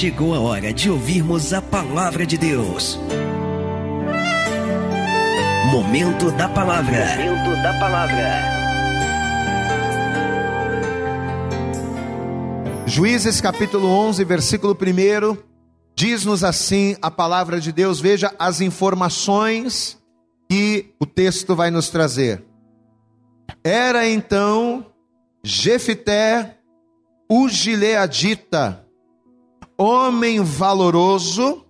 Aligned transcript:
chegou 0.00 0.34
a 0.34 0.40
hora 0.40 0.72
de 0.72 0.90
ouvirmos 0.90 1.52
a 1.52 1.60
palavra 1.60 2.24
de 2.24 2.38
Deus. 2.38 2.98
Momento 5.70 6.30
da 6.30 6.48
palavra. 6.48 7.04
Momento 7.18 7.62
da 7.62 7.78
palavra. 7.78 8.40
Juízes 12.86 13.42
capítulo 13.42 13.88
11, 13.88 14.24
versículo 14.24 14.74
1, 14.74 15.36
diz-nos 15.94 16.42
assim 16.42 16.96
a 17.02 17.10
palavra 17.10 17.60
de 17.60 17.70
Deus. 17.70 18.00
Veja 18.00 18.34
as 18.38 18.62
informações 18.62 20.00
que 20.48 20.94
o 20.98 21.04
texto 21.04 21.54
vai 21.54 21.70
nos 21.70 21.90
trazer. 21.90 22.42
Era 23.62 24.08
então 24.08 24.86
Jefité, 25.44 26.56
o 27.28 27.50
gileadita, 27.50 28.86
homem 29.80 30.42
valoroso, 30.42 31.64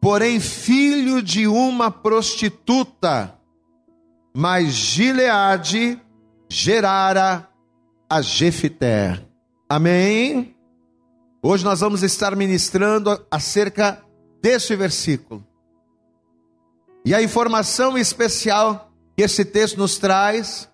porém 0.00 0.38
filho 0.38 1.20
de 1.20 1.48
uma 1.48 1.90
prostituta, 1.90 3.36
mas 4.32 4.68
Gileade 4.68 6.00
gerara 6.48 7.48
a 8.08 8.22
Jefité. 8.22 9.20
Amém? 9.68 10.54
Hoje 11.42 11.64
nós 11.64 11.80
vamos 11.80 12.04
estar 12.04 12.36
ministrando 12.36 13.26
acerca 13.28 14.00
desse 14.40 14.76
versículo. 14.76 15.44
E 17.04 17.12
a 17.12 17.20
informação 17.20 17.98
especial 17.98 18.92
que 19.16 19.22
esse 19.24 19.44
texto 19.44 19.78
nos 19.78 19.98
traz 19.98 20.70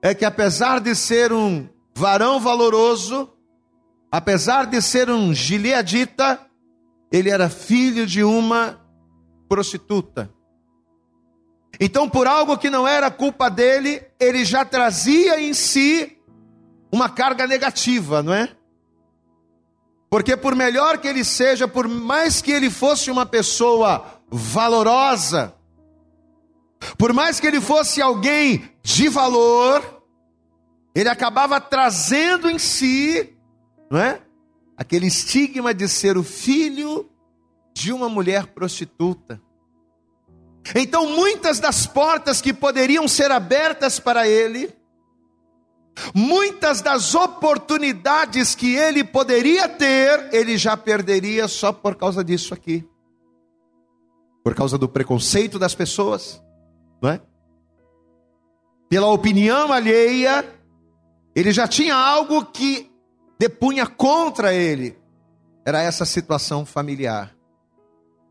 é 0.00 0.14
que 0.14 0.24
apesar 0.24 0.80
de 0.80 0.94
ser 0.94 1.32
um 1.32 1.68
varão 1.92 2.38
valoroso, 2.38 3.28
apesar 4.12 4.66
de 4.66 4.82
ser 4.82 5.08
um 5.08 5.32
gileadita, 5.32 6.38
ele 7.10 7.30
era 7.30 7.48
filho 7.48 8.06
de 8.06 8.22
uma 8.22 8.78
prostituta. 9.48 10.30
Então, 11.80 12.06
por 12.06 12.26
algo 12.26 12.58
que 12.58 12.68
não 12.68 12.86
era 12.86 13.10
culpa 13.10 13.48
dele, 13.48 14.04
ele 14.20 14.44
já 14.44 14.66
trazia 14.66 15.40
em 15.40 15.54
si 15.54 16.18
uma 16.92 17.08
carga 17.08 17.46
negativa, 17.46 18.22
não 18.22 18.34
é? 18.34 18.54
Porque 20.10 20.36
por 20.36 20.54
melhor 20.54 20.98
que 20.98 21.08
ele 21.08 21.24
seja, 21.24 21.66
por 21.66 21.88
mais 21.88 22.42
que 22.42 22.52
ele 22.52 22.68
fosse 22.68 23.10
uma 23.10 23.24
pessoa 23.24 24.22
valorosa, 24.30 25.54
por 26.98 27.14
mais 27.14 27.40
que 27.40 27.46
ele 27.46 27.62
fosse 27.62 28.02
alguém 28.02 28.70
de 28.82 29.08
valor, 29.08 30.02
ele 30.94 31.08
acabava 31.08 31.58
trazendo 31.58 32.50
em 32.50 32.58
si, 32.58 33.31
não 33.92 34.00
é? 34.00 34.22
Aquele 34.74 35.06
estigma 35.06 35.74
de 35.74 35.86
ser 35.86 36.16
o 36.16 36.22
filho 36.22 37.10
de 37.74 37.92
uma 37.92 38.08
mulher 38.08 38.46
prostituta. 38.46 39.38
Então, 40.74 41.10
muitas 41.10 41.60
das 41.60 41.86
portas 41.86 42.40
que 42.40 42.54
poderiam 42.54 43.06
ser 43.06 43.30
abertas 43.30 44.00
para 44.00 44.26
ele, 44.26 44.74
Muitas 46.14 46.80
das 46.80 47.14
oportunidades 47.14 48.54
que 48.54 48.74
ele 48.74 49.04
poderia 49.04 49.68
ter, 49.68 50.32
ele 50.32 50.56
já 50.56 50.74
perderia 50.74 51.46
só 51.46 51.70
por 51.70 51.96
causa 51.96 52.24
disso 52.24 52.54
aqui. 52.54 52.88
Por 54.42 54.54
causa 54.54 54.78
do 54.78 54.88
preconceito 54.88 55.58
das 55.58 55.74
pessoas, 55.74 56.42
não 57.00 57.10
é? 57.10 57.20
Pela 58.88 59.08
opinião 59.08 59.70
alheia, 59.70 60.50
ele 61.34 61.52
já 61.52 61.68
tinha 61.68 61.94
algo 61.94 62.46
que 62.46 62.91
depunha 63.42 63.88
contra 63.88 64.54
ele. 64.54 64.96
Era 65.64 65.82
essa 65.82 66.04
situação 66.04 66.64
familiar, 66.64 67.34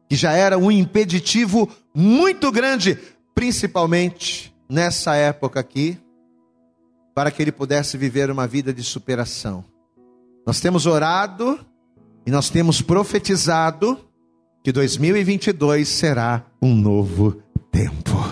que 0.09 0.15
já 0.15 0.31
era 0.31 0.57
um 0.57 0.71
impeditivo 0.71 1.69
muito 1.93 2.49
grande, 2.49 2.97
principalmente 3.35 4.55
nessa 4.69 5.15
época 5.15 5.59
aqui 5.59 5.97
para 7.13 7.29
que 7.29 7.41
ele 7.41 7.51
pudesse 7.51 7.97
viver 7.97 8.31
uma 8.31 8.47
vida 8.47 8.73
de 8.73 8.83
superação. 8.83 9.65
Nós 10.47 10.61
temos 10.61 10.85
orado 10.85 11.59
e 12.25 12.31
nós 12.31 12.49
temos 12.49 12.81
profetizado 12.81 13.99
que 14.63 14.71
2022 14.71 15.89
será 15.89 16.45
um 16.61 16.73
novo 16.73 17.43
tempo. 17.69 18.30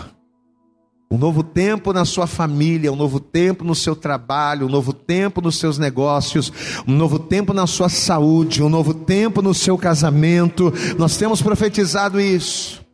Um 1.12 1.18
novo 1.18 1.42
tempo 1.44 1.92
na 1.92 2.06
sua 2.06 2.28
família, 2.28 2.92
um 2.92 2.96
novo 2.96 3.20
tempo 3.20 3.64
no 3.64 3.74
seu 3.74 3.96
trabalho, 3.96 4.68
um 4.68 4.70
novo 4.70 4.94
tempo 4.94 5.42
nos 5.42 5.58
seus 5.58 5.78
negócios, 5.78 6.52
um 6.88 6.94
novo 6.94 7.18
tempo 7.18 7.52
na 7.54 7.66
sua 7.66 7.90
saúde, 7.90 8.62
um 8.62 8.70
novo 8.70 8.94
tempo 8.94 9.42
no 9.42 9.54
seu 9.54 9.78
casamento. 9.78 10.72
Nós 10.98 11.18
temos 11.18 11.42
profetizado 11.42 12.22
isso. 12.22 12.86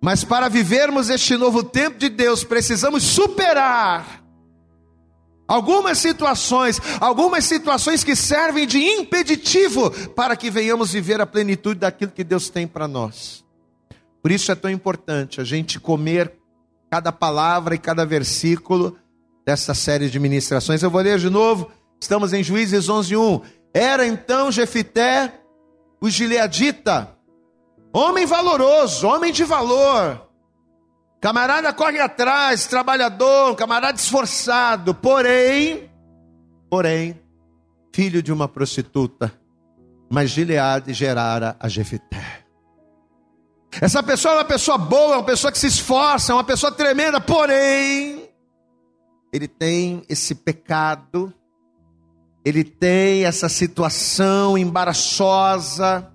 Mas 0.00 0.24
para 0.24 0.48
vivermos 0.48 1.10
este 1.10 1.36
novo 1.36 1.62
tempo 1.62 1.96
de 1.96 2.08
Deus, 2.08 2.42
precisamos 2.42 3.04
superar 3.04 4.22
Algumas 5.52 5.98
situações, 5.98 6.80
algumas 6.98 7.44
situações 7.44 8.02
que 8.02 8.16
servem 8.16 8.66
de 8.66 8.78
impeditivo 8.78 9.90
para 10.14 10.34
que 10.34 10.50
venhamos 10.50 10.92
viver 10.92 11.20
a 11.20 11.26
plenitude 11.26 11.80
daquilo 11.80 12.10
que 12.10 12.24
Deus 12.24 12.48
tem 12.48 12.66
para 12.66 12.88
nós. 12.88 13.44
Por 14.22 14.30
isso 14.30 14.50
é 14.50 14.54
tão 14.54 14.70
importante 14.70 15.42
a 15.42 15.44
gente 15.44 15.78
comer 15.78 16.32
cada 16.92 17.10
palavra 17.10 17.74
e 17.74 17.78
cada 17.78 18.04
versículo 18.04 18.98
dessa 19.46 19.72
série 19.72 20.10
de 20.10 20.20
ministrações. 20.20 20.82
Eu 20.82 20.90
vou 20.90 21.00
ler 21.00 21.18
de 21.18 21.30
novo. 21.30 21.72
Estamos 21.98 22.34
em 22.34 22.44
Juízes 22.44 22.86
11:1. 22.86 23.40
Era 23.72 24.06
então 24.06 24.52
Jefité 24.52 25.40
o 26.02 26.10
gileadita, 26.10 27.16
homem 27.94 28.26
valoroso, 28.26 29.06
homem 29.06 29.32
de 29.32 29.42
valor, 29.42 30.28
Camarada 31.18 31.72
corre 31.72 32.00
atrás, 32.00 32.66
trabalhador, 32.66 33.54
camarada 33.54 33.96
esforçado, 33.96 34.92
porém, 34.92 35.88
porém, 36.68 37.16
filho 37.94 38.20
de 38.20 38.32
uma 38.32 38.48
prostituta, 38.48 39.32
mas 40.10 40.30
Gileade 40.30 40.92
gerara 40.92 41.54
a 41.60 41.68
Jefité. 41.68 42.41
Essa 43.80 44.02
pessoa 44.02 44.34
é 44.34 44.36
uma 44.38 44.44
pessoa 44.44 44.76
boa, 44.78 45.14
é 45.14 45.16
uma 45.18 45.24
pessoa 45.24 45.50
que 45.50 45.58
se 45.58 45.66
esforça, 45.66 46.32
é 46.32 46.34
uma 46.34 46.44
pessoa 46.44 46.70
tremenda, 46.70 47.20
porém, 47.20 48.28
ele 49.32 49.48
tem 49.48 50.02
esse 50.08 50.34
pecado, 50.34 51.32
ele 52.44 52.64
tem 52.64 53.24
essa 53.24 53.48
situação 53.48 54.58
embaraçosa, 54.58 56.12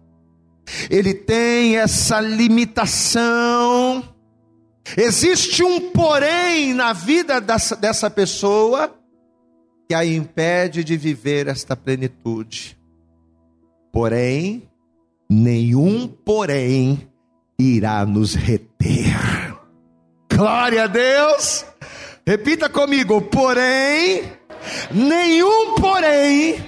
ele 0.89 1.13
tem 1.13 1.77
essa 1.77 2.19
limitação, 2.21 4.03
Existe 4.95 5.63
um 5.63 5.91
porém 5.91 6.73
na 6.73 6.93
vida 6.93 7.41
dessa, 7.41 7.75
dessa 7.75 8.09
pessoa 8.09 8.93
que 9.87 9.93
a 9.93 10.05
impede 10.05 10.83
de 10.83 10.95
viver 10.95 11.47
esta 11.47 11.75
plenitude. 11.75 12.77
Porém, 13.91 14.69
nenhum 15.29 16.07
porém 16.07 17.09
irá 17.59 18.05
nos 18.05 18.35
reter. 18.35 19.55
Glória 20.31 20.83
a 20.83 20.87
Deus. 20.87 21.65
Repita 22.25 22.69
comigo, 22.69 23.21
porém, 23.21 24.23
nenhum 24.91 25.75
porém 25.75 26.63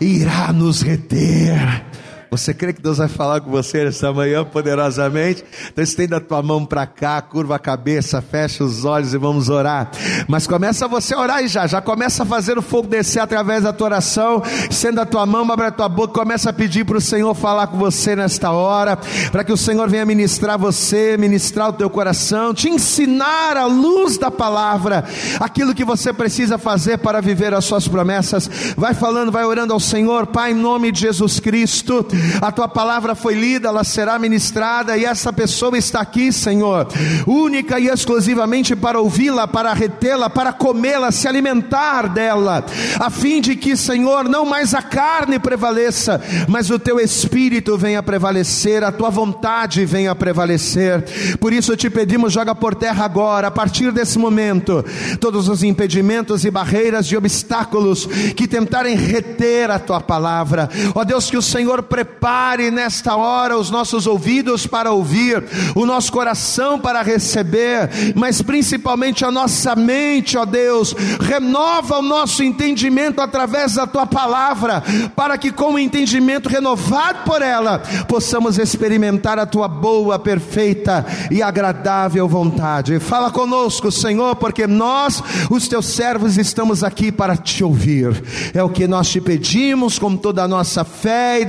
irá 0.00 0.52
nos 0.52 0.82
reter. 0.82 1.84
Você 2.30 2.52
crê 2.52 2.72
que 2.72 2.82
Deus 2.82 2.98
vai 2.98 3.08
falar 3.08 3.40
com 3.40 3.50
você 3.50 3.86
essa 3.86 4.12
manhã 4.12 4.44
poderosamente? 4.44 5.44
Então 5.72 5.82
estenda 5.82 6.16
a 6.16 6.20
tua 6.20 6.42
mão 6.42 6.64
para 6.66 6.86
cá, 6.86 7.22
curva 7.22 7.56
a 7.56 7.58
cabeça, 7.58 8.20
fecha 8.20 8.64
os 8.64 8.84
olhos 8.84 9.14
e 9.14 9.18
vamos 9.18 9.48
orar. 9.48 9.90
Mas 10.26 10.46
começa 10.46 10.88
você 10.88 11.14
a 11.14 11.20
orar 11.20 11.44
e 11.44 11.48
já, 11.48 11.66
já 11.66 11.80
começa 11.80 12.24
a 12.24 12.26
fazer 12.26 12.58
o 12.58 12.62
fogo 12.62 12.88
descer 12.88 13.20
através 13.20 13.62
da 13.62 13.72
tua 13.72 13.86
oração. 13.86 14.42
Estenda 14.68 15.02
a 15.02 15.06
tua 15.06 15.24
mão, 15.24 15.50
abre 15.50 15.66
a 15.66 15.70
tua 15.70 15.88
boca, 15.88 16.14
começa 16.14 16.50
a 16.50 16.52
pedir 16.52 16.84
para 16.84 16.98
o 16.98 17.00
Senhor 17.00 17.32
falar 17.34 17.68
com 17.68 17.78
você 17.78 18.16
nesta 18.16 18.50
hora, 18.50 18.98
para 19.30 19.44
que 19.44 19.52
o 19.52 19.56
Senhor 19.56 19.88
venha 19.88 20.04
ministrar 20.04 20.58
você, 20.58 21.16
ministrar 21.16 21.68
o 21.68 21.74
teu 21.74 21.88
coração, 21.88 22.52
te 22.52 22.68
ensinar 22.68 23.56
à 23.56 23.66
luz 23.66 24.18
da 24.18 24.30
palavra 24.30 25.04
aquilo 25.38 25.74
que 25.74 25.84
você 25.84 26.12
precisa 26.12 26.58
fazer 26.58 26.98
para 26.98 27.20
viver 27.20 27.54
as 27.54 27.64
suas 27.64 27.86
promessas. 27.86 28.50
Vai 28.76 28.94
falando, 28.94 29.30
vai 29.30 29.44
orando 29.44 29.72
ao 29.72 29.80
Senhor, 29.80 30.26
Pai, 30.26 30.50
em 30.50 30.54
nome 30.54 30.90
de 30.90 31.00
Jesus 31.00 31.38
Cristo 31.38 32.04
a 32.40 32.50
tua 32.50 32.68
palavra 32.68 33.14
foi 33.14 33.34
lida, 33.34 33.68
ela 33.68 33.84
será 33.84 34.18
ministrada, 34.18 34.96
e 34.96 35.04
essa 35.04 35.32
pessoa 35.32 35.76
está 35.76 36.00
aqui, 36.00 36.32
Senhor, 36.32 36.88
única 37.26 37.78
e 37.78 37.88
exclusivamente 37.88 38.74
para 38.74 39.00
ouvi-la, 39.00 39.46
para 39.46 39.72
retê-la, 39.72 40.30
para 40.30 40.52
comê-la, 40.52 41.10
se 41.10 41.28
alimentar 41.28 42.08
dela, 42.08 42.64
a 42.98 43.10
fim 43.10 43.40
de 43.40 43.56
que, 43.56 43.76
Senhor, 43.76 44.28
não 44.28 44.44
mais 44.44 44.74
a 44.74 44.82
carne 44.82 45.38
prevaleça, 45.38 46.20
mas 46.48 46.70
o 46.70 46.78
teu 46.78 46.98
espírito 46.98 47.76
venha 47.76 48.02
prevalecer, 48.02 48.82
a 48.82 48.92
tua 48.92 49.10
vontade 49.10 49.84
venha 49.84 50.14
prevalecer. 50.14 51.04
Por 51.38 51.52
isso 51.52 51.76
te 51.76 51.90
pedimos, 51.90 52.32
joga 52.32 52.54
por 52.54 52.74
terra 52.74 53.04
agora, 53.04 53.48
a 53.48 53.50
partir 53.50 53.92
desse 53.92 54.18
momento, 54.18 54.84
todos 55.20 55.48
os 55.48 55.62
impedimentos 55.62 56.44
e 56.44 56.50
barreiras 56.50 57.06
e 57.06 57.16
obstáculos 57.16 58.06
que 58.34 58.48
tentarem 58.48 58.96
reter 58.96 59.70
a 59.70 59.78
tua 59.78 60.00
palavra. 60.00 60.68
Ó 60.94 61.04
Deus, 61.04 61.30
que 61.30 61.36
o 61.36 61.42
Senhor 61.42 61.82
prepare 61.82 62.05
prepare 62.06 62.70
nesta 62.70 63.16
hora 63.16 63.58
os 63.58 63.70
nossos 63.70 64.06
ouvidos 64.06 64.66
para 64.66 64.92
ouvir, 64.92 65.44
o 65.74 65.84
nosso 65.84 66.12
coração 66.12 66.78
para 66.78 67.02
receber, 67.02 67.90
mas 68.14 68.40
principalmente 68.40 69.24
a 69.24 69.30
nossa 69.30 69.74
mente, 69.74 70.38
ó 70.38 70.44
Deus, 70.44 70.94
renova 71.20 71.98
o 71.98 72.02
nosso 72.02 72.42
entendimento 72.42 73.20
através 73.20 73.74
da 73.74 73.86
tua 73.86 74.06
palavra, 74.06 74.82
para 75.14 75.36
que 75.36 75.50
com 75.50 75.74
o 75.74 75.78
entendimento 75.78 76.48
renovado 76.48 77.24
por 77.24 77.42
ela, 77.42 77.80
possamos 78.08 78.58
experimentar 78.58 79.38
a 79.38 79.46
tua 79.46 79.68
boa, 79.68 80.18
perfeita 80.18 81.04
e 81.30 81.42
agradável 81.42 82.28
vontade. 82.28 82.98
Fala 83.00 83.30
conosco, 83.30 83.90
Senhor, 83.90 84.36
porque 84.36 84.66
nós, 84.66 85.22
os 85.50 85.68
teus 85.68 85.86
servos, 85.86 86.38
estamos 86.38 86.84
aqui 86.84 87.10
para 87.10 87.36
te 87.36 87.64
ouvir. 87.64 88.22
É 88.54 88.62
o 88.62 88.68
que 88.68 88.86
nós 88.86 89.08
te 89.08 89.20
pedimos 89.20 89.98
com 89.98 90.16
toda 90.16 90.42
a 90.42 90.48
nossa 90.48 90.84
fé 90.84 91.40
e 91.40 91.44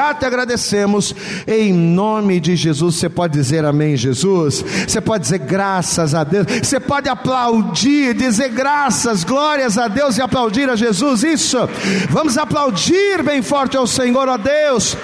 desejar 0.00 0.14
te 0.14 0.24
agradecemos 0.24 1.14
em 1.46 1.72
nome 1.72 2.40
de 2.40 2.56
Jesus. 2.56 2.96
Você 2.96 3.08
pode 3.08 3.34
dizer 3.34 3.64
amém, 3.64 3.96
Jesus? 3.96 4.64
Você 4.86 5.00
pode 5.00 5.24
dizer 5.24 5.38
graças 5.38 6.14
a 6.14 6.24
Deus. 6.24 6.46
Você 6.62 6.80
pode 6.80 7.08
aplaudir, 7.08 8.14
dizer 8.14 8.48
graças, 8.48 9.24
glórias 9.24 9.76
a 9.76 9.88
Deus 9.88 10.16
e 10.16 10.22
aplaudir 10.22 10.68
a 10.68 10.76
Jesus. 10.76 11.22
Isso. 11.22 11.58
Vamos 12.08 12.38
aplaudir 12.38 13.22
bem 13.22 13.42
forte 13.42 13.76
ao 13.76 13.86
Senhor, 13.86 14.28
ó 14.28 14.38
Deus. 14.38 14.96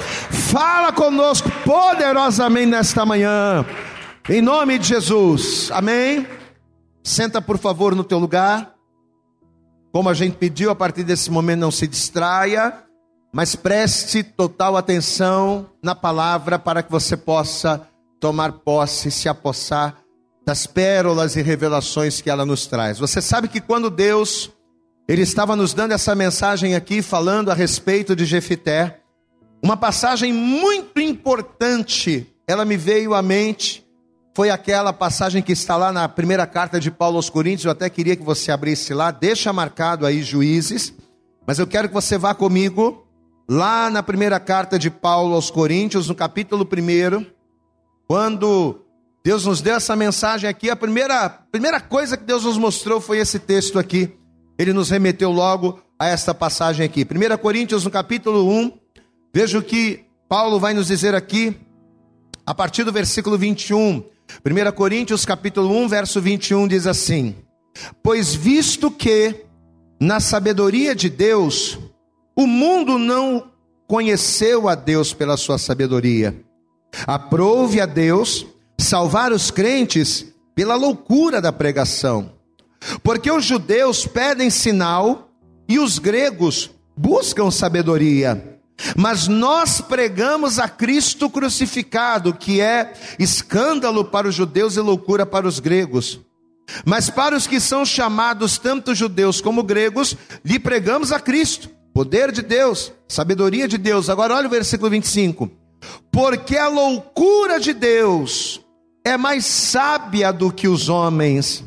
Fala 0.50 0.92
conosco 0.92 1.50
poderosamente 1.64 2.66
nesta 2.66 3.04
manhã. 3.04 3.64
Em 4.28 4.40
nome 4.40 4.78
de 4.78 4.88
Jesus. 4.88 5.70
Amém. 5.72 6.26
Senta 7.02 7.40
por 7.40 7.58
favor 7.58 7.94
no 7.94 8.02
teu 8.02 8.18
lugar. 8.18 8.72
Como 9.92 10.08
a 10.08 10.14
gente 10.14 10.36
pediu, 10.36 10.70
a 10.70 10.74
partir 10.74 11.04
desse 11.04 11.30
momento 11.30 11.60
não 11.60 11.70
se 11.70 11.86
distraia, 11.86 12.85
mas 13.36 13.54
preste 13.54 14.22
total 14.22 14.78
atenção 14.78 15.68
na 15.82 15.94
palavra 15.94 16.58
para 16.58 16.82
que 16.82 16.90
você 16.90 17.18
possa 17.18 17.86
tomar 18.18 18.50
posse, 18.50 19.10
se 19.10 19.28
apossar 19.28 19.98
das 20.46 20.66
pérolas 20.66 21.36
e 21.36 21.42
revelações 21.42 22.22
que 22.22 22.30
ela 22.30 22.46
nos 22.46 22.66
traz. 22.66 22.98
Você 22.98 23.20
sabe 23.20 23.46
que 23.46 23.60
quando 23.60 23.90
Deus 23.90 24.50
ele 25.06 25.20
estava 25.20 25.54
nos 25.54 25.74
dando 25.74 25.92
essa 25.92 26.14
mensagem 26.14 26.74
aqui 26.74 27.02
falando 27.02 27.50
a 27.50 27.54
respeito 27.54 28.16
de 28.16 28.24
Jefité, 28.24 29.00
uma 29.62 29.76
passagem 29.76 30.32
muito 30.32 30.98
importante, 30.98 32.26
ela 32.48 32.64
me 32.64 32.78
veio 32.78 33.12
à 33.12 33.20
mente 33.20 33.86
foi 34.34 34.48
aquela 34.48 34.94
passagem 34.94 35.42
que 35.42 35.52
está 35.52 35.76
lá 35.76 35.92
na 35.92 36.08
primeira 36.08 36.46
carta 36.46 36.80
de 36.80 36.90
Paulo 36.90 37.16
aos 37.16 37.28
Coríntios. 37.28 37.66
Eu 37.66 37.72
até 37.72 37.90
queria 37.90 38.16
que 38.16 38.22
você 38.22 38.50
abrisse 38.50 38.94
lá, 38.94 39.10
deixa 39.10 39.52
marcado 39.52 40.06
aí 40.06 40.22
Juízes, 40.22 40.94
mas 41.46 41.58
eu 41.58 41.66
quero 41.66 41.88
que 41.88 41.94
você 41.94 42.16
vá 42.16 42.34
comigo 42.34 43.05
lá 43.48 43.88
na 43.90 44.02
primeira 44.02 44.40
carta 44.40 44.78
de 44.78 44.90
Paulo 44.90 45.34
aos 45.34 45.50
Coríntios, 45.50 46.08
no 46.08 46.14
capítulo 46.14 46.66
1, 46.66 47.26
quando 48.08 48.84
Deus 49.24 49.44
nos 49.44 49.60
deu 49.60 49.76
essa 49.76 49.94
mensagem 49.94 50.48
aqui, 50.48 50.70
a 50.70 50.76
primeira, 50.76 51.28
primeira 51.50 51.80
coisa 51.80 52.16
que 52.16 52.24
Deus 52.24 52.44
nos 52.44 52.58
mostrou 52.58 53.00
foi 53.00 53.18
esse 53.18 53.38
texto 53.38 53.78
aqui. 53.78 54.16
Ele 54.58 54.72
nos 54.72 54.90
remeteu 54.90 55.30
logo 55.30 55.80
a 55.98 56.06
esta 56.06 56.34
passagem 56.34 56.84
aqui. 56.84 57.04
1 57.04 57.36
Coríntios, 57.38 57.84
no 57.84 57.90
capítulo 57.90 58.48
1, 58.48 58.72
veja 59.34 59.58
o 59.58 59.62
que 59.62 60.04
Paulo 60.28 60.58
vai 60.58 60.74
nos 60.74 60.88
dizer 60.88 61.14
aqui, 61.14 61.56
a 62.44 62.54
partir 62.54 62.84
do 62.84 62.92
versículo 62.92 63.38
21. 63.38 64.04
1 64.44 64.72
Coríntios 64.74 65.24
capítulo 65.24 65.70
1, 65.70 65.88
verso 65.88 66.20
21 66.20 66.66
diz 66.66 66.86
assim: 66.86 67.36
Pois 68.02 68.34
visto 68.34 68.90
que 68.90 69.44
na 70.00 70.20
sabedoria 70.20 70.94
de 70.94 71.08
Deus 71.08 71.78
o 72.36 72.46
mundo 72.46 72.98
não 72.98 73.50
conheceu 73.88 74.68
a 74.68 74.74
Deus 74.74 75.14
pela 75.14 75.36
sua 75.36 75.58
sabedoria, 75.58 76.36
aprove 77.06 77.80
a 77.80 77.86
Deus 77.86 78.46
salvar 78.78 79.32
os 79.32 79.50
crentes 79.50 80.26
pela 80.54 80.74
loucura 80.74 81.40
da 81.40 81.52
pregação. 81.52 82.32
Porque 83.02 83.30
os 83.30 83.44
judeus 83.44 84.06
pedem 84.06 84.50
sinal 84.50 85.30
e 85.68 85.78
os 85.78 85.98
gregos 85.98 86.70
buscam 86.96 87.50
sabedoria. 87.50 88.60
Mas 88.94 89.26
nós 89.26 89.80
pregamos 89.80 90.58
a 90.58 90.68
Cristo 90.68 91.30
crucificado, 91.30 92.34
que 92.34 92.60
é 92.60 92.92
escândalo 93.18 94.04
para 94.04 94.28
os 94.28 94.34
judeus 94.34 94.76
e 94.76 94.80
loucura 94.80 95.24
para 95.24 95.48
os 95.48 95.58
gregos. 95.58 96.20
Mas 96.84 97.08
para 97.08 97.36
os 97.36 97.46
que 97.46 97.60
são 97.60 97.86
chamados 97.86 98.58
tanto 98.58 98.94
judeus 98.94 99.40
como 99.40 99.62
gregos, 99.62 100.16
lhe 100.44 100.58
pregamos 100.58 101.12
a 101.12 101.20
Cristo, 101.20 101.70
poder 101.96 102.30
de 102.30 102.42
Deus, 102.42 102.92
sabedoria 103.08 103.66
de 103.66 103.78
Deus. 103.78 104.10
Agora 104.10 104.34
olha 104.34 104.48
o 104.48 104.50
versículo 104.50 104.90
25. 104.90 105.50
Porque 106.12 106.54
a 106.54 106.68
loucura 106.68 107.58
de 107.58 107.72
Deus 107.72 108.60
é 109.02 109.16
mais 109.16 109.46
sábia 109.46 110.30
do 110.30 110.52
que 110.52 110.68
os 110.68 110.90
homens 110.90 111.64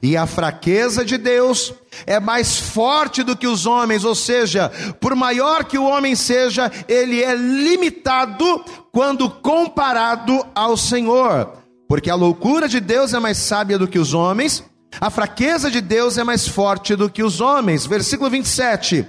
e 0.00 0.16
a 0.16 0.24
fraqueza 0.24 1.04
de 1.04 1.18
Deus 1.18 1.74
é 2.06 2.20
mais 2.20 2.60
forte 2.60 3.24
do 3.24 3.36
que 3.36 3.48
os 3.48 3.66
homens, 3.66 4.04
ou 4.04 4.14
seja, 4.14 4.70
por 5.00 5.16
maior 5.16 5.64
que 5.64 5.76
o 5.76 5.84
homem 5.84 6.14
seja, 6.14 6.70
ele 6.86 7.20
é 7.20 7.34
limitado 7.34 8.64
quando 8.92 9.28
comparado 9.28 10.46
ao 10.54 10.76
Senhor. 10.76 11.54
Porque 11.88 12.08
a 12.08 12.14
loucura 12.14 12.68
de 12.68 12.78
Deus 12.78 13.12
é 13.14 13.18
mais 13.18 13.36
sábia 13.36 13.80
do 13.80 13.88
que 13.88 13.98
os 13.98 14.14
homens, 14.14 14.62
a 15.00 15.10
fraqueza 15.10 15.68
de 15.68 15.80
Deus 15.80 16.18
é 16.18 16.22
mais 16.22 16.46
forte 16.46 16.94
do 16.94 17.10
que 17.10 17.24
os 17.24 17.40
homens. 17.40 17.84
Versículo 17.84 18.30
27. 18.30 19.04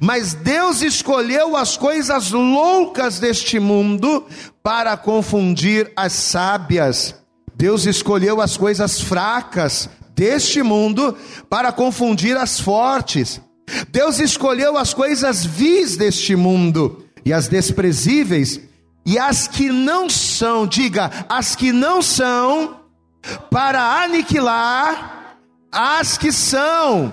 Mas 0.00 0.34
Deus 0.34 0.82
escolheu 0.82 1.56
as 1.56 1.76
coisas 1.76 2.30
loucas 2.30 3.18
deste 3.18 3.58
mundo 3.58 4.26
para 4.62 4.96
confundir 4.96 5.92
as 5.96 6.12
sábias. 6.12 7.14
Deus 7.54 7.86
escolheu 7.86 8.40
as 8.40 8.56
coisas 8.56 9.00
fracas 9.00 9.88
deste 10.14 10.62
mundo 10.62 11.16
para 11.48 11.72
confundir 11.72 12.36
as 12.36 12.60
fortes. 12.60 13.40
Deus 13.90 14.18
escolheu 14.18 14.76
as 14.76 14.94
coisas 14.94 15.44
vis 15.44 15.96
deste 15.96 16.34
mundo 16.34 17.04
e 17.24 17.32
as 17.32 17.48
desprezíveis 17.48 18.60
e 19.04 19.18
as 19.18 19.48
que 19.48 19.70
não 19.70 20.08
são, 20.08 20.66
diga, 20.66 21.10
as 21.28 21.56
que 21.56 21.72
não 21.72 22.02
são, 22.02 22.80
para 23.50 24.02
aniquilar 24.02 25.36
as 25.72 26.18
que 26.18 26.30
são. 26.30 27.12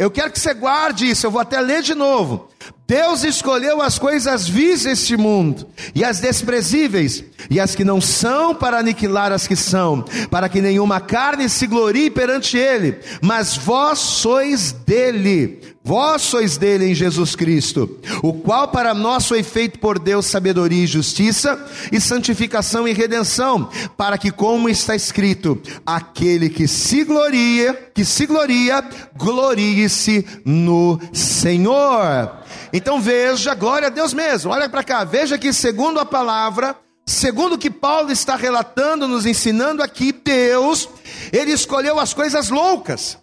Eu 0.00 0.10
quero 0.10 0.32
que 0.32 0.40
você 0.40 0.54
guarde 0.54 1.10
isso, 1.10 1.26
eu 1.26 1.30
vou 1.30 1.42
até 1.42 1.60
ler 1.60 1.82
de 1.82 1.94
novo. 1.94 2.48
Deus 2.90 3.22
escolheu 3.22 3.80
as 3.80 4.00
coisas 4.00 4.48
vis 4.48 4.82
deste 4.82 5.16
mundo, 5.16 5.64
e 5.94 6.02
as 6.02 6.18
desprezíveis, 6.18 7.22
e 7.48 7.60
as 7.60 7.72
que 7.72 7.84
não 7.84 8.00
são, 8.00 8.52
para 8.52 8.80
aniquilar 8.80 9.30
as 9.30 9.46
que 9.46 9.54
são, 9.54 10.04
para 10.28 10.48
que 10.48 10.60
nenhuma 10.60 10.98
carne 11.00 11.48
se 11.48 11.68
glorie 11.68 12.10
perante 12.10 12.58
Ele, 12.58 12.98
mas 13.22 13.56
vós 13.56 14.00
sois 14.00 14.72
dele, 14.72 15.60
vós 15.84 16.22
sois 16.22 16.56
dele 16.56 16.86
em 16.86 16.94
Jesus 16.94 17.36
Cristo, 17.36 17.96
o 18.24 18.32
qual 18.32 18.66
para 18.66 18.92
nós 18.92 19.28
foi 19.28 19.44
feito 19.44 19.78
por 19.78 19.96
Deus 19.96 20.26
sabedoria 20.26 20.82
e 20.82 20.88
justiça, 20.88 21.64
e 21.92 22.00
santificação 22.00 22.88
e 22.88 22.92
redenção, 22.92 23.70
para 23.96 24.18
que, 24.18 24.32
como 24.32 24.68
está 24.68 24.96
escrito, 24.96 25.56
aquele 25.86 26.50
que 26.50 26.66
se 26.66 27.04
gloria, 27.04 27.72
que 27.94 28.04
se 28.04 28.26
gloria, 28.26 28.82
glorie-se 29.16 30.26
no 30.44 30.98
Senhor. 31.12 32.40
Então 32.72 33.00
veja, 33.00 33.54
glória 33.54 33.88
a 33.88 33.90
Deus 33.90 34.14
mesmo, 34.14 34.52
olha 34.52 34.68
para 34.68 34.84
cá, 34.84 35.04
veja 35.04 35.36
que 35.36 35.52
segundo 35.52 35.98
a 35.98 36.06
palavra, 36.06 36.76
segundo 37.06 37.54
o 37.54 37.58
que 37.58 37.70
Paulo 37.70 38.12
está 38.12 38.36
relatando, 38.36 39.08
nos 39.08 39.26
ensinando 39.26 39.82
aqui, 39.82 40.12
Deus, 40.12 40.88
ele 41.32 41.52
escolheu 41.52 41.98
as 41.98 42.14
coisas 42.14 42.48
loucas. 42.48 43.18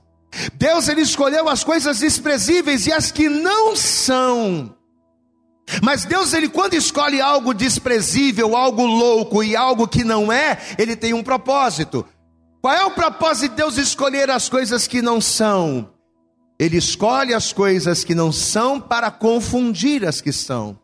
Deus 0.54 0.88
ele 0.88 1.02
escolheu 1.02 1.48
as 1.48 1.64
coisas 1.64 2.00
desprezíveis 2.00 2.86
e 2.86 2.92
as 2.92 3.12
que 3.12 3.30
não 3.30 3.76
são. 3.76 4.76
Mas 5.82 6.06
Deus 6.06 6.34
ele 6.34 6.50
quando 6.50 6.76
escolhe 6.76 7.20
algo 7.20 7.54
desprezível, 7.54 8.56
algo 8.56 8.86
louco 8.86 9.44
e 9.44 9.56
algo 9.56 9.88
que 9.88 10.04
não 10.04 10.32
é, 10.32 10.58
ele 10.78 10.96
tem 10.96 11.14
um 11.14 11.24
propósito. 11.24 12.06
Qual 12.62 12.74
é 12.74 12.84
o 12.86 12.92
propósito 12.92 13.52
de 13.52 13.58
Deus 13.58 13.78
escolher 13.78 14.30
as 14.30 14.50
coisas 14.50 14.88
que 14.88 15.02
não 15.02 15.22
são? 15.22 15.90
Ele 16.60 16.78
escolhe 16.78 17.34
as 17.34 17.54
coisas 17.54 18.04
que 18.04 18.16
não 18.16 18.32
são 18.32 18.80
para 18.80 19.12
confundir 19.12 20.06
as 20.06 20.22
que 20.22 20.32
são. 20.32 20.80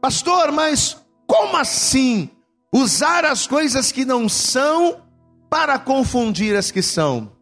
Pastor, 0.00 0.52
mas 0.52 0.96
como 1.26 1.56
assim 1.56 2.30
usar 2.72 3.24
as 3.24 3.46
coisas 3.46 3.90
que 3.90 4.04
não 4.04 4.28
são 4.28 5.02
para 5.48 5.78
confundir 5.78 6.54
as 6.56 6.70
que 6.70 6.82
são? 6.82 7.32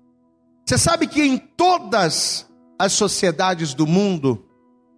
Você 0.65 0.79
sabe 0.79 1.07
que 1.07 1.23
em 1.23 1.37
todas 1.37 2.49
as 2.79 2.93
sociedades 2.93 3.75
do 3.75 3.87
mundo 3.87 4.45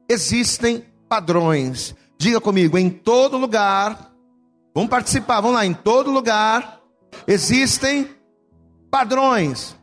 existem 0.08 0.84
padrões. 1.08 1.94
Diga 2.18 2.40
comigo, 2.40 2.78
em 2.78 2.90
todo 2.90 3.36
lugar, 3.36 4.12
vamos 4.74 4.90
participar, 4.90 5.40
vamos 5.40 5.56
lá, 5.56 5.66
em 5.66 5.74
todo 5.74 6.10
lugar 6.10 6.76
existem 7.26 8.08
padrões. 8.90 9.75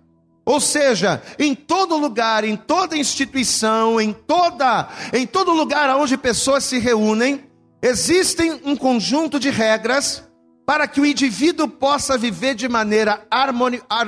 Ou 0.46 0.60
seja, 0.60 1.22
em 1.40 1.56
todo 1.56 1.96
lugar, 1.96 2.44
em 2.44 2.56
toda 2.56 2.98
instituição, 2.98 4.00
em 4.00 4.12
toda, 4.12 4.90
em 5.14 5.26
todo 5.26 5.54
lugar 5.54 5.90
onde 5.96 6.18
pessoas 6.18 6.66
se 6.66 6.80
reúnem, 6.80 7.46
existem 7.82 8.60
um 8.66 8.76
conjunto 8.76 9.40
de 9.40 9.50
regras 9.50 10.24
para 10.66 10.88
que 10.88 11.00
o 11.00 11.06
indivíduo 11.06 11.68
possa 11.68 12.18
viver 12.18 12.56
de 12.56 12.68
maneira 12.68 13.26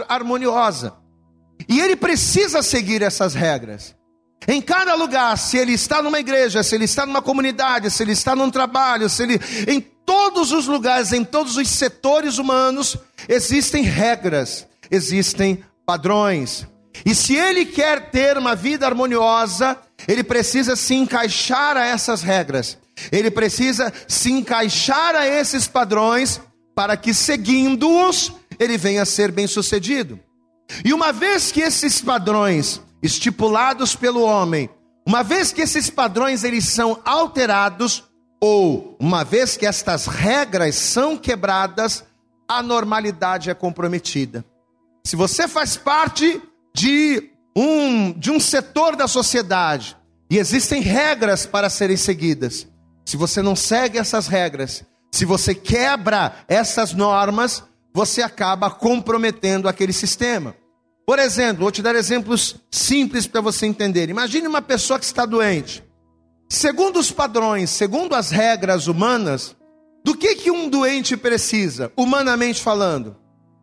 harmoniosa. 0.08 0.94
E 1.70 1.80
ele 1.80 1.96
precisa 1.96 2.62
seguir 2.62 3.02
essas 3.02 3.34
regras. 3.34 3.96
Em 4.48 4.62
cada 4.62 4.94
lugar, 4.94 5.38
se 5.38 5.58
ele 5.58 5.74
está 5.74 6.02
numa 6.02 6.20
igreja, 6.20 6.62
se 6.64 6.76
ele 6.76 6.86
está 6.86 7.06
numa 7.06 7.22
comunidade, 7.22 7.90
se 7.90 8.04
ele 8.04 8.12
está 8.12 8.36
num 8.36 8.52
trabalho, 8.52 9.10
se 9.10 9.24
ele 9.24 9.40
em 9.68 9.82
todos 9.82 10.52
os 10.52 10.68
lugares, 10.68 11.12
em 11.14 11.24
todos 11.24 11.58
os 11.58 11.68
setores 11.68 12.38
humanos, 12.38 12.96
existem 13.28 13.84
regras, 13.84 14.68
existem 14.92 15.64
padrões. 15.86 16.68
E 17.06 17.14
se 17.14 17.36
ele 17.36 17.66
quer 17.66 18.10
ter 18.10 18.38
uma 18.38 18.56
vida 18.56 18.86
harmoniosa, 18.86 19.78
ele 20.08 20.24
precisa 20.24 20.76
se 20.76 20.94
encaixar 20.94 21.78
a 21.78 21.86
essas 21.86 22.22
regras. 22.22 22.78
Ele 23.12 23.30
precisa 23.30 23.92
se 24.08 24.32
encaixar 24.32 25.16
a 25.16 25.28
esses 25.28 25.68
padrões 25.68 26.42
para 26.74 26.98
que 26.98 27.14
seguindo-os, 27.14 28.34
ele 28.60 28.78
venha 28.78 29.04
a 29.04 29.06
ser 29.06 29.32
bem-sucedido. 29.32 30.20
E 30.84 30.94
uma 30.94 31.12
vez 31.12 31.52
que 31.52 31.62
esses 31.62 32.02
padrões 32.02 32.82
estipulados 33.02 33.96
pelo 33.96 34.22
homem, 34.22 34.70
uma 35.06 35.24
vez 35.24 35.52
que 35.52 35.62
esses 35.62 35.90
padrões 35.90 36.44
eles 36.44 36.66
são 36.66 37.00
alterados 37.06 38.04
ou 38.42 38.98
uma 39.00 39.24
vez 39.24 39.56
que 39.56 39.66
estas 39.66 40.08
regras 40.08 40.76
são 40.76 41.16
quebradas, 41.16 42.04
a 42.48 42.62
normalidade 42.62 43.50
é 43.50 43.54
comprometida. 43.54 44.44
Se 45.06 45.16
você 45.16 45.48
faz 45.48 45.78
parte 45.78 46.42
de 46.76 47.30
um 47.56 48.12
de 48.12 48.32
um 48.32 48.40
setor 48.40 48.96
da 48.96 49.08
sociedade 49.08 49.96
e 50.32 50.40
existem 50.40 50.82
regras 50.82 51.46
para 51.46 51.70
serem 51.70 51.96
seguidas, 51.96 52.68
se 53.06 53.16
você 53.16 53.40
não 53.40 53.56
segue 53.56 54.00
essas 54.00 54.26
regras, 54.26 54.84
se 55.12 55.24
você 55.24 55.54
quebra 55.54 56.36
essas 56.48 56.92
normas, 56.92 57.64
você 57.94 58.24
acaba 58.24 58.72
comprometendo 58.72 59.70
aquele 59.70 59.94
sistema. 59.94 60.56
Por 61.06 61.20
exemplo, 61.20 61.62
vou 61.62 61.72
te 61.72 61.84
dar 61.84 61.96
exemplos 61.96 62.56
simples 62.72 63.28
para 63.28 63.42
você 63.42 63.68
entender. 63.68 64.10
Imagine 64.10 64.48
uma 64.48 64.62
pessoa 64.62 64.98
que 64.98 65.06
está 65.06 65.24
doente. 65.24 65.84
Segundo 66.50 66.98
os 66.98 67.12
padrões, 67.12 67.70
segundo 67.70 68.16
as 68.16 68.32
regras 68.32 68.88
humanas, 68.88 69.56
do 70.04 70.18
que, 70.18 70.36
que 70.36 70.50
um 70.50 70.68
doente 70.68 71.16
precisa, 71.16 71.92
humanamente 71.96 72.60
falando? 72.60 73.16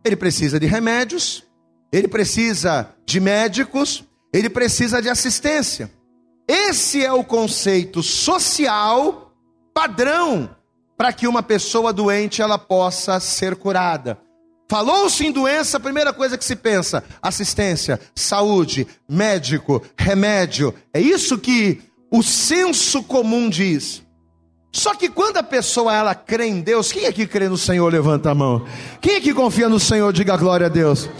Ele 0.04 0.16
precisa 0.16 0.58
de 0.58 0.66
remédios, 0.66 1.44
ele 1.92 2.08
precisa 2.08 2.88
de 3.06 3.20
médicos, 3.20 4.04
ele 4.32 4.48
precisa 4.50 5.00
de 5.00 5.08
assistência. 5.08 5.90
Esse 6.48 7.04
é 7.04 7.12
o 7.12 7.22
conceito 7.22 8.02
social 8.02 9.32
padrão 9.74 10.54
para 10.96 11.12
que 11.12 11.26
uma 11.26 11.42
pessoa 11.42 11.92
doente 11.92 12.42
ela 12.42 12.58
possa 12.58 13.18
ser 13.20 13.56
curada. 13.56 14.18
Falou-se 14.70 15.24
em 15.26 15.30
doença, 15.30 15.76
a 15.76 15.80
primeira 15.80 16.12
coisa 16.12 16.38
que 16.38 16.44
se 16.44 16.56
pensa: 16.56 17.04
assistência, 17.20 18.00
saúde, 18.14 18.86
médico, 19.08 19.82
remédio. 19.96 20.74
É 20.94 21.00
isso 21.00 21.38
que 21.38 21.82
o 22.10 22.22
senso 22.22 23.02
comum 23.02 23.50
diz. 23.50 24.01
Só 24.72 24.94
que 24.94 25.10
quando 25.10 25.36
a 25.36 25.42
pessoa 25.42 25.94
ela 25.94 26.14
crê 26.14 26.46
em 26.46 26.62
Deus, 26.62 26.90
quem 26.90 27.04
é 27.04 27.12
que 27.12 27.26
crê 27.26 27.48
no 27.48 27.58
Senhor? 27.58 27.92
Levanta 27.92 28.30
a 28.30 28.34
mão. 28.34 28.66
Quem 29.00 29.16
é 29.16 29.20
que 29.20 29.34
confia 29.34 29.68
no 29.68 29.78
Senhor? 29.78 30.12
Diga 30.12 30.36
glória 30.36 30.66
a 30.66 30.70
Deus. 30.70 31.10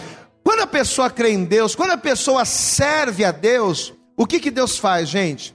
Quando 0.42 0.60
a 0.60 0.66
pessoa 0.66 1.10
crê 1.10 1.30
em 1.32 1.44
Deus, 1.44 1.74
quando 1.74 1.90
a 1.90 1.98
pessoa 1.98 2.44
serve 2.46 3.24
a 3.24 3.30
Deus, 3.30 3.92
o 4.16 4.26
que 4.26 4.40
que 4.40 4.50
Deus 4.50 4.78
faz, 4.78 5.08
gente? 5.08 5.54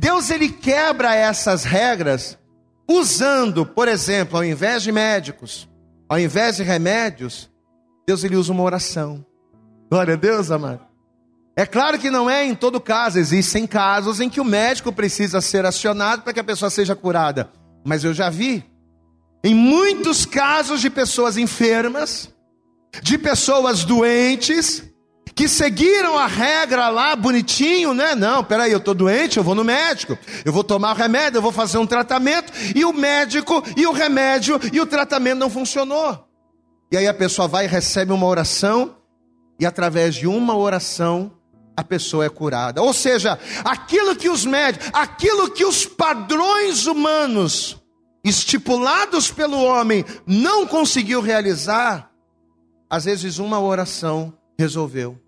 Deus 0.00 0.30
ele 0.30 0.48
quebra 0.48 1.14
essas 1.14 1.64
regras 1.64 2.38
usando, 2.88 3.66
por 3.66 3.88
exemplo, 3.88 4.38
ao 4.38 4.44
invés 4.44 4.82
de 4.82 4.90
médicos, 4.90 5.68
ao 6.08 6.18
invés 6.18 6.56
de 6.56 6.62
remédios, 6.62 7.50
Deus 8.06 8.24
ele 8.24 8.36
usa 8.36 8.52
uma 8.52 8.62
oração. 8.62 9.24
Glória 9.90 10.14
a 10.14 10.16
Deus, 10.16 10.50
amado. 10.50 10.87
É 11.58 11.66
claro 11.66 11.98
que 11.98 12.08
não 12.08 12.30
é 12.30 12.44
em 12.44 12.54
todo 12.54 12.80
caso, 12.80 13.18
existem 13.18 13.66
casos 13.66 14.20
em 14.20 14.30
que 14.30 14.40
o 14.40 14.44
médico 14.44 14.92
precisa 14.92 15.40
ser 15.40 15.66
acionado 15.66 16.22
para 16.22 16.32
que 16.32 16.38
a 16.38 16.44
pessoa 16.44 16.70
seja 16.70 16.94
curada. 16.94 17.50
Mas 17.84 18.04
eu 18.04 18.14
já 18.14 18.30
vi 18.30 18.64
em 19.42 19.56
muitos 19.56 20.24
casos 20.24 20.80
de 20.80 20.88
pessoas 20.88 21.36
enfermas, 21.36 22.32
de 23.02 23.18
pessoas 23.18 23.82
doentes, 23.82 24.84
que 25.34 25.48
seguiram 25.48 26.16
a 26.16 26.28
regra 26.28 26.90
lá 26.90 27.16
bonitinho, 27.16 27.92
né? 27.92 28.14
Não, 28.14 28.44
peraí, 28.44 28.70
eu 28.70 28.78
estou 28.78 28.94
doente, 28.94 29.38
eu 29.38 29.42
vou 29.42 29.56
no 29.56 29.64
médico, 29.64 30.16
eu 30.44 30.52
vou 30.52 30.62
tomar 30.62 30.94
remédio, 30.94 31.38
eu 31.38 31.42
vou 31.42 31.50
fazer 31.50 31.78
um 31.78 31.86
tratamento, 31.88 32.52
e 32.72 32.84
o 32.84 32.92
médico, 32.92 33.64
e 33.76 33.84
o 33.84 33.90
remédio, 33.90 34.60
e 34.72 34.80
o 34.80 34.86
tratamento 34.86 35.40
não 35.40 35.50
funcionou. 35.50 36.24
E 36.92 36.96
aí 36.96 37.08
a 37.08 37.14
pessoa 37.14 37.48
vai 37.48 37.64
e 37.64 37.68
recebe 37.68 38.12
uma 38.12 38.26
oração, 38.26 38.94
e 39.58 39.66
através 39.66 40.14
de 40.14 40.28
uma 40.28 40.56
oração, 40.56 41.32
a 41.78 41.84
pessoa 41.84 42.24
é 42.24 42.28
curada. 42.28 42.82
Ou 42.82 42.92
seja, 42.92 43.38
aquilo 43.64 44.16
que 44.16 44.28
os 44.28 44.44
médicos, 44.44 44.90
aquilo 44.92 45.48
que 45.48 45.64
os 45.64 45.86
padrões 45.86 46.86
humanos 46.86 47.80
estipulados 48.24 49.30
pelo 49.30 49.62
homem 49.62 50.04
não 50.26 50.66
conseguiu 50.66 51.20
realizar, 51.20 52.10
às 52.90 53.04
vezes 53.04 53.38
uma 53.38 53.60
oração 53.60 54.36
resolveu. 54.58 55.22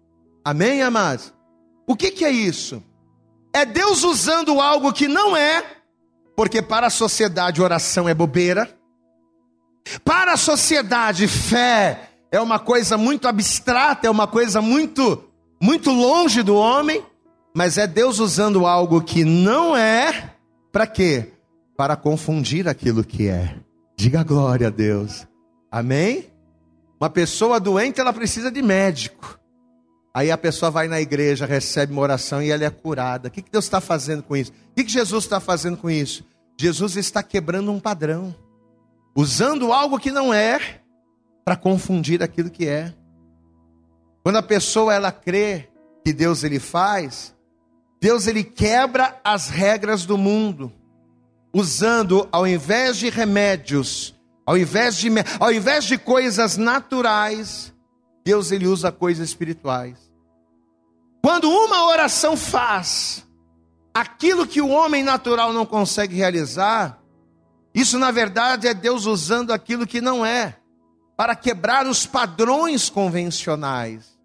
Amém, 0.44 0.82
amados? 0.82 1.32
O 1.86 1.94
que, 1.94 2.10
que 2.10 2.24
é 2.24 2.32
isso? 2.32 2.82
É 3.52 3.64
Deus 3.64 4.02
usando 4.02 4.60
algo 4.60 4.92
que 4.92 5.06
não 5.06 5.36
é, 5.36 5.64
porque 6.34 6.60
para 6.60 6.88
a 6.88 6.90
sociedade 6.90 7.62
oração 7.62 8.08
é 8.08 8.14
bobeira, 8.14 8.76
para 10.04 10.32
a 10.32 10.36
sociedade 10.36 11.28
fé 11.28 12.10
é 12.32 12.40
uma 12.40 12.58
coisa 12.58 12.98
muito 12.98 13.28
abstrata, 13.28 14.08
é 14.08 14.10
uma 14.10 14.26
coisa 14.26 14.60
muito, 14.60 15.29
muito 15.60 15.90
longe 15.90 16.42
do 16.42 16.56
homem, 16.56 17.04
mas 17.54 17.76
é 17.76 17.86
Deus 17.86 18.18
usando 18.18 18.66
algo 18.66 19.02
que 19.02 19.24
não 19.24 19.76
é, 19.76 20.34
para 20.72 20.86
quê? 20.86 21.32
Para 21.76 21.96
confundir 21.96 22.68
aquilo 22.68 23.04
que 23.04 23.28
é. 23.28 23.56
Diga 23.96 24.22
glória 24.22 24.68
a 24.68 24.70
Deus. 24.70 25.26
Amém? 25.70 26.26
Uma 27.00 27.10
pessoa 27.10 27.60
doente, 27.60 28.00
ela 28.00 28.12
precisa 28.12 28.50
de 28.50 28.62
médico. 28.62 29.38
Aí 30.12 30.30
a 30.30 30.38
pessoa 30.38 30.70
vai 30.70 30.88
na 30.88 31.00
igreja, 31.00 31.46
recebe 31.46 31.92
uma 31.92 32.02
oração 32.02 32.42
e 32.42 32.50
ela 32.50 32.64
é 32.64 32.70
curada. 32.70 33.28
O 33.28 33.30
que 33.30 33.42
Deus 33.42 33.64
está 33.64 33.80
fazendo 33.80 34.22
com 34.22 34.36
isso? 34.36 34.52
O 34.52 34.74
que 34.74 34.88
Jesus 34.88 35.24
está 35.24 35.38
fazendo 35.38 35.76
com 35.76 35.88
isso? 35.88 36.24
Jesus 36.58 36.96
está 36.96 37.22
quebrando 37.22 37.70
um 37.70 37.80
padrão, 37.80 38.34
usando 39.14 39.72
algo 39.72 39.98
que 39.98 40.10
não 40.10 40.34
é, 40.34 40.80
para 41.44 41.56
confundir 41.56 42.22
aquilo 42.22 42.50
que 42.50 42.66
é. 42.66 42.92
Quando 44.22 44.36
a 44.36 44.42
pessoa 44.42 44.94
ela 44.94 45.10
crê 45.10 45.68
que 46.04 46.12
Deus 46.12 46.44
ele 46.44 46.60
faz, 46.60 47.34
Deus 48.00 48.26
ele 48.26 48.44
quebra 48.44 49.20
as 49.22 49.48
regras 49.48 50.04
do 50.06 50.16
mundo, 50.16 50.72
usando 51.52 52.28
ao 52.32 52.46
invés 52.46 52.96
de 52.96 53.10
remédios, 53.10 54.14
ao 54.46 54.56
invés 54.56 54.96
de, 54.96 55.08
ao 55.38 55.52
invés 55.52 55.84
de 55.84 55.98
coisas 55.98 56.56
naturais, 56.56 57.74
Deus 58.24 58.50
ele 58.50 58.66
usa 58.66 58.92
coisas 58.92 59.28
espirituais. 59.28 60.10
Quando 61.22 61.50
uma 61.50 61.86
oração 61.86 62.36
faz 62.36 63.26
aquilo 63.92 64.46
que 64.46 64.60
o 64.60 64.68
homem 64.68 65.02
natural 65.02 65.52
não 65.52 65.66
consegue 65.66 66.14
realizar, 66.14 66.98
isso 67.74 67.98
na 67.98 68.10
verdade 68.10 68.66
é 68.66 68.74
Deus 68.74 69.04
usando 69.04 69.52
aquilo 69.52 69.86
que 69.86 70.00
não 70.00 70.24
é, 70.24 70.56
para 71.20 71.36
quebrar 71.36 71.86
os 71.86 72.06
padrões 72.06 72.88
convencionais, 72.88 74.18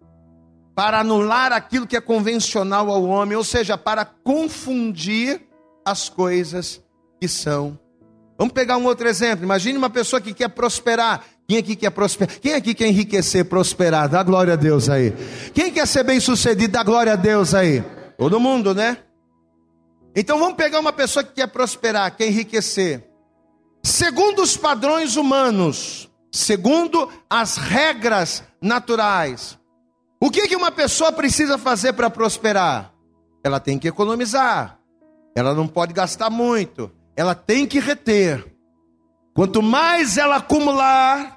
para 0.74 1.00
anular 1.00 1.52
aquilo 1.52 1.86
que 1.86 1.94
é 1.94 2.00
convencional 2.00 2.90
ao 2.90 3.04
homem, 3.04 3.36
ou 3.36 3.44
seja, 3.44 3.76
para 3.76 4.02
confundir 4.02 5.42
as 5.84 6.08
coisas 6.08 6.82
que 7.20 7.28
são. 7.28 7.78
Vamos 8.38 8.54
pegar 8.54 8.78
um 8.78 8.86
outro 8.86 9.06
exemplo. 9.06 9.44
Imagine 9.44 9.76
uma 9.76 9.90
pessoa 9.90 10.22
que 10.22 10.32
quer 10.32 10.48
prosperar 10.48 11.22
quem 11.46 11.58
aqui 11.58 11.76
quer 11.76 11.90
prosperar? 11.90 12.40
Quem 12.40 12.54
aqui 12.54 12.72
quer 12.72 12.86
enriquecer, 12.86 13.44
prosperar? 13.44 14.08
Dá 14.08 14.22
glória 14.22 14.54
a 14.54 14.56
Deus 14.56 14.88
aí. 14.88 15.12
Quem 15.52 15.70
quer 15.70 15.86
ser 15.86 16.02
bem 16.02 16.18
sucedido? 16.18 16.72
Dá 16.72 16.82
glória 16.82 17.12
a 17.12 17.16
Deus 17.16 17.52
aí. 17.52 17.84
Todo 18.16 18.40
mundo, 18.40 18.74
né? 18.74 18.96
Então 20.14 20.38
vamos 20.38 20.54
pegar 20.54 20.80
uma 20.80 20.94
pessoa 20.94 21.22
que 21.22 21.34
quer 21.34 21.48
prosperar, 21.48 22.16
quer 22.16 22.28
enriquecer. 22.28 23.06
Segundo 23.82 24.40
os 24.40 24.56
padrões 24.56 25.16
humanos, 25.16 26.08
segundo 26.36 27.10
as 27.28 27.56
regras 27.56 28.42
naturais, 28.60 29.58
o 30.20 30.30
que, 30.30 30.48
que 30.48 30.56
uma 30.56 30.70
pessoa 30.70 31.12
precisa 31.12 31.58
fazer 31.58 31.92
para 31.92 32.10
prosperar? 32.10 32.92
Ela 33.44 33.60
tem 33.60 33.78
que 33.78 33.88
economizar, 33.88 34.78
ela 35.34 35.54
não 35.54 35.66
pode 35.68 35.92
gastar 35.92 36.30
muito, 36.30 36.90
ela 37.16 37.34
tem 37.34 37.66
que 37.66 37.78
reter. 37.78 38.44
Quanto 39.34 39.62
mais 39.62 40.16
ela 40.16 40.36
acumular, 40.36 41.36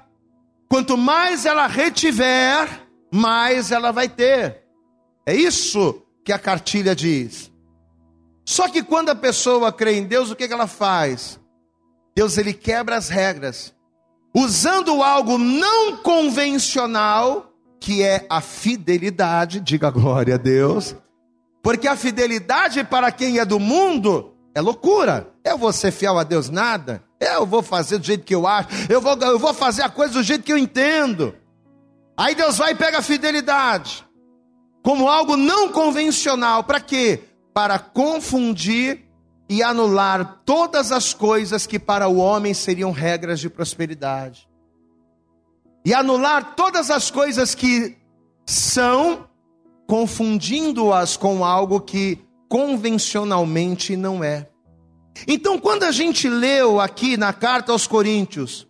Quanto 0.70 0.96
mais 0.96 1.44
ela 1.46 1.66
retiver, 1.66 2.86
mais 3.12 3.72
ela 3.72 3.90
vai 3.90 4.08
ter. 4.08 4.62
É 5.26 5.34
isso 5.34 6.00
que 6.24 6.32
a 6.32 6.38
cartilha 6.38 6.94
diz. 6.94 7.50
Só 8.44 8.68
que 8.68 8.80
quando 8.80 9.10
a 9.10 9.16
pessoa 9.16 9.72
crê 9.72 9.98
em 9.98 10.06
Deus, 10.06 10.30
o 10.30 10.36
que, 10.36 10.44
ela 10.44 10.68
faz? 10.68 11.40
Deus 12.14 12.38
ele 12.38 12.54
quebra 12.54 12.96
as 12.96 13.08
regras, 13.08 13.74
usando 14.34 15.02
algo 15.02 15.38
não 15.38 15.96
convencional, 15.96 17.52
que 17.80 18.02
é 18.02 18.26
a 18.28 18.40
fidelidade, 18.40 19.60
diga 19.60 19.90
glória 19.90 20.34
a 20.34 20.38
Deus, 20.38 20.94
porque 21.62 21.88
a 21.88 21.96
fidelidade 21.96 22.82
para 22.84 23.10
quem 23.12 23.38
é 23.38 23.44
do 23.44 23.58
mundo 23.58 24.34
é 24.54 24.60
loucura. 24.60 25.28
Eu 25.44 25.58
vou 25.58 25.72
ser 25.72 25.90
fiel 25.90 26.18
a 26.18 26.24
Deus 26.24 26.48
nada. 26.48 27.02
Eu 27.20 27.44
vou 27.46 27.62
fazer 27.62 27.98
do 27.98 28.06
jeito 28.06 28.24
que 28.24 28.34
eu 28.34 28.46
acho. 28.46 28.68
Eu 28.88 29.00
vou, 29.00 29.16
eu 29.16 29.38
vou 29.38 29.52
fazer 29.52 29.82
a 29.82 29.90
coisa 29.90 30.14
do 30.14 30.22
jeito 30.22 30.42
que 30.42 30.52
eu 30.52 30.58
entendo. 30.58 31.34
Aí 32.16 32.34
Deus 32.34 32.58
vai 32.58 32.72
e 32.72 32.74
pega 32.74 32.98
a 32.98 33.02
fidelidade 33.02 34.04
como 34.82 35.08
algo 35.08 35.36
não 35.36 35.70
convencional. 35.70 36.64
Para 36.64 36.80
quê? 36.80 37.24
Para 37.52 37.78
confundir 37.78 39.09
e 39.50 39.64
anular 39.64 40.42
todas 40.46 40.92
as 40.92 41.12
coisas 41.12 41.66
que 41.66 41.76
para 41.76 42.06
o 42.06 42.18
homem 42.18 42.54
seriam 42.54 42.92
regras 42.92 43.40
de 43.40 43.50
prosperidade. 43.50 44.48
E 45.84 45.92
anular 45.92 46.54
todas 46.54 46.88
as 46.88 47.10
coisas 47.10 47.52
que 47.52 47.98
são, 48.46 49.28
confundindo-as 49.88 51.16
com 51.16 51.44
algo 51.44 51.80
que 51.80 52.24
convencionalmente 52.48 53.96
não 53.96 54.22
é. 54.22 54.48
Então, 55.26 55.58
quando 55.58 55.82
a 55.82 55.90
gente 55.90 56.28
leu 56.28 56.80
aqui 56.80 57.16
na 57.16 57.32
carta 57.32 57.72
aos 57.72 57.88
Coríntios, 57.88 58.68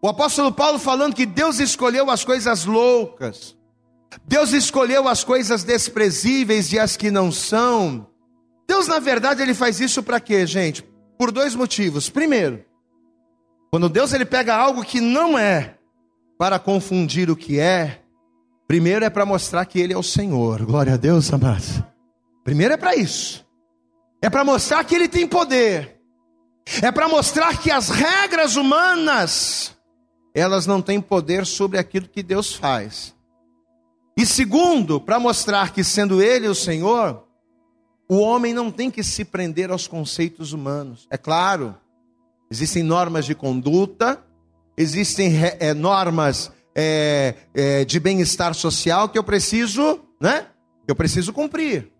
o 0.00 0.08
apóstolo 0.08 0.50
Paulo 0.50 0.78
falando 0.78 1.14
que 1.14 1.26
Deus 1.26 1.60
escolheu 1.60 2.10
as 2.10 2.24
coisas 2.24 2.64
loucas, 2.64 3.54
Deus 4.24 4.52
escolheu 4.52 5.06
as 5.06 5.22
coisas 5.22 5.62
desprezíveis 5.62 6.72
e 6.72 6.78
as 6.78 6.96
que 6.96 7.10
não 7.10 7.30
são. 7.30 8.06
Deus, 8.68 8.86
na 8.86 8.98
verdade, 8.98 9.40
ele 9.40 9.54
faz 9.54 9.80
isso 9.80 10.02
para 10.02 10.20
quê, 10.20 10.46
gente? 10.46 10.82
Por 11.18 11.32
dois 11.32 11.54
motivos. 11.54 12.10
Primeiro, 12.10 12.64
quando 13.70 13.88
Deus 13.88 14.12
ele 14.12 14.24
pega 14.24 14.54
algo 14.54 14.84
que 14.84 15.00
não 15.00 15.38
é 15.38 15.76
para 16.38 16.58
confundir 16.58 17.30
o 17.30 17.36
que 17.36 17.58
é, 17.58 18.02
primeiro 18.66 19.04
é 19.04 19.10
para 19.10 19.24
mostrar 19.24 19.64
que 19.64 19.80
ele 19.80 19.92
é 19.92 19.98
o 19.98 20.02
Senhor. 20.02 20.64
Glória 20.64 20.94
a 20.94 20.96
Deus, 20.96 21.32
amados. 21.32 21.82
Primeiro 22.44 22.74
é 22.74 22.76
para 22.76 22.94
isso. 22.94 23.46
É 24.22 24.28
para 24.28 24.44
mostrar 24.44 24.84
que 24.84 24.94
ele 24.94 25.08
tem 25.08 25.26
poder. 25.26 25.98
É 26.82 26.92
para 26.92 27.08
mostrar 27.08 27.58
que 27.58 27.70
as 27.70 27.88
regras 27.88 28.56
humanas 28.56 29.76
elas 30.34 30.66
não 30.66 30.80
têm 30.80 31.00
poder 31.00 31.46
sobre 31.46 31.78
aquilo 31.78 32.08
que 32.08 32.22
Deus 32.22 32.54
faz. 32.54 33.14
E 34.16 34.26
segundo, 34.26 35.00
para 35.00 35.18
mostrar 35.18 35.72
que 35.72 35.82
sendo 35.82 36.22
Ele 36.22 36.48
o 36.48 36.54
Senhor, 36.54 37.24
o 38.08 38.18
homem 38.18 38.54
não 38.54 38.70
tem 38.70 38.90
que 38.90 39.02
se 39.02 39.24
prender 39.24 39.70
aos 39.70 39.86
conceitos 39.86 40.52
humanos. 40.52 41.06
É 41.10 41.18
claro, 41.18 41.76
existem 42.50 42.82
normas 42.82 43.26
de 43.26 43.34
conduta, 43.34 44.24
existem 44.76 45.34
é, 45.60 45.74
normas 45.74 46.50
é, 46.74 47.34
é, 47.54 47.84
de 47.84 48.00
bem-estar 48.00 48.54
social 48.54 49.08
que 49.08 49.18
eu 49.18 49.24
preciso, 49.24 50.00
né? 50.20 50.46
Eu 50.86 50.96
preciso 50.96 51.32
cumprir. 51.32 51.92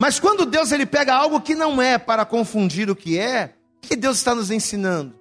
Mas 0.00 0.18
quando 0.18 0.46
Deus 0.46 0.72
ele 0.72 0.86
pega 0.86 1.14
algo 1.14 1.40
que 1.40 1.54
não 1.54 1.80
é 1.80 1.96
para 1.96 2.24
confundir 2.24 2.90
o 2.90 2.96
que 2.96 3.18
é, 3.18 3.54
o 3.76 3.86
que 3.86 3.94
Deus 3.94 4.16
está 4.16 4.34
nos 4.34 4.50
ensinando? 4.50 5.14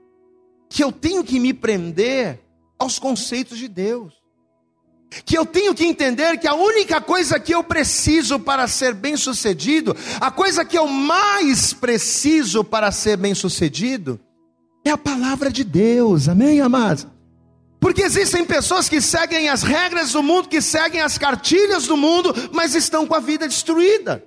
Que 0.69 0.83
eu 0.83 0.91
tenho 0.91 1.23
que 1.23 1.39
me 1.39 1.53
prender 1.53 2.39
aos 2.79 2.97
conceitos 2.97 3.57
de 3.57 3.67
Deus 3.67 4.18
que 5.25 5.37
eu 5.37 5.45
tenho 5.45 5.73
que 5.73 5.85
entender 5.85 6.37
que 6.37 6.47
a 6.47 6.53
única 6.53 7.01
coisa 7.01 7.39
que 7.39 7.53
eu 7.53 7.63
preciso 7.63 8.39
para 8.39 8.67
ser 8.67 8.93
bem-sucedido, 8.93 9.95
a 10.19 10.29
coisa 10.29 10.63
que 10.63 10.77
eu 10.77 10.87
mais 10.87 11.73
preciso 11.73 12.63
para 12.63 12.91
ser 12.91 13.17
bem-sucedido, 13.17 14.19
é 14.85 14.91
a 14.91 14.97
palavra 14.97 15.51
de 15.51 15.63
Deus, 15.63 16.29
amém, 16.29 16.61
amados? 16.61 17.07
Porque 17.79 18.01
existem 18.01 18.45
pessoas 18.45 18.89
que 18.89 19.01
seguem 19.01 19.49
as 19.49 19.63
regras 19.63 20.11
do 20.11 20.21
mundo, 20.21 20.49
que 20.49 20.61
seguem 20.61 21.01
as 21.01 21.17
cartilhas 21.17 21.87
do 21.87 21.95
mundo, 21.95 22.33
mas 22.51 22.75
estão 22.75 23.07
com 23.07 23.15
a 23.15 23.19
vida 23.19 23.47
destruída. 23.47 24.23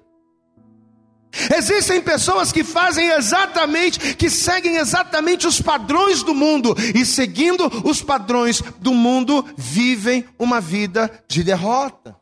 Existem 1.57 2.01
pessoas 2.01 2.53
que 2.53 2.63
fazem 2.63 3.09
exatamente, 3.09 4.15
que 4.17 4.29
seguem 4.29 4.77
exatamente 4.77 5.47
os 5.47 5.61
padrões 5.61 6.23
do 6.23 6.35
mundo 6.35 6.75
e 6.95 7.07
seguindo 7.07 7.67
os 7.85 8.03
padrões 8.03 8.63
do 8.81 8.93
mundo 8.93 9.45
vivem 9.57 10.25
uma 10.39 10.61
vida 10.61 11.11
de 11.27 11.43
derrota. 11.43 12.17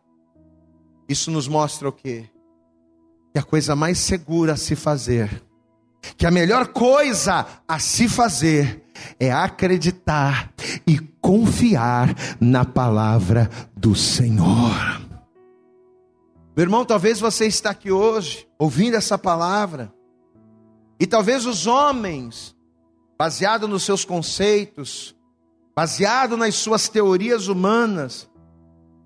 Isso 1.09 1.31
nos 1.31 1.49
mostra 1.49 1.89
o 1.89 1.93
quê? 1.93 2.27
Que 3.33 3.39
a 3.41 3.43
coisa 3.43 3.75
mais 3.75 3.99
segura 3.99 4.53
a 4.53 4.57
se 4.57 4.77
fazer, 4.77 5.43
que 6.17 6.25
a 6.25 6.31
melhor 6.31 6.69
coisa 6.69 7.47
a 7.67 7.79
se 7.81 8.09
fazer 8.09 8.85
é 9.19 9.33
acreditar 9.33 10.53
e 10.87 10.99
confiar 11.21 12.15
na 12.41 12.65
palavra 12.65 13.51
do 13.77 13.95
Senhor. 13.95 15.10
Meu 16.61 16.67
irmão, 16.67 16.85
talvez 16.85 17.19
você 17.19 17.47
está 17.47 17.71
aqui 17.71 17.91
hoje 17.91 18.47
ouvindo 18.59 18.95
essa 18.95 19.17
palavra, 19.17 19.91
e 21.01 21.07
talvez 21.07 21.47
os 21.47 21.67
homens, 21.67 22.55
baseado 23.19 23.67
nos 23.67 23.83
seus 23.83 24.05
conceitos, 24.05 25.17
baseado 25.75 26.37
nas 26.37 26.55
suas 26.57 26.87
teorias 26.87 27.49
humanas, 27.49 28.29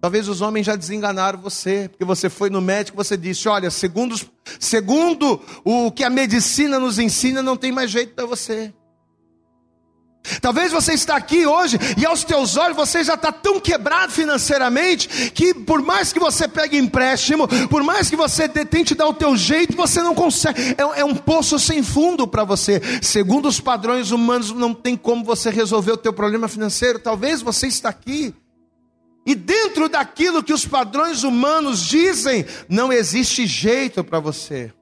talvez 0.01 0.29
os 0.29 0.41
homens 0.41 0.67
já 0.67 0.75
desenganaram 0.75 1.41
você, 1.41 1.89
porque 1.89 2.05
você 2.05 2.29
foi 2.29 2.51
no 2.51 2.61
médico, 2.61 2.97
você 2.97 3.17
disse: 3.17 3.49
"Olha, 3.49 3.71
segundo, 3.71 4.17
segundo 4.59 5.41
o 5.65 5.93
que 5.93 6.03
a 6.03 6.11
medicina 6.11 6.81
nos 6.81 6.99
ensina, 6.99 7.41
não 7.41 7.57
tem 7.57 7.71
mais 7.71 7.89
jeito 7.89 8.17
para 8.17 8.27
você". 8.27 8.75
Talvez 10.41 10.73
você 10.73 10.95
está 10.95 11.17
aqui 11.17 11.47
hoje 11.47 11.79
e 11.99 12.07
aos 12.07 12.25
teus 12.25 12.57
olhos 12.57 12.77
você 12.77 13.05
já 13.05 13.15
está 13.15 13.31
tão 13.31 13.61
quebrado 13.61 14.13
financeiramente 14.13 15.31
que 15.31 15.53
por 15.53 15.83
mais 15.83 16.13
que 16.13 16.19
você 16.19 16.49
pegue 16.49 16.79
empréstimo, 16.79 17.47
por 17.69 17.83
mais 17.83 18.09
que 18.09 18.17
você 18.17 18.49
tente 18.49 18.95
dar 18.95 19.07
o 19.07 19.15
teu 19.15 19.37
jeito, 19.37 19.77
você 19.77 20.03
não 20.03 20.15
consegue. 20.15 20.61
É, 20.79 21.01
é 21.01 21.05
um 21.05 21.15
poço 21.15 21.59
sem 21.59 21.83
fundo 21.83 22.27
para 22.27 22.45
você. 22.45 22.81
Segundo 23.03 23.49
os 23.49 23.61
padrões 23.61 24.11
humanos, 24.11 24.51
não 24.53 24.73
tem 24.73 24.97
como 24.97 25.25
você 25.25 25.51
resolver 25.51 25.93
o 25.93 25.99
teu 25.99 26.13
problema 26.13 26.49
financeiro. 26.49 26.99
Talvez 26.99 27.43
você 27.43 27.67
está 27.67 27.91
aqui 27.91 28.35
e 29.27 29.35
dentro 29.35 29.89
daquilo 29.89 30.43
que 30.43 30.53
os 30.53 30.67
padrões 30.67 31.23
humanos 31.23 31.81
dizem, 31.81 32.45
não 32.69 32.93
existe 32.93 33.47
jeito 33.47 34.05
para 34.05 34.21
você. 34.21 34.73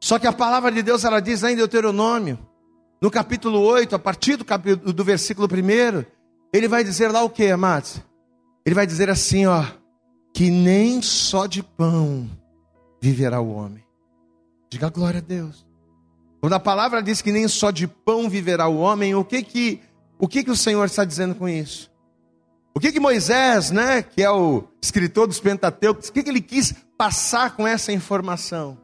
Só 0.00 0.18
que 0.18 0.26
a 0.26 0.32
palavra 0.32 0.72
de 0.72 0.82
Deus 0.82 1.04
ela 1.04 1.20
diz 1.20 1.42
lá 1.42 1.52
em 1.52 1.56
Deuteronômio 1.56 2.49
no 3.00 3.10
capítulo 3.10 3.60
8, 3.60 3.94
a 3.94 3.98
partir 3.98 4.36
do, 4.36 4.44
capítulo, 4.44 4.92
do 4.92 5.04
versículo 5.04 5.48
1, 5.48 6.04
ele 6.52 6.68
vai 6.68 6.84
dizer 6.84 7.08
lá 7.08 7.22
o 7.22 7.30
que, 7.30 7.46
amados? 7.46 8.00
Ele 8.64 8.74
vai 8.74 8.86
dizer 8.86 9.08
assim, 9.08 9.46
ó, 9.46 9.64
que 10.34 10.50
nem 10.50 11.00
só 11.00 11.46
de 11.46 11.62
pão 11.62 12.28
viverá 13.00 13.40
o 13.40 13.52
homem. 13.52 13.84
Diga 14.68 14.90
glória 14.90 15.18
a 15.18 15.22
Deus. 15.22 15.66
Quando 16.40 16.52
a 16.52 16.60
palavra 16.60 17.02
diz 17.02 17.20
que 17.22 17.32
nem 17.32 17.48
só 17.48 17.70
de 17.70 17.86
pão 17.86 18.28
viverá 18.28 18.68
o 18.68 18.78
homem, 18.78 19.14
o 19.14 19.24
que 19.24 19.42
que 19.42 19.80
o 20.18 20.28
que 20.28 20.44
que 20.44 20.50
o 20.50 20.56
Senhor 20.56 20.84
está 20.84 21.04
dizendo 21.04 21.34
com 21.34 21.48
isso? 21.48 21.90
O 22.74 22.78
que 22.78 22.92
que 22.92 23.00
Moisés, 23.00 23.70
né, 23.70 24.02
que 24.02 24.22
é 24.22 24.30
o 24.30 24.64
escritor 24.80 25.26
dos 25.26 25.40
Pentateucos, 25.40 26.08
o 26.08 26.12
que 26.12 26.22
que 26.22 26.30
ele 26.30 26.40
quis 26.40 26.74
passar 26.96 27.56
com 27.56 27.66
essa 27.66 27.90
informação? 27.92 28.78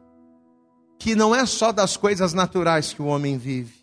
Que 0.99 1.15
não 1.15 1.33
é 1.33 1.45
só 1.45 1.71
das 1.71 1.95
coisas 1.95 2.33
naturais 2.33 2.93
que 2.93 3.01
o 3.01 3.05
homem 3.05 3.37
vive. 3.37 3.76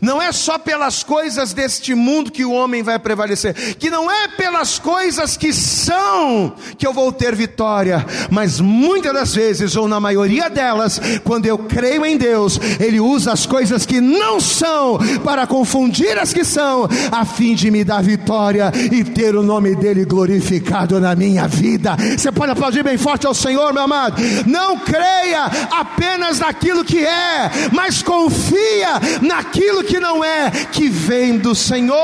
Não 0.00 0.20
é 0.20 0.30
só 0.30 0.58
pelas 0.58 1.02
coisas 1.02 1.54
deste 1.54 1.94
mundo 1.94 2.30
que 2.30 2.44
o 2.44 2.52
homem 2.52 2.82
vai 2.82 2.98
prevalecer, 2.98 3.54
que 3.76 3.88
não 3.88 4.10
é 4.10 4.28
pelas 4.28 4.78
coisas 4.78 5.36
que 5.36 5.52
são 5.52 6.54
que 6.76 6.86
eu 6.86 6.92
vou 6.92 7.10
ter 7.12 7.34
vitória, 7.34 8.04
mas 8.30 8.60
muitas 8.60 9.12
das 9.12 9.34
vezes, 9.34 9.76
ou 9.76 9.88
na 9.88 9.98
maioria 9.98 10.50
delas, 10.50 11.00
quando 11.24 11.46
eu 11.46 11.56
creio 11.58 12.04
em 12.04 12.16
Deus, 12.16 12.60
Ele 12.78 13.00
usa 13.00 13.32
as 13.32 13.46
coisas 13.46 13.86
que 13.86 14.00
não 14.00 14.38
são 14.38 14.98
para 15.24 15.46
confundir 15.46 16.18
as 16.18 16.32
que 16.32 16.44
são, 16.44 16.88
a 17.10 17.24
fim 17.24 17.54
de 17.54 17.70
me 17.70 17.82
dar 17.82 18.02
vitória 18.02 18.70
e 18.92 19.02
ter 19.02 19.34
o 19.34 19.42
nome 19.42 19.74
dEle 19.74 20.04
glorificado 20.04 21.00
na 21.00 21.14
minha 21.14 21.48
vida. 21.48 21.96
Você 22.16 22.30
pode 22.30 22.52
aplaudir 22.52 22.82
bem 22.82 22.98
forte 22.98 23.26
ao 23.26 23.34
Senhor, 23.34 23.72
meu 23.72 23.84
amado. 23.84 24.20
Não 24.46 24.78
creia 24.78 25.44
apenas 25.70 26.38
naquilo 26.38 26.84
que 26.84 27.04
é, 27.04 27.50
mas 27.72 28.02
confia 28.02 29.00
naquilo 29.22 29.69
aquilo 29.70 29.84
que 29.84 30.00
não 30.00 30.24
é, 30.24 30.50
que 30.72 30.88
vem 30.88 31.38
do 31.38 31.54
Senhor. 31.54 31.96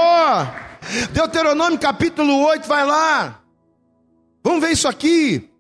Deuteronômio 1.12 1.78
capítulo 1.78 2.46
8, 2.46 2.68
vai 2.68 2.86
lá. 2.86 3.42
Vamos 4.42 4.60
ver 4.60 4.70
isso 4.70 4.86
aqui. 4.86 5.50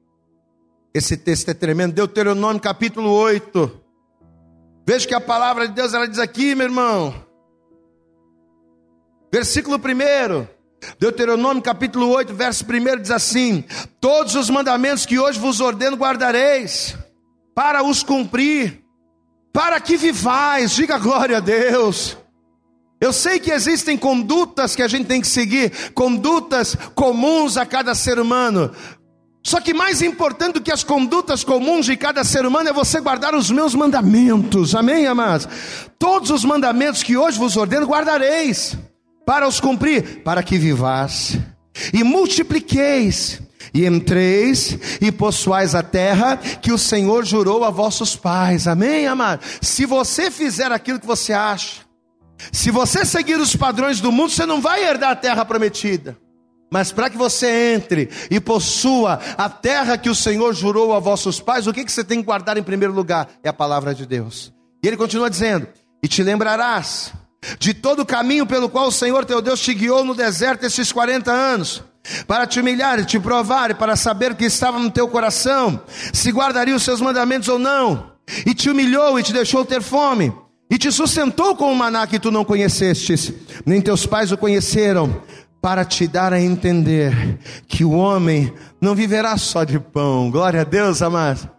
Esse 0.94 1.16
texto 1.16 1.48
é 1.48 1.54
tremendo. 1.54 1.92
Deuteronômio 1.92 2.60
capítulo 2.60 3.10
8. 3.10 3.82
Veja 4.86 5.08
que 5.08 5.14
a 5.14 5.20
palavra 5.20 5.66
de 5.66 5.74
Deus 5.74 5.92
ela 5.92 6.06
diz 6.06 6.20
aqui, 6.20 6.54
meu 6.54 6.66
irmão. 6.66 7.12
Versículo 9.32 9.76
1. 9.76 10.46
Deuteronômio 11.00 11.62
capítulo 11.62 12.08
8, 12.10 12.32
verso 12.32 12.64
1 12.64 13.00
diz 13.02 13.10
assim: 13.10 13.64
Todos 14.00 14.36
os 14.36 14.48
mandamentos 14.48 15.04
que 15.04 15.18
hoje 15.18 15.40
vos 15.40 15.60
ordeno 15.60 15.96
guardareis, 15.96 16.96
para 17.52 17.82
os 17.82 18.04
cumprir 18.04 18.85
para 19.56 19.80
que 19.80 19.96
vivais, 19.96 20.72
diga 20.72 20.98
glória 20.98 21.38
a 21.38 21.40
Deus. 21.40 22.14
Eu 23.00 23.10
sei 23.10 23.40
que 23.40 23.50
existem 23.50 23.96
condutas 23.96 24.76
que 24.76 24.82
a 24.82 24.88
gente 24.88 25.06
tem 25.06 25.18
que 25.18 25.26
seguir, 25.26 25.92
condutas 25.94 26.76
comuns 26.94 27.56
a 27.56 27.64
cada 27.64 27.94
ser 27.94 28.18
humano. 28.18 28.70
Só 29.42 29.58
que 29.58 29.72
mais 29.72 30.02
importante 30.02 30.54
do 30.54 30.60
que 30.60 30.70
as 30.70 30.84
condutas 30.84 31.42
comuns 31.42 31.86
de 31.86 31.96
cada 31.96 32.22
ser 32.22 32.44
humano 32.44 32.68
é 32.68 32.72
você 32.72 33.00
guardar 33.00 33.34
os 33.34 33.50
meus 33.50 33.74
mandamentos. 33.74 34.74
Amém, 34.74 35.06
amados? 35.06 35.48
Todos 35.98 36.28
os 36.28 36.44
mandamentos 36.44 37.02
que 37.02 37.16
hoje 37.16 37.38
vos 37.38 37.56
ordeno 37.56 37.86
guardareis 37.86 38.76
para 39.24 39.48
os 39.48 39.58
cumprir, 39.58 40.22
para 40.22 40.42
que 40.42 40.58
vivais 40.58 41.38
e 41.94 42.04
multipliqueis 42.04 43.40
e 43.76 43.84
entreis 43.84 44.78
e 45.02 45.12
possuais 45.12 45.74
a 45.74 45.82
terra 45.82 46.38
que 46.38 46.72
o 46.72 46.78
Senhor 46.78 47.26
jurou 47.26 47.62
a 47.62 47.68
vossos 47.68 48.16
pais. 48.16 48.66
Amém, 48.66 49.06
amado? 49.06 49.44
Se 49.60 49.84
você 49.84 50.30
fizer 50.30 50.72
aquilo 50.72 50.98
que 50.98 51.06
você 51.06 51.34
acha, 51.34 51.82
se 52.50 52.70
você 52.70 53.04
seguir 53.04 53.38
os 53.38 53.54
padrões 53.54 54.00
do 54.00 54.10
mundo, 54.10 54.30
você 54.30 54.46
não 54.46 54.62
vai 54.62 54.82
herdar 54.82 55.10
a 55.10 55.16
terra 55.16 55.44
prometida. 55.44 56.16
Mas 56.72 56.90
para 56.90 57.10
que 57.10 57.18
você 57.18 57.74
entre 57.74 58.08
e 58.30 58.40
possua 58.40 59.20
a 59.36 59.48
terra 59.48 59.98
que 59.98 60.08
o 60.08 60.14
Senhor 60.14 60.54
jurou 60.54 60.94
a 60.94 60.98
vossos 60.98 61.38
pais, 61.38 61.66
o 61.66 61.72
que, 61.72 61.84
que 61.84 61.92
você 61.92 62.02
tem 62.02 62.20
que 62.20 62.26
guardar 62.26 62.56
em 62.56 62.62
primeiro 62.62 62.94
lugar? 62.94 63.28
É 63.44 63.48
a 63.50 63.52
palavra 63.52 63.94
de 63.94 64.06
Deus. 64.06 64.52
E 64.82 64.88
ele 64.88 64.96
continua 64.96 65.28
dizendo: 65.28 65.68
E 66.02 66.08
te 66.08 66.22
lembrarás 66.22 67.12
de 67.58 67.74
todo 67.74 68.00
o 68.00 68.06
caminho 68.06 68.46
pelo 68.46 68.70
qual 68.70 68.88
o 68.88 68.92
Senhor 68.92 69.24
teu 69.26 69.42
Deus 69.42 69.60
te 69.60 69.74
guiou 69.74 70.02
no 70.02 70.14
deserto 70.14 70.64
esses 70.64 70.90
40 70.90 71.30
anos, 71.30 71.84
para 72.26 72.46
te 72.46 72.60
humilhar 72.60 72.98
e 72.98 73.04
te 73.04 73.18
provar, 73.18 73.74
para 73.74 73.96
saber 73.96 74.32
o 74.32 74.36
que 74.36 74.44
estava 74.44 74.78
no 74.78 74.90
teu 74.90 75.08
coração, 75.08 75.80
se 76.12 76.30
guardaria 76.30 76.74
os 76.74 76.82
seus 76.82 77.00
mandamentos 77.00 77.48
ou 77.48 77.58
não, 77.58 78.12
e 78.44 78.54
te 78.54 78.70
humilhou 78.70 79.18
e 79.18 79.22
te 79.22 79.32
deixou 79.32 79.64
ter 79.64 79.82
fome 79.82 80.32
e 80.70 80.78
te 80.78 80.90
sustentou 80.90 81.54
com 81.54 81.72
o 81.72 81.76
maná 81.76 82.06
que 82.06 82.18
tu 82.18 82.30
não 82.30 82.44
conhecestes, 82.44 83.32
nem 83.64 83.80
teus 83.80 84.04
pais 84.04 84.32
o 84.32 84.36
conheceram, 84.36 85.22
para 85.60 85.84
te 85.84 86.06
dar 86.06 86.32
a 86.32 86.40
entender 86.40 87.38
que 87.66 87.84
o 87.84 87.90
homem 87.90 88.52
não 88.80 88.94
viverá 88.94 89.36
só 89.36 89.64
de 89.64 89.80
pão. 89.80 90.30
Glória 90.30 90.60
a 90.60 90.64
Deus, 90.64 91.02
amados. 91.02 91.55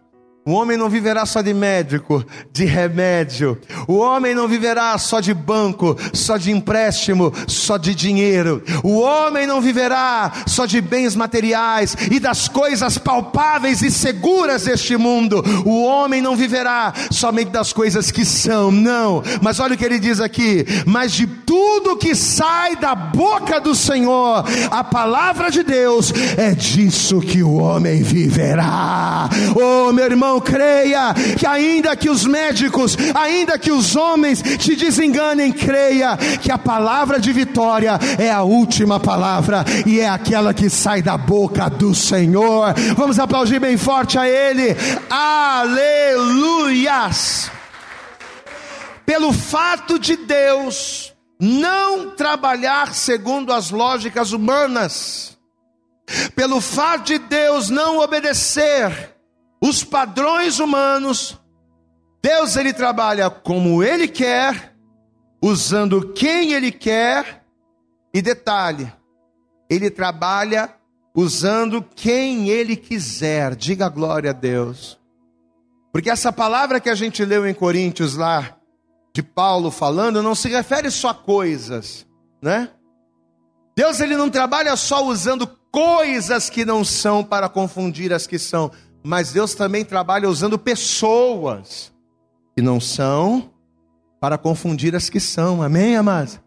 O 0.48 0.52
homem 0.52 0.78
não 0.78 0.88
viverá 0.88 1.26
só 1.26 1.42
de 1.42 1.52
médico, 1.52 2.24
de 2.50 2.64
remédio. 2.64 3.58
O 3.86 3.98
homem 3.98 4.34
não 4.34 4.48
viverá 4.48 4.96
só 4.96 5.20
de 5.20 5.34
banco, 5.34 5.94
só 6.14 6.38
de 6.38 6.50
empréstimo, 6.50 7.30
só 7.46 7.76
de 7.76 7.94
dinheiro. 7.94 8.62
O 8.82 8.98
homem 8.98 9.46
não 9.46 9.60
viverá 9.60 10.32
só 10.46 10.64
de 10.64 10.80
bens 10.80 11.14
materiais 11.14 11.94
e 12.10 12.18
das 12.18 12.48
coisas 12.48 12.96
palpáveis 12.96 13.82
e 13.82 13.90
seguras 13.90 14.64
deste 14.64 14.96
mundo. 14.96 15.44
O 15.66 15.84
homem 15.84 16.22
não 16.22 16.34
viverá 16.34 16.94
somente 17.10 17.50
das 17.50 17.70
coisas 17.70 18.10
que 18.10 18.24
são, 18.24 18.70
não. 18.70 19.22
Mas 19.42 19.60
olha 19.60 19.74
o 19.74 19.76
que 19.76 19.84
ele 19.84 19.98
diz 19.98 20.18
aqui: 20.18 20.64
mas 20.86 21.12
de 21.12 21.26
tudo 21.26 21.98
que 21.98 22.14
sai 22.14 22.74
da 22.76 22.94
boca 22.94 23.60
do 23.60 23.74
Senhor, 23.74 24.46
a 24.70 24.82
palavra 24.82 25.50
de 25.50 25.62
Deus, 25.62 26.10
é 26.38 26.54
disso 26.54 27.20
que 27.20 27.42
o 27.42 27.56
homem 27.56 28.02
viverá. 28.02 29.28
Oh, 29.54 29.92
meu 29.92 30.06
irmão, 30.06 30.37
creia 30.40 31.14
que 31.38 31.46
ainda 31.46 31.96
que 31.96 32.10
os 32.10 32.24
médicos, 32.24 32.96
ainda 33.14 33.58
que 33.58 33.70
os 33.70 33.96
homens 33.96 34.42
te 34.42 34.74
desenganem, 34.76 35.52
creia 35.52 36.16
que 36.16 36.50
a 36.50 36.58
palavra 36.58 37.20
de 37.20 37.32
vitória 37.32 37.98
é 38.18 38.30
a 38.30 38.42
última 38.42 38.98
palavra 39.00 39.64
e 39.86 40.00
é 40.00 40.08
aquela 40.08 40.54
que 40.54 40.68
sai 40.70 41.02
da 41.02 41.16
boca 41.16 41.68
do 41.68 41.94
Senhor. 41.94 42.74
Vamos 42.96 43.18
aplaudir 43.18 43.58
bem 43.60 43.76
forte 43.76 44.18
a 44.18 44.28
Ele. 44.28 44.76
Aleluias! 46.18 47.08
Pelo 49.04 49.32
fato 49.32 49.98
de 49.98 50.16
Deus 50.16 51.14
não 51.40 52.10
trabalhar 52.10 52.94
segundo 52.94 53.52
as 53.52 53.70
lógicas 53.70 54.32
humanas, 54.32 55.38
pelo 56.34 56.60
fato 56.60 57.06
de 57.06 57.18
Deus 57.18 57.70
não 57.70 57.98
obedecer 57.98 59.17
os 59.60 59.82
padrões 59.82 60.58
humanos, 60.58 61.38
Deus 62.22 62.56
ele 62.56 62.72
trabalha 62.72 63.30
como 63.30 63.82
ele 63.82 64.08
quer, 64.08 64.74
usando 65.42 66.12
quem 66.12 66.52
ele 66.52 66.72
quer, 66.72 67.44
e 68.12 68.22
detalhe, 68.22 68.92
ele 69.68 69.90
trabalha 69.90 70.74
usando 71.14 71.82
quem 71.82 72.48
ele 72.48 72.76
quiser. 72.76 73.54
Diga 73.54 73.88
glória 73.88 74.30
a 74.30 74.32
Deus. 74.32 74.98
Porque 75.92 76.10
essa 76.10 76.32
palavra 76.32 76.80
que 76.80 76.88
a 76.88 76.94
gente 76.94 77.24
leu 77.24 77.46
em 77.46 77.54
Coríntios 77.54 78.14
lá, 78.14 78.56
de 79.12 79.22
Paulo 79.22 79.70
falando, 79.70 80.22
não 80.22 80.34
se 80.34 80.48
refere 80.48 80.90
só 80.90 81.08
a 81.08 81.14
coisas, 81.14 82.06
né? 82.40 82.70
Deus 83.76 84.00
ele 84.00 84.16
não 84.16 84.30
trabalha 84.30 84.76
só 84.76 85.04
usando 85.04 85.46
coisas 85.70 86.48
que 86.50 86.64
não 86.64 86.84
são 86.84 87.24
para 87.24 87.48
confundir 87.48 88.12
as 88.12 88.26
que 88.26 88.38
são 88.38 88.70
mas 89.02 89.32
Deus 89.32 89.54
também 89.54 89.84
trabalha 89.84 90.28
usando 90.28 90.58
pessoas 90.58 91.92
que 92.54 92.62
não 92.62 92.80
são 92.80 93.50
para 94.20 94.36
confundir 94.36 94.94
as 94.94 95.08
que 95.08 95.20
são. 95.20 95.62
Amém, 95.62 95.96
amados? 95.96 96.40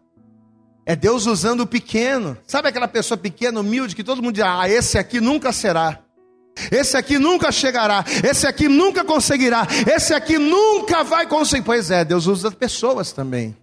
É 0.84 0.94
Deus 0.94 1.26
usando 1.26 1.60
o 1.60 1.66
pequeno. 1.66 2.36
Sabe 2.46 2.68
aquela 2.68 2.88
pessoa 2.88 3.16
pequena, 3.16 3.60
humilde, 3.60 3.96
que 3.96 4.04
todo 4.04 4.22
mundo 4.22 4.34
diz: 4.34 4.44
ah, 4.44 4.68
esse 4.68 4.98
aqui 4.98 5.20
nunca 5.20 5.52
será. 5.52 6.00
Esse 6.70 6.96
aqui 6.96 7.18
nunca 7.18 7.50
chegará, 7.50 8.04
esse 8.22 8.46
aqui 8.46 8.68
nunca 8.68 9.02
conseguirá, 9.02 9.66
esse 9.90 10.12
aqui 10.12 10.38
nunca 10.38 11.02
vai 11.02 11.26
conseguir. 11.26 11.64
Pois 11.64 11.90
é, 11.90 12.04
Deus 12.04 12.26
usa 12.26 12.50
pessoas 12.50 13.10
também. 13.10 13.56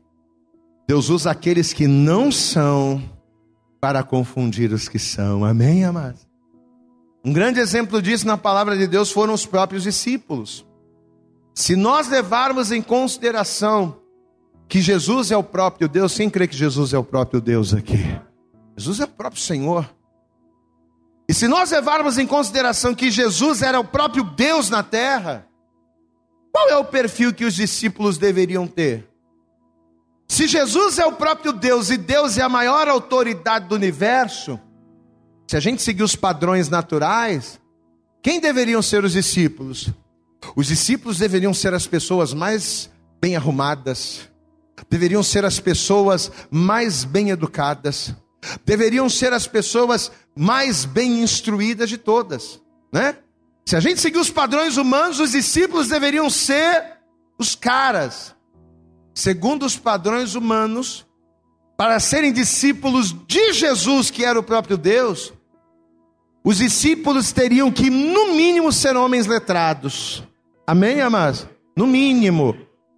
Deus 0.88 1.10
usa 1.10 1.30
aqueles 1.30 1.71
que 1.71 1.88
não 1.88 2.32
são 2.32 2.99
para 3.80 4.02
confundir 4.02 4.73
os 4.73 4.89
que 4.89 4.97
são. 4.97 5.45
Amém, 5.45 5.86
amados? 5.86 6.29
Um 7.23 7.34
grande 7.34 7.60
exemplo 7.60 8.01
disso 8.01 8.25
na 8.25 8.38
palavra 8.38 8.77
de 8.77 8.88
Deus 8.88 9.12
foram 9.12 9.34
os 9.34 9.45
próprios 9.45 9.84
discípulos. 9.84 10.65
Se 11.53 11.75
nós 11.75 12.08
levarmos 12.08 12.71
em 12.71 12.82
consideração 12.82 13.97
que 14.67 14.82
Jesus 14.82 15.32
é 15.32 15.36
o 15.36 15.43
próprio 15.43 15.89
Deus, 15.89 16.15
quem 16.15 16.29
crê 16.29 16.47
que 16.47 16.55
Jesus 16.55 16.93
é 16.93 16.97
o 16.97 17.03
próprio 17.03 17.41
Deus 17.41 17.73
aqui? 17.73 17.97
Jesus 18.77 19.01
é 19.01 19.03
o 19.03 19.08
próprio 19.08 19.41
Senhor. 19.41 19.89
E 21.27 21.34
se 21.34 21.47
nós 21.47 21.71
levarmos 21.71 22.17
em 22.17 22.25
consideração 22.25 22.95
que 22.95 23.12
Jesus 23.12 23.62
era 23.62 23.79
o 23.79 23.84
próprio 23.84 24.23
Deus 24.23 24.69
na 24.69 24.82
terra, 24.82 25.45
qual 26.51 26.69
é 26.69 26.77
o 26.77 26.86
perfil 26.86 27.34
que 27.34 27.45
os 27.45 27.55
discípulos 27.55 28.17
deveriam 28.17 28.65
ter? 28.65 29.08
Se 30.27 30.47
Jesus 30.47 30.97
é 30.97 31.05
o 31.05 31.12
próprio 31.12 31.51
Deus 31.51 31.89
e 31.89 31.97
Deus 31.97 32.38
é 32.38 32.41
a 32.41 32.49
maior 32.49 32.88
autoridade 32.88 33.67
do 33.67 33.75
universo, 33.75 34.60
se 35.50 35.58
a 35.58 35.60
gente 35.60 35.82
seguir 35.82 36.04
os 36.04 36.16
padrões 36.16 36.70
naturais, 36.70 37.60
quem 38.22 38.40
deveriam 38.40 38.84
ser 38.84 39.04
os 39.04 39.14
discípulos? 39.14 39.90
Os 40.56 40.68
discípulos 40.68 41.18
deveriam 41.18 41.56
ser 41.56 41.74
as 41.74 41.88
pessoas 41.88 42.36
mais 42.36 42.88
bem 43.20 43.36
arrumadas, 43.36 44.30
deveriam 44.88 45.24
ser 45.24 45.44
as 45.44 45.60
pessoas 45.60 46.32
mais 46.52 47.04
bem 47.04 47.32
educadas, 47.32 48.14
deveriam 48.64 49.10
ser 49.10 49.34
as 49.34 49.48
pessoas 49.48 50.12
mais 50.38 50.86
bem 50.86 51.24
instruídas 51.24 51.90
de 51.90 51.98
todas, 51.98 52.62
né? 52.94 53.18
Se 53.66 53.76
a 53.76 53.80
gente 53.80 54.00
seguir 54.00 54.20
os 54.20 54.30
padrões 54.30 54.78
humanos, 54.78 55.20
os 55.20 55.32
discípulos 55.32 55.88
deveriam 55.88 56.30
ser 56.30 57.00
os 57.40 57.56
caras, 57.56 58.36
segundo 59.16 59.66
os 59.66 59.76
padrões 59.76 60.36
humanos, 60.36 61.08
para 61.76 62.00
serem 62.00 62.32
discípulos 62.32 63.16
de 63.26 63.52
Jesus, 63.54 64.12
que 64.12 64.24
era 64.24 64.40
o 64.40 64.44
próprio 64.44 64.78
Deus, 64.78 65.34
os 66.43 66.58
discípulos 66.58 67.32
teriam 67.32 67.71
que, 67.71 67.89
no 67.89 68.34
mínimo, 68.34 68.71
ser 68.71 68.95
homens 68.95 69.28
letrados. 69.28 70.23
Amém, 70.65 71.02
amados? 71.02 71.47
No 71.75 71.86
mínimo, 71.86 72.56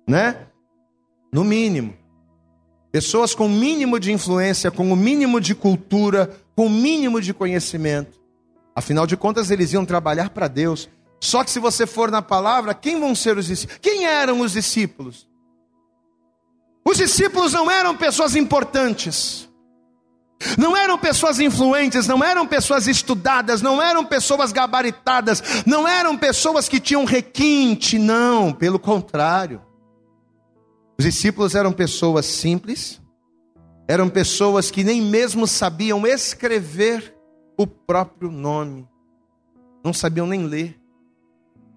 né? 0.07 0.47
No 1.31 1.43
mínimo. 1.43 1.93
Pessoas 2.91 3.33
com 3.33 3.45
o 3.45 3.49
mínimo 3.49 3.99
de 3.99 4.11
influência, 4.11 4.69
com 4.69 4.91
o 4.91 4.95
mínimo 4.95 5.39
de 5.39 5.55
cultura, 5.55 6.35
com 6.55 6.65
o 6.65 6.69
mínimo 6.69 7.21
de 7.21 7.33
conhecimento. 7.33 8.19
Afinal 8.75 9.07
de 9.07 9.15
contas, 9.15 9.49
eles 9.49 9.71
iam 9.73 9.85
trabalhar 9.85 10.29
para 10.31 10.47
Deus. 10.47 10.89
Só 11.19 11.43
que 11.43 11.51
se 11.51 11.59
você 11.59 11.87
for 11.87 12.11
na 12.11 12.21
palavra, 12.21 12.73
quem 12.73 12.99
vão 12.99 13.15
ser 13.15 13.37
os 13.37 13.45
discípulos? 13.45 13.79
Quem 13.81 14.05
eram 14.05 14.41
os 14.41 14.53
discípulos? 14.53 15.27
Os 16.85 16.97
discípulos 16.97 17.53
não 17.53 17.69
eram 17.69 17.95
pessoas 17.95 18.35
importantes. 18.35 19.47
Não 20.57 20.75
eram 20.75 20.97
pessoas 20.97 21.39
influentes, 21.39 22.07
não 22.07 22.23
eram 22.23 22.47
pessoas 22.47 22.87
estudadas, 22.87 23.61
não 23.61 23.81
eram 23.81 24.05
pessoas 24.05 24.51
gabaritadas, 24.51 25.63
não 25.65 25.87
eram 25.87 26.17
pessoas 26.17 26.67
que 26.67 26.79
tinham 26.79 27.05
requinte, 27.05 27.99
não, 27.99 28.51
pelo 28.51 28.79
contrário. 28.79 29.61
Os 30.97 31.05
discípulos 31.05 31.55
eram 31.55 31.71
pessoas 31.73 32.25
simples, 32.25 33.01
eram 33.87 34.07
pessoas 34.07 34.69
que 34.69 34.83
nem 34.83 35.01
mesmo 35.01 35.47
sabiam 35.47 36.05
escrever 36.05 37.15
o 37.57 37.65
próprio 37.65 38.31
nome, 38.31 38.87
não 39.83 39.93
sabiam 39.93 40.27
nem 40.27 40.45
ler, 40.45 40.79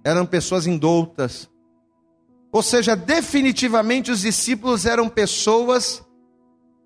eram 0.04 0.26
pessoas 0.26 0.66
indoutas, 0.66 1.48
Ou 2.52 2.62
seja, 2.62 2.94
definitivamente 2.94 4.12
os 4.12 4.20
discípulos 4.20 4.86
eram 4.86 5.08
pessoas 5.08 6.03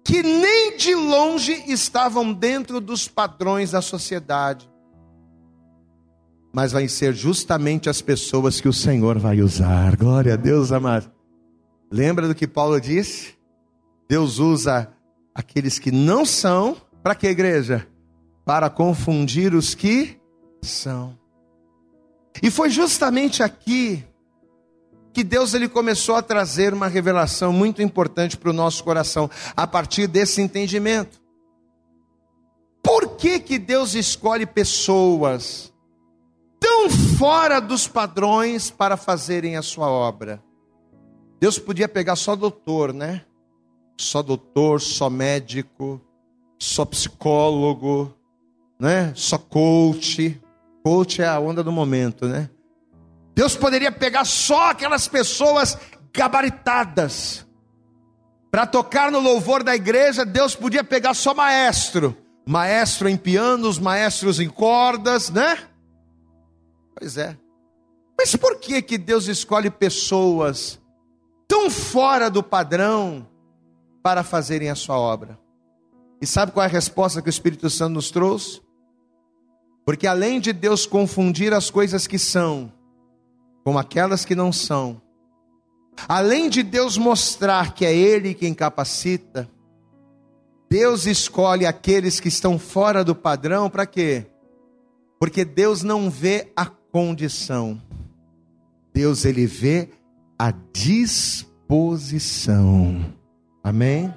que 0.08 0.22
nem 0.22 0.74
de 0.78 0.94
longe 0.94 1.52
estavam 1.66 2.32
dentro 2.32 2.80
dos 2.80 3.06
padrões 3.06 3.72
da 3.72 3.82
sociedade. 3.82 4.66
Mas 6.50 6.72
vai 6.72 6.88
ser 6.88 7.12
justamente 7.12 7.90
as 7.90 8.00
pessoas 8.00 8.58
que 8.58 8.66
o 8.66 8.72
Senhor 8.72 9.18
vai 9.18 9.42
usar. 9.42 9.96
Glória 9.96 10.32
a 10.32 10.36
Deus, 10.36 10.72
amado. 10.72 11.12
Lembra 11.92 12.26
do 12.26 12.34
que 12.34 12.46
Paulo 12.48 12.80
disse? 12.80 13.34
Deus 14.08 14.38
usa 14.38 14.90
aqueles 15.34 15.78
que 15.78 15.92
não 15.92 16.24
são, 16.24 16.78
para 17.02 17.14
que 17.14 17.26
igreja? 17.26 17.86
Para 18.46 18.70
confundir 18.70 19.54
os 19.54 19.74
que 19.74 20.18
são. 20.62 21.18
E 22.42 22.50
foi 22.50 22.70
justamente 22.70 23.42
aqui 23.42 24.02
que 25.18 25.24
Deus 25.24 25.52
ele 25.52 25.68
começou 25.68 26.14
a 26.14 26.22
trazer 26.22 26.72
uma 26.72 26.86
revelação 26.86 27.52
muito 27.52 27.82
importante 27.82 28.36
para 28.36 28.50
o 28.50 28.52
nosso 28.52 28.84
coração 28.84 29.28
a 29.56 29.66
partir 29.66 30.06
desse 30.06 30.40
entendimento. 30.40 31.20
Por 32.80 33.16
que 33.16 33.40
que 33.40 33.58
Deus 33.58 33.94
escolhe 33.94 34.46
pessoas 34.46 35.72
tão 36.60 36.88
fora 36.88 37.58
dos 37.60 37.88
padrões 37.88 38.70
para 38.70 38.96
fazerem 38.96 39.56
a 39.56 39.62
sua 39.62 39.88
obra? 39.90 40.40
Deus 41.40 41.58
podia 41.58 41.88
pegar 41.88 42.14
só 42.14 42.36
doutor, 42.36 42.92
né? 42.92 43.24
Só 43.98 44.22
doutor, 44.22 44.80
só 44.80 45.10
médico, 45.10 46.00
só 46.60 46.84
psicólogo, 46.84 48.14
né? 48.78 49.12
Só 49.16 49.36
coach. 49.36 50.40
Coach 50.84 51.20
é 51.20 51.26
a 51.26 51.40
onda 51.40 51.64
do 51.64 51.72
momento, 51.72 52.28
né? 52.28 52.48
Deus 53.38 53.54
poderia 53.54 53.92
pegar 53.92 54.24
só 54.24 54.70
aquelas 54.70 55.06
pessoas 55.06 55.78
gabaritadas. 56.12 57.46
Para 58.50 58.66
tocar 58.66 59.12
no 59.12 59.20
louvor 59.20 59.62
da 59.62 59.76
igreja, 59.76 60.26
Deus 60.26 60.56
podia 60.56 60.82
pegar 60.82 61.14
só 61.14 61.32
maestro. 61.32 62.16
Maestro 62.44 63.08
em 63.08 63.16
pianos, 63.16 63.78
maestros 63.78 64.40
em 64.40 64.48
cordas, 64.48 65.30
né? 65.30 65.56
Pois 66.98 67.16
é. 67.16 67.38
Mas 68.18 68.34
por 68.34 68.58
que 68.58 68.82
que 68.82 68.98
Deus 68.98 69.28
escolhe 69.28 69.70
pessoas 69.70 70.80
tão 71.46 71.70
fora 71.70 72.28
do 72.28 72.42
padrão 72.42 73.24
para 74.02 74.24
fazerem 74.24 74.68
a 74.68 74.74
sua 74.74 74.98
obra? 74.98 75.38
E 76.20 76.26
sabe 76.26 76.50
qual 76.50 76.64
é 76.64 76.66
a 76.66 76.72
resposta 76.72 77.22
que 77.22 77.28
o 77.28 77.30
Espírito 77.30 77.70
Santo 77.70 77.94
nos 77.94 78.10
trouxe? 78.10 78.60
Porque 79.86 80.08
além 80.08 80.40
de 80.40 80.52
Deus 80.52 80.86
confundir 80.86 81.54
as 81.54 81.70
coisas 81.70 82.04
que 82.04 82.18
são 82.18 82.76
como 83.68 83.78
aquelas 83.78 84.24
que 84.24 84.34
não 84.34 84.50
são. 84.50 84.98
Além 86.08 86.48
de 86.48 86.62
Deus 86.62 86.96
mostrar 86.96 87.74
que 87.74 87.84
é 87.84 87.94
Ele 87.94 88.32
quem 88.32 88.54
capacita, 88.54 89.46
Deus 90.70 91.04
escolhe 91.04 91.66
aqueles 91.66 92.18
que 92.18 92.28
estão 92.28 92.58
fora 92.58 93.04
do 93.04 93.14
padrão 93.14 93.68
para 93.68 93.84
quê? 93.84 94.24
Porque 95.20 95.44
Deus 95.44 95.82
não 95.82 96.08
vê 96.08 96.50
a 96.56 96.64
condição. 96.64 97.78
Deus 98.94 99.26
ele 99.26 99.44
vê 99.44 99.90
a 100.38 100.50
disposição. 100.72 101.44
Amém? 103.62 104.14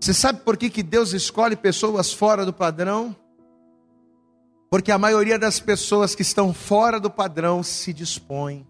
Você 0.00 0.14
sabe 0.14 0.40
por 0.40 0.56
que, 0.56 0.70
que 0.70 0.82
Deus 0.82 1.12
escolhe 1.12 1.54
pessoas 1.54 2.14
fora 2.14 2.46
do 2.46 2.52
padrão? 2.54 3.14
Porque 4.74 4.90
a 4.90 4.98
maioria 4.98 5.38
das 5.38 5.60
pessoas 5.60 6.16
que 6.16 6.22
estão 6.22 6.52
fora 6.52 6.98
do 6.98 7.08
padrão 7.08 7.62
se 7.62 7.92
dispõem. 7.92 8.66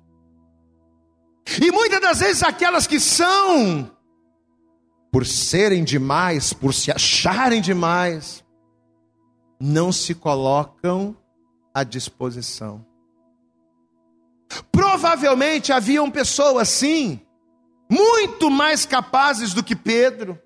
E 1.63 1.73
muitas 1.73 1.99
das 1.99 2.21
vezes 2.21 2.43
aquelas 2.43 2.87
que 2.87 3.01
são, 3.01 3.91
por 5.11 5.25
serem 5.25 5.83
demais, 5.83 6.53
por 6.53 6.75
se 6.75 6.93
acharem 6.93 7.63
demais, 7.63 8.45
não 9.59 9.91
se 9.91 10.15
colocam 10.15 11.17
à 11.73 11.83
disposição. 11.83 12.85
Provavelmente 14.71 15.73
haviam 15.73 16.11
pessoas, 16.11 16.69
sim, 16.69 17.19
muito 17.91 18.51
mais 18.51 18.85
capazes 18.85 19.55
do 19.55 19.65
que 19.65 19.75
Pedro, 19.75 20.39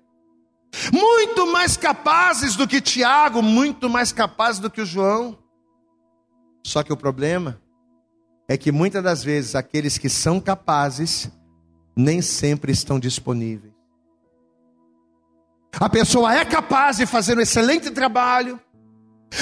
muito 0.93 1.45
mais 1.45 1.75
capazes 1.75 2.55
do 2.55 2.65
que 2.65 2.79
Tiago, 2.79 3.41
muito 3.41 3.89
mais 3.89 4.13
capazes 4.13 4.61
do 4.61 4.69
que 4.71 4.79
o 4.79 4.85
João. 4.85 5.37
Só 6.63 6.83
que 6.83 6.93
o 6.93 6.97
problema 6.97 7.59
é 8.47 8.57
que 8.57 8.71
muitas 8.71 9.03
das 9.03 9.23
vezes 9.23 9.55
aqueles 9.55 9.97
que 9.97 10.09
são 10.09 10.39
capazes 10.39 11.29
nem 11.95 12.21
sempre 12.21 12.71
estão 12.71 12.99
disponíveis. 12.99 13.73
A 15.79 15.87
pessoa 15.87 16.33
é 16.33 16.43
capaz 16.43 16.97
de 16.97 17.05
fazer 17.05 17.37
um 17.37 17.41
excelente 17.41 17.91
trabalho, 17.91 18.59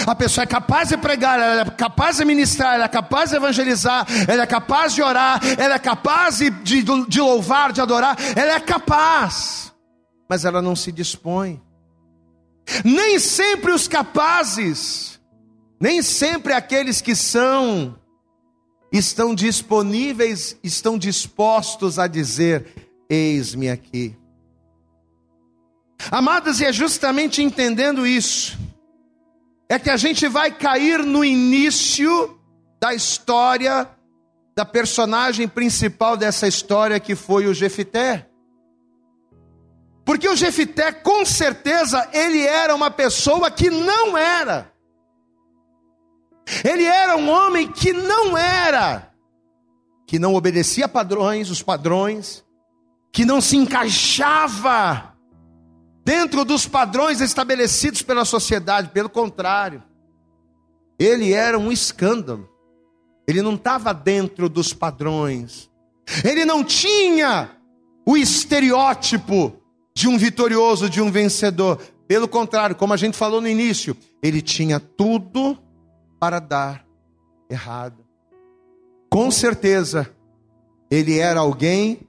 a 0.06 0.13
pessoa 0.13 0.43
é 0.43 0.47
capaz 0.47 0.89
de 0.89 0.97
pregar, 0.97 1.39
ela 1.39 1.62
é 1.62 1.65
capaz 1.69 2.17
de 2.17 2.25
ministrar, 2.25 2.75
ela 2.75 2.86
é 2.86 2.89
capaz 2.89 3.30
de 3.30 3.38
evangelizar, 3.38 4.06
ela 4.27 4.43
é 4.43 4.45
capaz 4.45 4.93
de 4.93 5.01
orar, 5.01 5.39
ela 5.58 5.75
é 5.75 5.80
capaz 5.80 6.39
de, 6.39 6.49
de, 6.49 6.84
de 6.84 7.21
louvar, 7.21 7.71
de 7.71 7.80
adorar, 7.80 8.17
ela 8.36 8.53
é 8.53 8.60
capaz, 8.60 9.73
mas 10.30 10.43
ela 10.43 10.62
não 10.62 10.75
se 10.75 10.91
dispõe. 10.91 11.62
Nem 12.84 13.17
sempre 13.17 13.71
os 13.71 13.88
capazes 13.88 15.16
nem 15.80 16.02
sempre 16.02 16.54
aqueles 16.54 17.02
que 17.02 17.16
são 17.16 17.96
estão 18.92 19.36
disponíveis, 19.36 20.58
estão 20.63 20.98
dispostos 20.98 22.00
a 22.00 22.08
dizer: 22.08 22.66
Eis-me 23.10 23.70
aqui. 23.70 24.16
Amadas, 26.12 26.60
e 26.60 26.66
é 26.66 26.72
justamente 26.72 27.42
entendendo 27.42 28.06
isso, 28.06 28.58
é 29.68 29.78
que 29.78 29.90
a 29.90 29.98
gente 29.98 30.28
vai 30.28 30.52
cair 30.52 31.04
no 31.04 31.24
início 31.24 32.40
da 32.80 32.94
história 32.94 33.90
da 34.56 34.66
personagem 34.66 35.48
principal 35.48 36.18
dessa 36.18 36.48
história 36.48 37.00
que 37.00 37.16
foi 37.16 37.46
o 37.46 37.54
Jefité. 37.54 38.28
Porque 40.04 40.28
o 40.28 40.36
Jefité, 40.36 40.92
com 40.92 41.26
certeza, 41.26 42.08
ele 42.13 42.42
era 42.42 42.74
uma 42.74 42.90
pessoa 42.90 43.52
que 43.52 43.70
não 43.70 44.18
era 44.18 44.72
ele 46.67 46.84
era 46.84 47.15
um 47.15 47.30
homem 47.30 47.71
que 47.71 47.93
não 47.93 48.38
era, 48.38 49.12
que 50.06 50.19
não 50.19 50.36
obedecia 50.36 50.88
padrões, 50.88 51.49
os 51.49 51.62
padrões, 51.62 52.43
que 53.12 53.23
não 53.23 53.39
se 53.39 53.56
encaixava 53.56 55.15
dentro 56.03 56.43
dos 56.43 56.67
padrões 56.67 57.21
estabelecidos 57.21 58.01
pela 58.01 58.25
sociedade, 58.25 58.89
pelo 58.89 59.10
contrário, 59.10 59.84
ele 60.99 61.34
era 61.34 61.58
um 61.58 61.71
escândalo. 61.71 62.49
Ele 63.27 63.41
não 63.41 63.56
estava 63.56 63.93
dentro 63.93 64.49
dos 64.49 64.73
padrões. 64.73 65.69
Ele 66.23 66.45
não 66.45 66.63
tinha 66.63 67.51
o 68.06 68.15
estereótipo 68.15 69.53
de 69.93 70.08
um 70.08 70.17
vitorioso, 70.17 70.89
de 70.89 71.01
um 71.01 71.12
vencedor. 71.12 71.77
Pelo 72.08 72.27
contrário, 72.27 72.75
como 72.75 72.93
a 72.93 72.97
gente 72.97 73.17
falou 73.17 73.41
no 73.41 73.47
início, 73.47 73.95
ele 74.23 74.41
tinha 74.41 74.80
tudo 74.80 75.58
para 76.19 76.39
dar 76.39 76.86
errado. 77.49 78.06
Com 79.10 79.32
certeza, 79.32 80.10
ele 80.89 81.17
era 81.17 81.39
alguém, 81.39 82.01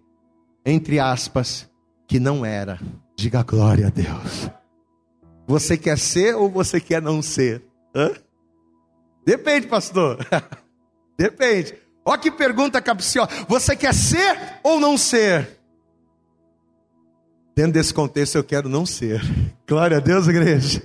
entre 0.64 0.98
aspas, 0.98 1.68
que 2.06 2.18
não 2.18 2.44
era. 2.44 2.78
Diga 3.16 3.42
glória 3.42 3.86
a 3.88 3.90
Deus. 3.90 4.50
Você 5.46 5.76
quer 5.76 5.98
ser 5.98 6.34
ou 6.34 6.50
você 6.50 6.80
quer 6.80 7.00
não 7.00 7.22
ser? 7.22 7.62
Hã? 7.94 8.12
Depende, 9.24 9.66
pastor. 9.66 10.18
Depende. 11.18 11.74
Olha 12.04 12.18
que 12.18 12.30
pergunta 12.30 12.80
capciosa. 12.80 13.30
Você 13.48 13.76
quer 13.76 13.94
ser 13.94 14.58
ou 14.62 14.80
não 14.80 14.96
ser? 14.96 15.58
Dentro 17.54 17.72
desse 17.72 17.92
contexto, 17.92 18.36
eu 18.36 18.44
quero 18.44 18.68
não 18.68 18.86
ser. 18.86 19.20
Glória 19.66 19.96
a 19.96 20.00
Deus, 20.00 20.28
igreja. 20.28 20.82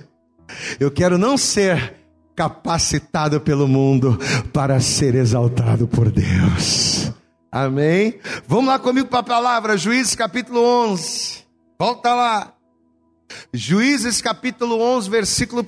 Eu 0.80 0.90
quero 0.90 1.16
não 1.16 1.38
ser 1.38 1.94
capacitado 2.34 3.40
pelo 3.40 3.68
mundo 3.68 4.18
para 4.52 4.80
ser 4.80 5.14
exaltado 5.14 5.86
por 5.86 6.10
Deus. 6.10 7.12
Amém? 7.50 8.18
Vamos 8.48 8.66
lá 8.66 8.78
comigo 8.78 9.08
para 9.08 9.20
a 9.20 9.24
palavra, 9.24 9.76
Juízes 9.76 10.14
capítulo 10.14 10.60
11. 10.60 11.44
Volta 11.78 12.14
lá. 12.14 12.54
Juízes 13.52 14.20
capítulo 14.20 14.80
11, 14.80 15.10
versículo 15.10 15.62
1. 15.62 15.64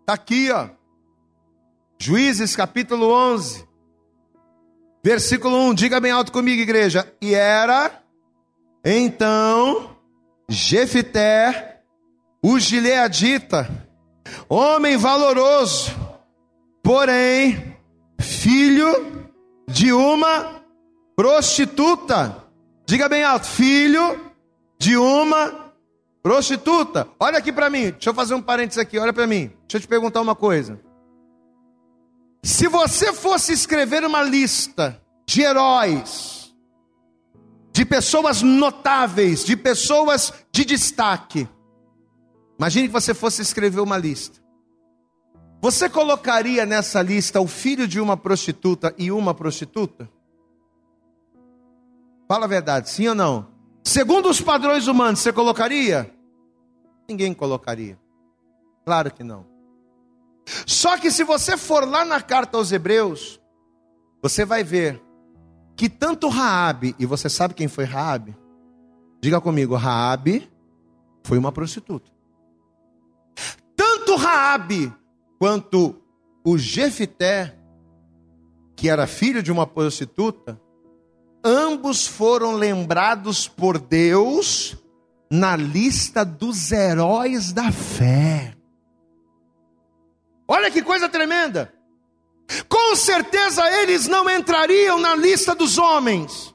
Está 0.00 0.14
aqui, 0.14 0.50
ó. 0.50 0.68
Juízes 1.98 2.56
capítulo 2.56 3.12
11, 3.12 3.64
versículo 5.04 5.56
1. 5.68 5.74
Diga 5.74 6.00
bem 6.00 6.10
alto 6.10 6.32
comigo, 6.32 6.60
igreja. 6.62 7.12
E 7.20 7.34
era 7.34 8.02
então 8.84 9.96
Jefité 10.48 11.79
o 12.42 12.58
gileadita, 12.58 13.68
homem 14.48 14.96
valoroso, 14.96 15.90
porém 16.82 17.76
filho 18.20 19.28
de 19.68 19.92
uma 19.92 20.62
prostituta. 21.14 22.44
Diga 22.86 23.08
bem 23.08 23.22
alto, 23.22 23.46
filho 23.46 24.32
de 24.78 24.96
uma 24.96 25.72
prostituta. 26.22 27.06
Olha 27.18 27.38
aqui 27.38 27.52
para 27.52 27.70
mim, 27.70 27.90
deixa 27.90 28.10
eu 28.10 28.14
fazer 28.14 28.34
um 28.34 28.42
parênteses 28.42 28.78
aqui, 28.78 28.98
olha 28.98 29.12
para 29.12 29.26
mim. 29.26 29.48
Deixa 29.68 29.76
eu 29.76 29.80
te 29.80 29.88
perguntar 29.88 30.20
uma 30.20 30.34
coisa. 30.34 30.80
Se 32.42 32.68
você 32.68 33.12
fosse 33.12 33.52
escrever 33.52 34.02
uma 34.04 34.22
lista 34.22 35.00
de 35.28 35.42
heróis, 35.42 36.54
de 37.72 37.84
pessoas 37.84 38.42
notáveis, 38.42 39.44
de 39.44 39.56
pessoas 39.56 40.32
de 40.50 40.64
destaque, 40.64 41.46
imagine 42.60 42.88
que 42.88 42.92
você 42.92 43.14
fosse 43.14 43.40
escrever 43.40 43.80
uma 43.80 43.96
lista. 43.96 44.38
Você 45.62 45.88
colocaria 45.88 46.66
nessa 46.66 47.00
lista 47.00 47.40
o 47.40 47.46
filho 47.46 47.88
de 47.88 47.98
uma 47.98 48.18
prostituta 48.18 48.94
e 48.98 49.10
uma 49.10 49.32
prostituta? 49.32 50.10
Fala 52.28 52.44
a 52.44 52.48
verdade, 52.48 52.90
sim 52.90 53.08
ou 53.08 53.14
não? 53.14 53.48
Segundo 53.82 54.28
os 54.28 54.42
padrões 54.42 54.86
humanos, 54.86 55.20
você 55.20 55.32
colocaria? 55.32 56.14
Ninguém 57.08 57.32
colocaria. 57.32 57.98
Claro 58.84 59.10
que 59.10 59.24
não. 59.24 59.46
Só 60.66 60.98
que 60.98 61.10
se 61.10 61.24
você 61.24 61.56
for 61.56 61.88
lá 61.88 62.04
na 62.04 62.20
carta 62.20 62.58
aos 62.58 62.70
Hebreus, 62.72 63.40
você 64.22 64.44
vai 64.44 64.62
ver 64.62 65.02
que 65.74 65.88
tanto 65.88 66.28
Raabe, 66.28 66.94
e 66.98 67.06
você 67.06 67.30
sabe 67.30 67.54
quem 67.54 67.68
foi 67.68 67.84
Raabe? 67.84 68.36
Diga 69.18 69.40
comigo, 69.40 69.74
Raabe 69.76 70.50
foi 71.24 71.38
uma 71.38 71.50
prostituta. 71.50 72.10
Tanto 73.80 74.14
Raabe 74.16 74.92
quanto 75.38 75.96
o 76.44 76.58
Jefité, 76.58 77.56
que 78.76 78.90
era 78.90 79.06
filho 79.06 79.42
de 79.42 79.50
uma 79.50 79.66
prostituta, 79.66 80.60
ambos 81.42 82.06
foram 82.06 82.56
lembrados 82.56 83.48
por 83.48 83.78
Deus 83.78 84.76
na 85.30 85.56
lista 85.56 86.26
dos 86.26 86.70
heróis 86.70 87.54
da 87.54 87.72
fé. 87.72 88.54
Olha 90.46 90.70
que 90.70 90.82
coisa 90.82 91.08
tremenda. 91.08 91.72
Com 92.68 92.94
certeza 92.94 93.66
eles 93.80 94.06
não 94.06 94.28
entrariam 94.28 94.98
na 94.98 95.16
lista 95.16 95.54
dos 95.54 95.78
homens. 95.78 96.54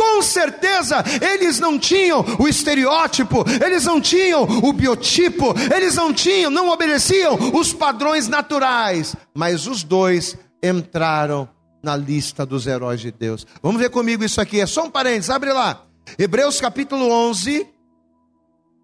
Com 0.00 0.22
certeza 0.22 1.04
eles 1.20 1.60
não 1.60 1.78
tinham 1.78 2.24
o 2.38 2.48
estereótipo, 2.48 3.44
eles 3.62 3.84
não 3.84 4.00
tinham 4.00 4.44
o 4.44 4.72
biotipo, 4.72 5.54
eles 5.74 5.94
não 5.94 6.10
tinham, 6.10 6.50
não 6.50 6.70
obedeciam 6.70 7.36
os 7.52 7.74
padrões 7.74 8.26
naturais, 8.26 9.14
mas 9.34 9.66
os 9.66 9.84
dois 9.84 10.38
entraram 10.62 11.46
na 11.82 11.94
lista 11.94 12.46
dos 12.46 12.66
heróis 12.66 12.98
de 12.98 13.12
Deus. 13.12 13.46
Vamos 13.62 13.78
ver 13.78 13.90
comigo 13.90 14.24
isso 14.24 14.40
aqui, 14.40 14.58
é 14.58 14.64
só 14.64 14.84
um 14.84 14.90
parênteses, 14.90 15.28
abre 15.28 15.52
lá. 15.52 15.84
Hebreus 16.18 16.62
capítulo 16.62 17.10
11. 17.10 17.68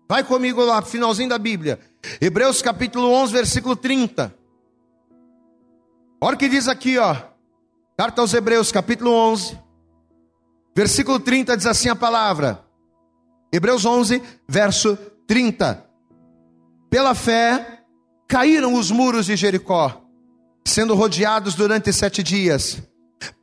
Vai 0.07 0.23
comigo 0.23 0.63
lá, 0.63 0.83
finalzinho 0.83 1.31
da 1.31 1.39
Bíblia. 1.39 1.81
Hebreus 2.21 2.61
capítulo 2.61 3.11
11, 3.11 3.33
versículo 3.33 3.75
30. 3.75 4.35
Olha 6.21 6.35
o 6.35 6.39
que 6.39 6.47
diz 6.47 6.69
aqui, 6.69 6.99
ó. 6.99 7.17
Carta 7.97 8.21
aos 8.21 8.35
Hebreus, 8.35 8.71
capítulo 8.71 9.11
11, 9.11 9.59
versículo 10.77 11.19
30 11.19 11.57
diz 11.57 11.65
assim 11.65 11.89
a 11.89 11.97
palavra. 11.97 12.63
Hebreus 13.51 13.87
11, 13.87 14.23
verso 14.47 14.99
30. 15.27 15.83
Pela 16.91 17.15
fé 17.15 17.81
caíram 18.29 18.75
os 18.75 18.91
muros 18.91 19.25
de 19.25 19.37
Jericó, 19.37 20.03
sendo 20.67 20.95
rodeados 20.95 21.55
durante 21.55 21.91
sete 21.95 22.23
dias. 22.23 22.83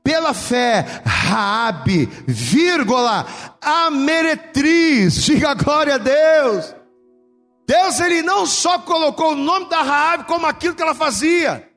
Pela 0.03 0.31
fé, 0.35 1.01
Raabe, 1.03 2.05
vírgula, 2.27 3.25
a 3.59 3.89
meretriz, 3.89 5.23
diga 5.23 5.55
glória 5.55 5.95
a 5.95 5.97
Deus. 5.97 6.75
Deus 7.65 7.99
ele 7.99 8.21
não 8.21 8.45
só 8.45 8.77
colocou 8.77 9.31
o 9.31 9.35
nome 9.35 9.69
da 9.69 9.81
Raabe 9.81 10.25
como 10.25 10.45
aquilo 10.45 10.75
que 10.75 10.83
ela 10.83 10.93
fazia. 10.93 11.67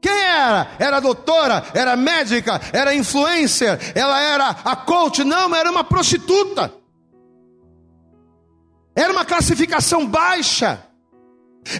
Quem 0.00 0.12
era? 0.12 0.68
Era 0.78 1.00
doutora, 1.00 1.64
era 1.74 1.96
médica, 1.96 2.60
era 2.72 2.94
influencer, 2.94 3.78
ela 3.94 4.20
era 4.20 4.48
a 4.64 4.76
coach, 4.76 5.24
não, 5.24 5.54
era 5.54 5.70
uma 5.70 5.82
prostituta. 5.82 6.72
Era 8.94 9.12
uma 9.12 9.24
classificação 9.24 10.06
baixa. 10.06 10.84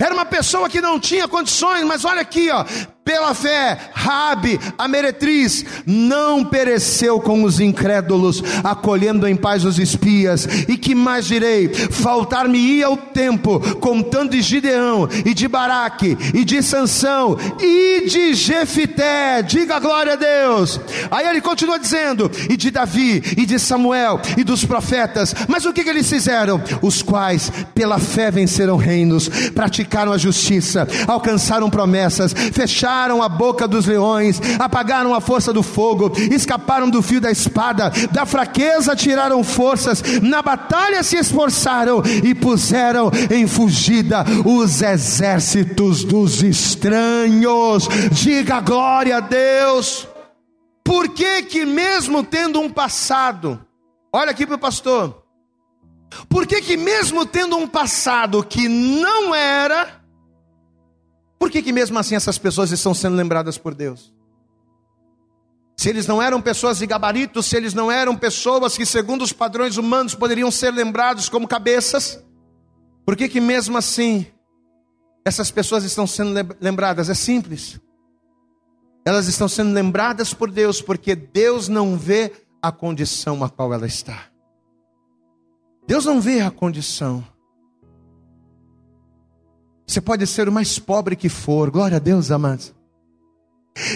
Era 0.01 0.13
uma 0.13 0.25
pessoa 0.25 0.69
que 0.69 0.81
não 0.81 1.01
tinha 1.01 1.27
condições, 1.27 1.83
mas 1.85 2.05
olha 2.05 2.21
aqui, 2.21 2.51
ó, 2.51 2.65
pela 3.09 3.33
fé, 3.33 3.79
Rabi, 3.95 4.61
a 4.77 4.87
meretriz, 4.87 5.65
não 5.87 6.45
pereceu 6.45 7.19
com 7.19 7.43
os 7.43 7.59
incrédulos, 7.59 8.43
acolhendo 8.63 9.27
em 9.27 9.35
paz 9.35 9.65
os 9.65 9.79
espias. 9.79 10.47
E 10.69 10.77
que 10.77 10.95
mais 10.95 11.25
direi? 11.25 11.73
Faltar-me-ia 11.73 12.91
o 12.91 12.99
tempo, 12.99 13.61
contando 13.77 14.33
de 14.33 14.43
Gideão, 14.43 15.09
e 15.25 15.33
de 15.33 15.49
Baraque, 15.49 16.19
e 16.35 16.45
de 16.45 16.63
Sansão, 16.63 17.35
e 17.59 18.07
de 18.11 18.35
Jefité. 18.35 19.41
Diga 19.41 19.79
glória 19.79 20.13
a 20.13 20.17
Deus. 20.17 20.79
Aí 21.11 21.27
ele 21.29 21.41
continua 21.41 21.79
dizendo, 21.79 22.31
e 22.51 22.59
de 22.59 22.71
Davi, 22.71 23.23
e 23.39 23.47
de 23.47 23.59
Samuel, 23.59 24.21
e 24.37 24.45
dos 24.45 24.67
profetas. 24.67 25.35
Mas 25.49 25.65
o 25.65 25.73
que, 25.73 25.83
que 25.83 25.89
eles 25.89 26.11
fizeram? 26.11 26.63
Os 26.83 27.01
quais, 27.01 27.51
pela 27.75 27.99
fé, 27.99 28.31
venceram 28.31 28.77
reinos, 28.77 29.31
praticaram 29.55 30.13
a 30.13 30.19
justiça, 30.19 30.87
alcançaram 31.07 31.71
promessas, 31.71 32.35
fecharam 32.53 32.98
fecharam 32.99 33.23
a 33.23 33.29
boca 33.29 33.69
dos 33.69 33.87
leões, 33.87 34.41
apagaram 34.59 35.15
a 35.15 35.21
força 35.21 35.53
do 35.53 35.63
fogo, 35.63 36.13
escaparam 36.33 36.91
do 36.91 37.01
fio 37.01 37.21
da 37.21 37.31
espada, 37.31 37.93
da 38.11 38.27
fraqueza 38.27 38.97
tiraram 38.97 39.45
forças, 39.45 40.03
na 40.21 40.43
batalha 40.43 41.03
se 41.05 41.17
esforçaram 41.17 42.03
e 42.25 42.35
puseram 42.35 43.11
em 43.31 43.47
fugida 43.47 44.25
os 44.45 44.83
exércitos 44.83 46.03
dos 46.03 46.43
estranhos. 46.43 47.89
Diga 48.11 48.61
glória 48.61 49.19
a 49.19 49.21
Deus. 49.21 50.09
Por 50.83 51.09
que 51.11 51.43
que 51.43 51.65
mesmo 51.65 52.25
tendo 52.25 52.59
um 52.61 52.69
passado, 52.69 53.61
olha 54.13 54.33
aqui 54.33 54.45
para 54.45 54.57
o 54.57 54.59
pastor, 54.59 55.23
por 56.29 56.47
que 56.47 56.61
que 56.63 56.77
mesmo 56.77 57.25
tendo 57.25 57.57
um 57.57 57.69
passado 57.69 58.43
que 58.43 58.67
não 58.67 59.33
era 59.35 59.98
por 61.39 61.51
que, 61.51 61.63
que 61.63 61.73
mesmo 61.73 61.99
assim 61.99 62.15
essas 62.17 62.39
pessoas 62.39 62.73
estão 62.73 62.93
sendo 62.93 63.17
lembradas 63.17 63.57
por 63.57 63.75
Deus? 63.75 64.13
Se 65.77 65.89
eles 65.89 66.09
não 66.09 66.21
eram 66.21 66.43
pessoas 66.43 66.79
de 66.79 66.87
gabarito, 66.87 67.41
se 67.41 67.57
eles 67.57 67.73
não 67.73 67.91
eram 67.91 68.17
pessoas 68.17 68.77
que, 68.77 68.85
segundo 68.85 69.23
os 69.23 69.33
padrões 69.33 69.77
humanos, 69.77 70.15
poderiam 70.15 70.51
ser 70.51 70.73
lembrados 70.73 71.29
como 71.29 71.47
cabeças, 71.47 72.21
por 73.07 73.17
que, 73.17 73.29
que 73.29 73.41
mesmo 73.41 73.79
assim 73.79 74.27
essas 75.25 75.53
pessoas 75.53 75.85
estão 75.85 76.07
sendo 76.07 76.57
lembradas? 76.61 77.09
É 77.09 77.15
simples. 77.15 77.81
Elas 79.05 79.29
estão 79.29 79.49
sendo 79.49 79.73
lembradas 79.73 80.35
por 80.35 80.51
Deus, 80.51 80.83
porque 80.83 81.15
Deus 81.15 81.69
não 81.69 81.97
vê 81.97 82.33
a 82.61 82.73
condição 82.73 83.45
a 83.45 83.49
qual 83.49 83.73
ela 83.73 83.87
está. 83.87 84.27
Deus 85.87 86.05
não 86.05 86.21
vê 86.21 86.41
a 86.41 86.51
condição. 86.51 87.25
Você 89.89 90.03
pode 90.03 90.27
ser 90.27 90.47
o 90.51 90.53
mais 90.53 90.79
pobre 90.79 91.17
que 91.17 91.31
for, 91.31 91.71
glória 91.71 91.97
a 91.97 91.99
Deus, 91.99 92.31
amados. 92.31 92.75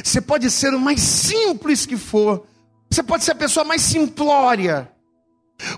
Você 0.03 0.23
pode 0.23 0.51
ser 0.51 0.73
o 0.73 0.81
mais 0.81 1.03
simples 1.03 1.85
que 1.85 1.99
for. 1.99 2.47
Você 2.91 3.03
pode 3.03 3.25
ser 3.25 3.33
a 3.33 3.35
pessoa 3.35 3.63
mais 3.63 3.83
simplória. 3.83 4.91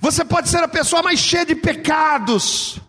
Você 0.00 0.24
pode 0.24 0.48
ser 0.48 0.62
a 0.62 0.68
pessoa 0.68 1.02
mais 1.02 1.18
cheia 1.18 1.44
de 1.44 1.56
pecados. 1.56 2.80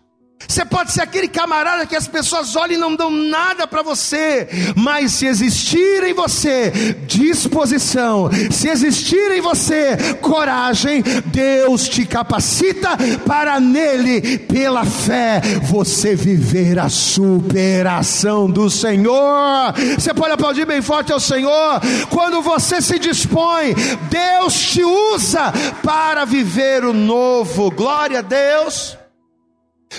Você 0.48 0.64
pode 0.64 0.92
ser 0.92 1.02
aquele 1.02 1.28
camarada 1.28 1.86
que 1.86 1.96
as 1.96 2.06
pessoas 2.06 2.54
olham 2.56 2.74
e 2.74 2.78
não 2.78 2.94
dão 2.94 3.10
nada 3.10 3.66
para 3.66 3.82
você, 3.82 4.48
mas 4.76 5.12
se 5.12 5.26
existir 5.26 6.04
em 6.04 6.14
você 6.14 6.70
disposição, 7.06 8.30
se 8.50 8.68
existir 8.68 9.32
em 9.32 9.40
você 9.40 9.96
coragem, 10.20 11.02
Deus 11.26 11.88
te 11.88 12.06
capacita 12.06 12.96
para 13.26 13.58
nele, 13.58 14.38
pela 14.38 14.84
fé, 14.84 15.40
você 15.62 16.14
viver 16.14 16.78
a 16.78 16.88
superação 16.88 18.48
do 18.48 18.70
Senhor. 18.70 19.74
Você 19.98 20.14
pode 20.14 20.32
aplaudir 20.32 20.64
bem 20.66 20.80
forte 20.80 21.12
ao 21.12 21.20
Senhor. 21.20 21.80
Quando 22.10 22.40
você 22.40 22.80
se 22.80 22.98
dispõe, 22.98 23.74
Deus 24.08 24.54
te 24.54 24.84
usa 24.84 25.52
para 25.82 26.24
viver 26.24 26.84
o 26.84 26.92
novo. 26.92 27.70
Glória 27.70 28.20
a 28.20 28.22
Deus. 28.22 28.96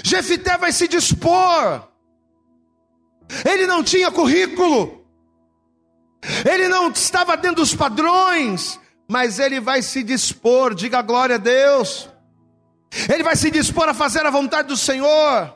Jefité 0.03 0.57
vai 0.57 0.71
se 0.71 0.87
dispor. 0.87 1.87
Ele 3.45 3.65
não 3.67 3.83
tinha 3.83 4.11
currículo. 4.11 5.05
Ele 6.49 6.67
não 6.67 6.89
estava 6.89 7.37
dentro 7.37 7.57
dos 7.57 7.75
padrões, 7.75 8.79
mas 9.07 9.39
ele 9.39 9.59
vai 9.59 9.81
se 9.81 10.03
dispor, 10.03 10.73
diga 10.73 11.01
glória 11.01 11.35
a 11.35 11.39
Deus. 11.39 12.09
Ele 13.11 13.23
vai 13.23 13.35
se 13.35 13.51
dispor 13.51 13.87
a 13.89 13.93
fazer 13.93 14.25
a 14.25 14.29
vontade 14.29 14.67
do 14.67 14.77
Senhor. 14.77 15.53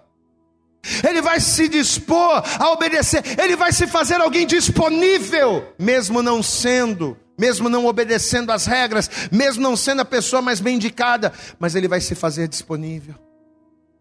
Ele 1.07 1.21
vai 1.21 1.39
se 1.39 1.67
dispor 1.67 2.43
a 2.59 2.71
obedecer, 2.71 3.23
ele 3.39 3.55
vai 3.55 3.71
se 3.71 3.85
fazer 3.85 4.19
alguém 4.19 4.47
disponível, 4.47 5.73
mesmo 5.77 6.23
não 6.23 6.41
sendo, 6.41 7.15
mesmo 7.37 7.69
não 7.69 7.85
obedecendo 7.85 8.51
às 8.51 8.65
regras, 8.65 9.09
mesmo 9.31 9.61
não 9.61 9.77
sendo 9.77 10.01
a 10.01 10.05
pessoa 10.05 10.41
mais 10.41 10.59
bem 10.59 10.77
indicada, 10.77 11.31
mas 11.59 11.75
ele 11.75 11.87
vai 11.87 12.01
se 12.01 12.15
fazer 12.15 12.47
disponível. 12.47 13.13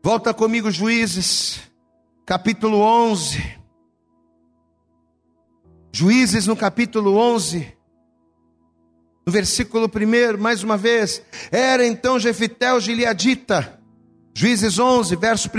Volta 0.02 0.32
comigo, 0.32 0.70
Juízes, 0.70 1.60
capítulo 2.24 2.78
11. 2.78 3.58
Juízes 5.92 6.46
no 6.46 6.56
capítulo 6.56 7.16
11, 7.18 7.76
no 9.26 9.32
versículo 9.32 9.90
1, 9.94 10.38
mais 10.38 10.62
uma 10.62 10.78
vez, 10.78 11.22
era 11.52 11.86
então 11.86 12.18
Jefité 12.18 12.72
o 12.72 12.80
Gileadita, 12.80 13.78
Juízes 14.32 14.78
11, 14.78 15.16
verso 15.16 15.48
1, 15.48 15.50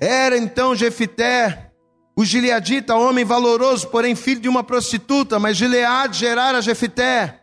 era 0.00 0.38
então 0.38 0.74
Jefité 0.74 1.72
o 2.16 2.24
Gileadita, 2.24 2.94
homem 2.94 3.26
valoroso, 3.26 3.88
porém 3.88 4.14
filho 4.14 4.40
de 4.40 4.48
uma 4.48 4.64
prostituta, 4.64 5.38
mas 5.38 5.58
Gileade 5.58 6.18
gerara 6.18 6.62
Jefité. 6.62 7.42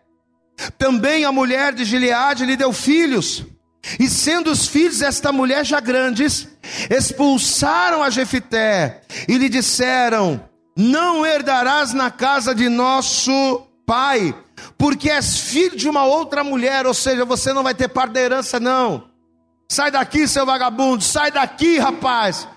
Também 0.79 1.25
a 1.25 1.31
mulher 1.31 1.73
de 1.73 1.85
Gileade 1.85 2.45
lhe 2.45 2.55
deu 2.55 2.73
filhos, 2.73 3.45
e 3.99 4.09
sendo 4.09 4.49
os 4.51 4.67
filhos 4.67 4.99
desta 4.99 5.31
mulher 5.31 5.65
já 5.65 5.79
grandes, 5.79 6.47
expulsaram 6.89 8.01
a 8.01 8.09
Jefité 8.09 9.01
e 9.27 9.37
lhe 9.37 9.49
disseram: 9.49 10.43
Não 10.75 11.25
herdarás 11.25 11.93
na 11.93 12.09
casa 12.09 12.55
de 12.55 12.69
nosso 12.69 13.67
pai, 13.85 14.33
porque 14.77 15.09
és 15.09 15.37
filho 15.37 15.75
de 15.75 15.89
uma 15.89 16.05
outra 16.05 16.43
mulher, 16.43 16.87
ou 16.87 16.93
seja, 16.93 17.25
você 17.25 17.51
não 17.51 17.63
vai 17.63 17.73
ter 17.73 17.89
parte 17.89 18.13
da 18.13 18.21
herança, 18.21 18.59
não. 18.59 19.09
Sai 19.69 19.91
daqui, 19.91 20.27
seu 20.27 20.45
vagabundo, 20.45 21.03
sai 21.03 21.31
daqui, 21.31 21.77
rapaz. 21.77 22.47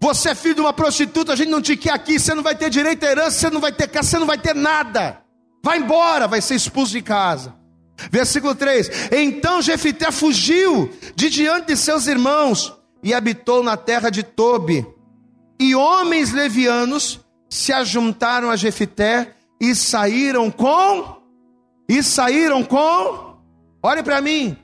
Você 0.00 0.30
é 0.30 0.34
filho 0.34 0.56
de 0.56 0.60
uma 0.60 0.72
prostituta, 0.72 1.32
a 1.32 1.36
gente 1.36 1.50
não 1.50 1.62
te 1.62 1.76
quer 1.76 1.92
aqui, 1.92 2.18
você 2.18 2.34
não 2.34 2.42
vai 2.42 2.56
ter 2.56 2.68
direito 2.70 3.04
à 3.04 3.10
herança, 3.10 3.38
você 3.38 3.50
não 3.50 3.60
vai 3.60 3.70
ter 3.70 3.86
casa, 3.86 4.08
você 4.08 4.18
não 4.18 4.26
vai 4.26 4.38
ter 4.38 4.54
nada. 4.54 5.20
Vai 5.62 5.78
embora, 5.78 6.26
vai 6.26 6.40
ser 6.40 6.56
expulso 6.56 6.90
de 6.90 7.02
casa. 7.02 7.61
Versículo 8.10 8.54
3: 8.54 8.90
Então 9.12 9.62
Jefité 9.62 10.10
fugiu 10.10 10.90
de 11.14 11.30
diante 11.30 11.68
de 11.68 11.76
seus 11.76 12.06
irmãos 12.06 12.72
e 13.02 13.12
habitou 13.12 13.62
na 13.62 13.76
terra 13.76 14.10
de 14.10 14.22
Tobi. 14.22 14.86
E 15.58 15.74
homens 15.74 16.32
levianos 16.32 17.20
se 17.48 17.72
ajuntaram 17.72 18.50
a 18.50 18.56
Jefité 18.56 19.34
e 19.60 19.74
saíram 19.74 20.50
com 20.50 21.20
e 21.88 22.02
saíram 22.02 22.64
com 22.64 23.32
Olhe 23.82 24.02
para 24.02 24.20
mim. 24.20 24.56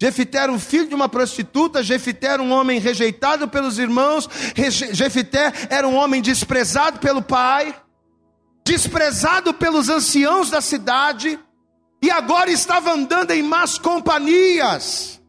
Jefité 0.00 0.38
era 0.38 0.50
um 0.50 0.58
filho 0.58 0.88
de 0.88 0.94
uma 0.96 1.08
prostituta, 1.08 1.80
Jefité 1.80 2.26
era 2.26 2.42
um 2.42 2.50
homem 2.50 2.80
rejeitado 2.80 3.46
pelos 3.46 3.78
irmãos, 3.78 4.28
Jefité 4.92 5.52
era 5.70 5.86
um 5.86 5.94
homem 5.94 6.20
desprezado 6.20 6.98
pelo 6.98 7.22
pai, 7.22 7.72
desprezado 8.64 9.54
pelos 9.54 9.88
anciãos 9.88 10.50
da 10.50 10.60
cidade 10.60 11.38
e 12.02 12.10
agora 12.10 12.50
estava 12.50 12.92
andando 12.92 13.30
em 13.30 13.42
más 13.42 13.78
companhias. 13.78 15.22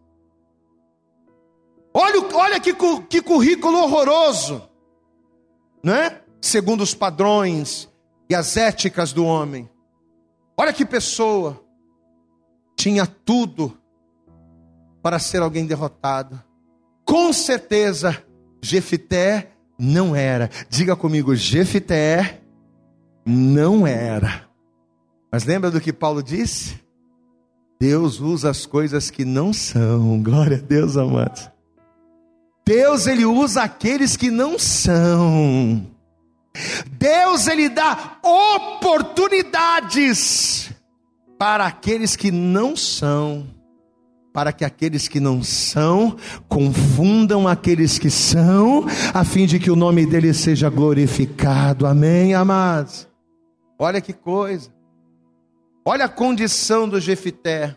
Olha, 1.93 2.35
olha 2.35 2.59
que, 2.59 2.73
que 3.07 3.21
currículo 3.21 3.77
horroroso, 3.77 4.67
né? 5.83 6.21
Segundo 6.41 6.81
os 6.81 6.95
padrões 6.95 7.87
e 8.27 8.33
as 8.33 8.57
éticas 8.57 9.13
do 9.13 9.23
homem. 9.23 9.69
Olha 10.57 10.73
que 10.73 10.85
pessoa 10.85 11.63
tinha 12.75 13.05
tudo 13.05 13.77
para 15.03 15.19
ser 15.19 15.43
alguém 15.43 15.67
derrotado. 15.67 16.41
Com 17.05 17.31
certeza, 17.31 18.23
Jefité 18.61 19.51
não 19.77 20.15
era. 20.15 20.49
Diga 20.69 20.95
comigo, 20.95 21.35
Jefité 21.35 22.41
não 23.25 23.85
era. 23.85 24.49
Mas 25.33 25.43
lembra 25.45 25.71
do 25.71 25.81
que 25.81 25.91
Paulo 25.91 26.21
disse? 26.21 26.75
Deus 27.81 28.19
usa 28.19 28.51
as 28.51 28.67
coisas 28.67 29.09
que 29.09 29.25
não 29.25 29.51
são. 29.51 30.21
Glória 30.21 30.57
a 30.57 30.59
Deus, 30.59 30.95
amados. 30.95 31.49
Deus 32.63 33.07
ele 33.07 33.25
usa 33.25 33.63
aqueles 33.63 34.15
que 34.15 34.29
não 34.29 34.59
são. 34.59 35.87
Deus 36.91 37.47
ele 37.47 37.67
dá 37.67 38.19
oportunidades 38.21 40.69
para 41.39 41.65
aqueles 41.65 42.15
que 42.15 42.29
não 42.29 42.75
são, 42.75 43.47
para 44.31 44.53
que 44.53 44.63
aqueles 44.63 45.07
que 45.07 45.19
não 45.19 45.41
são 45.41 46.15
confundam 46.47 47.47
aqueles 47.47 47.97
que 47.97 48.11
são, 48.11 48.85
a 49.11 49.25
fim 49.25 49.47
de 49.47 49.57
que 49.57 49.71
o 49.71 49.75
nome 49.75 50.05
dele 50.05 50.31
seja 50.31 50.69
glorificado. 50.69 51.87
Amém, 51.87 52.35
amados. 52.35 53.07
Olha 53.79 53.99
que 53.99 54.13
coisa. 54.13 54.82
Olha 55.85 56.05
a 56.05 56.09
condição 56.09 56.87
do 56.87 56.99
Jefité. 56.99 57.75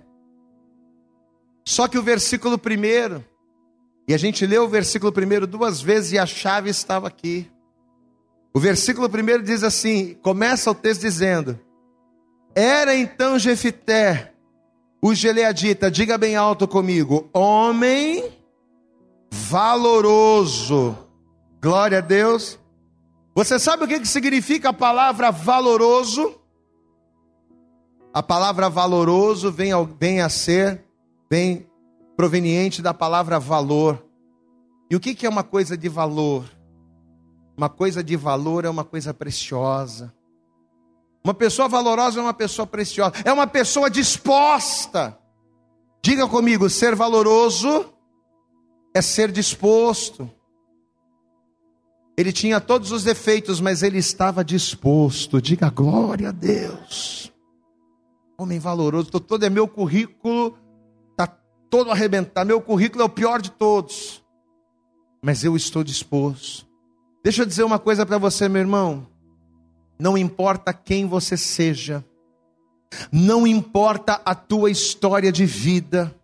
Só 1.64 1.88
que 1.88 1.98
o 1.98 2.02
versículo 2.02 2.56
primeiro, 2.56 3.24
e 4.06 4.14
a 4.14 4.16
gente 4.16 4.46
leu 4.46 4.64
o 4.64 4.68
versículo 4.68 5.10
primeiro 5.10 5.46
duas 5.46 5.80
vezes 5.80 6.12
e 6.12 6.18
a 6.18 6.24
chave 6.24 6.70
estava 6.70 7.08
aqui. 7.08 7.50
O 8.54 8.60
versículo 8.60 9.10
primeiro 9.10 9.42
diz 9.42 9.64
assim: 9.64 10.14
começa 10.22 10.70
o 10.70 10.74
texto 10.74 11.00
dizendo: 11.00 11.58
Era 12.54 12.94
então 12.94 13.38
Jefité, 13.38 14.32
o 15.02 15.12
Geleadita, 15.12 15.90
diga 15.90 16.16
bem 16.16 16.36
alto 16.36 16.68
comigo, 16.68 17.28
homem 17.34 18.32
valoroso. 19.32 20.96
Glória 21.60 21.98
a 21.98 22.00
Deus. 22.00 22.58
Você 23.34 23.58
sabe 23.58 23.84
o 23.84 23.88
que, 23.88 23.98
que 23.98 24.08
significa 24.08 24.68
a 24.68 24.72
palavra 24.72 25.32
valoroso? 25.32 26.35
A 28.16 28.22
palavra 28.22 28.70
valoroso 28.70 29.52
vem, 29.52 29.72
vem 30.00 30.22
a 30.22 30.30
ser, 30.30 30.82
vem 31.30 31.68
proveniente 32.16 32.80
da 32.80 32.94
palavra 32.94 33.38
valor. 33.38 34.02
E 34.90 34.96
o 34.96 35.00
que, 35.00 35.14
que 35.14 35.26
é 35.26 35.28
uma 35.28 35.44
coisa 35.44 35.76
de 35.76 35.86
valor? 35.86 36.50
Uma 37.54 37.68
coisa 37.68 38.02
de 38.02 38.16
valor 38.16 38.64
é 38.64 38.70
uma 38.70 38.84
coisa 38.84 39.12
preciosa. 39.12 40.14
Uma 41.22 41.34
pessoa 41.34 41.68
valorosa 41.68 42.18
é 42.18 42.22
uma 42.22 42.32
pessoa 42.32 42.66
preciosa, 42.66 43.12
é 43.22 43.30
uma 43.30 43.46
pessoa 43.46 43.90
disposta. 43.90 45.18
Diga 46.02 46.26
comigo, 46.26 46.70
ser 46.70 46.94
valoroso 46.94 47.84
é 48.94 49.02
ser 49.02 49.30
disposto. 49.30 50.26
Ele 52.16 52.32
tinha 52.32 52.62
todos 52.62 52.92
os 52.92 53.04
defeitos, 53.04 53.60
mas 53.60 53.82
ele 53.82 53.98
estava 53.98 54.42
disposto. 54.42 55.38
Diga 55.38 55.68
glória 55.68 56.30
a 56.30 56.32
Deus. 56.32 57.35
Homem 58.38 58.58
valoroso, 58.58 59.10
todo 59.10 59.44
é 59.44 59.50
meu 59.50 59.66
currículo, 59.66 60.56
está 61.10 61.26
todo 61.70 61.90
arrebentado. 61.90 62.46
Meu 62.46 62.60
currículo 62.60 63.02
é 63.02 63.06
o 63.06 63.10
pior 63.10 63.40
de 63.40 63.50
todos. 63.50 64.22
Mas 65.22 65.42
eu 65.42 65.56
estou 65.56 65.82
disposto. 65.82 66.66
Deixa 67.24 67.42
eu 67.42 67.46
dizer 67.46 67.64
uma 67.64 67.78
coisa 67.78 68.04
para 68.04 68.18
você, 68.18 68.48
meu 68.48 68.60
irmão. 68.60 69.06
Não 69.98 70.16
importa 70.16 70.74
quem 70.74 71.06
você 71.06 71.36
seja, 71.36 72.04
não 73.10 73.46
importa 73.46 74.20
a 74.24 74.34
tua 74.34 74.70
história 74.70 75.32
de 75.32 75.46
vida, 75.46 76.14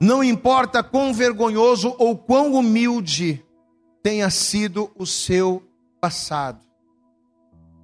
não 0.00 0.22
importa 0.22 0.82
quão 0.82 1.12
vergonhoso 1.14 1.94
ou 1.98 2.16
quão 2.18 2.54
humilde 2.54 3.44
tenha 4.02 4.30
sido 4.30 4.90
o 4.96 5.06
seu 5.06 5.62
passado, 6.00 6.60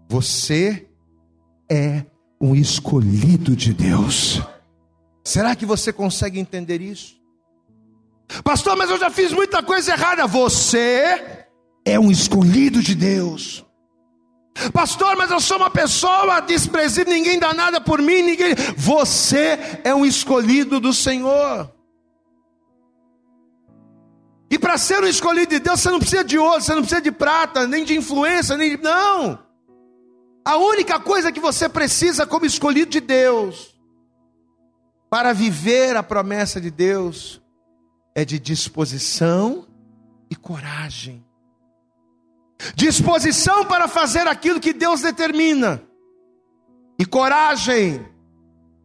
você 0.09 0.89
é 1.71 2.05
um 2.45 2.55
escolhido 2.55 3.57
de 3.57 3.73
Deus. 3.73 4.43
Será 5.25 5.57
que 5.57 5.65
você 5.65 5.91
consegue 5.91 6.39
entender 6.39 6.83
isso? 6.83 7.17
Pastor, 8.43 8.77
mas 8.77 8.91
eu 8.91 8.99
já 8.99 9.09
fiz 9.09 9.33
muita 9.33 9.63
coisa 9.63 9.93
errada. 9.93 10.27
Você 10.27 11.47
é 11.87 11.99
um 11.99 12.11
escolhido 12.11 12.83
de 12.83 12.95
Deus. 12.95 13.65
Pastor, 14.75 15.17
mas 15.17 15.31
eu 15.31 15.41
sou 15.41 15.57
uma 15.57 15.71
pessoa 15.71 16.41
desprezível, 16.41 17.15
ninguém 17.15 17.39
dá 17.39 17.55
nada 17.55 17.81
por 17.81 18.03
mim, 18.03 18.21
ninguém. 18.23 18.55
Você 18.77 19.59
é 19.83 19.95
um 19.95 20.05
escolhido 20.05 20.79
do 20.79 20.93
Senhor. 20.93 21.73
E 24.51 24.59
para 24.59 24.77
ser 24.77 25.03
um 25.03 25.09
escolhido 25.09 25.51
de 25.51 25.61
Deus, 25.61 25.81
você 25.81 25.91
não 25.91 25.99
precisa 25.99 26.23
de 26.23 26.39
ouro, 26.39 26.61
você 26.61 26.75
não 26.75 26.83
precisa 26.83 27.01
de 27.01 27.11
prata, 27.11 27.67
nem 27.67 27.87
de 27.87 27.97
influência, 27.97 28.55
nem 28.55 28.77
de... 28.77 28.83
não. 28.83 29.39
A 30.45 30.57
única 30.57 31.01
coisa 31.01 31.33
que 31.33 31.41
você 31.41 31.69
precisa 31.69 32.27
como 32.27 32.45
escolhido 32.45 32.91
de 32.91 33.01
Deus 33.01 33.75
para 35.09 35.33
viver 35.33 35.97
a 35.97 36.03
promessa 36.03 36.61
de 36.61 36.71
Deus 36.71 37.41
é 38.15 38.25
de 38.25 38.39
disposição 38.39 39.67
e 40.31 40.37
coragem. 40.37 41.25
Disposição 42.75 43.65
para 43.65 43.89
fazer 43.89 44.27
aquilo 44.27 44.61
que 44.61 44.73
Deus 44.73 45.01
determina, 45.01 45.83
e 46.99 47.05
coragem 47.05 48.07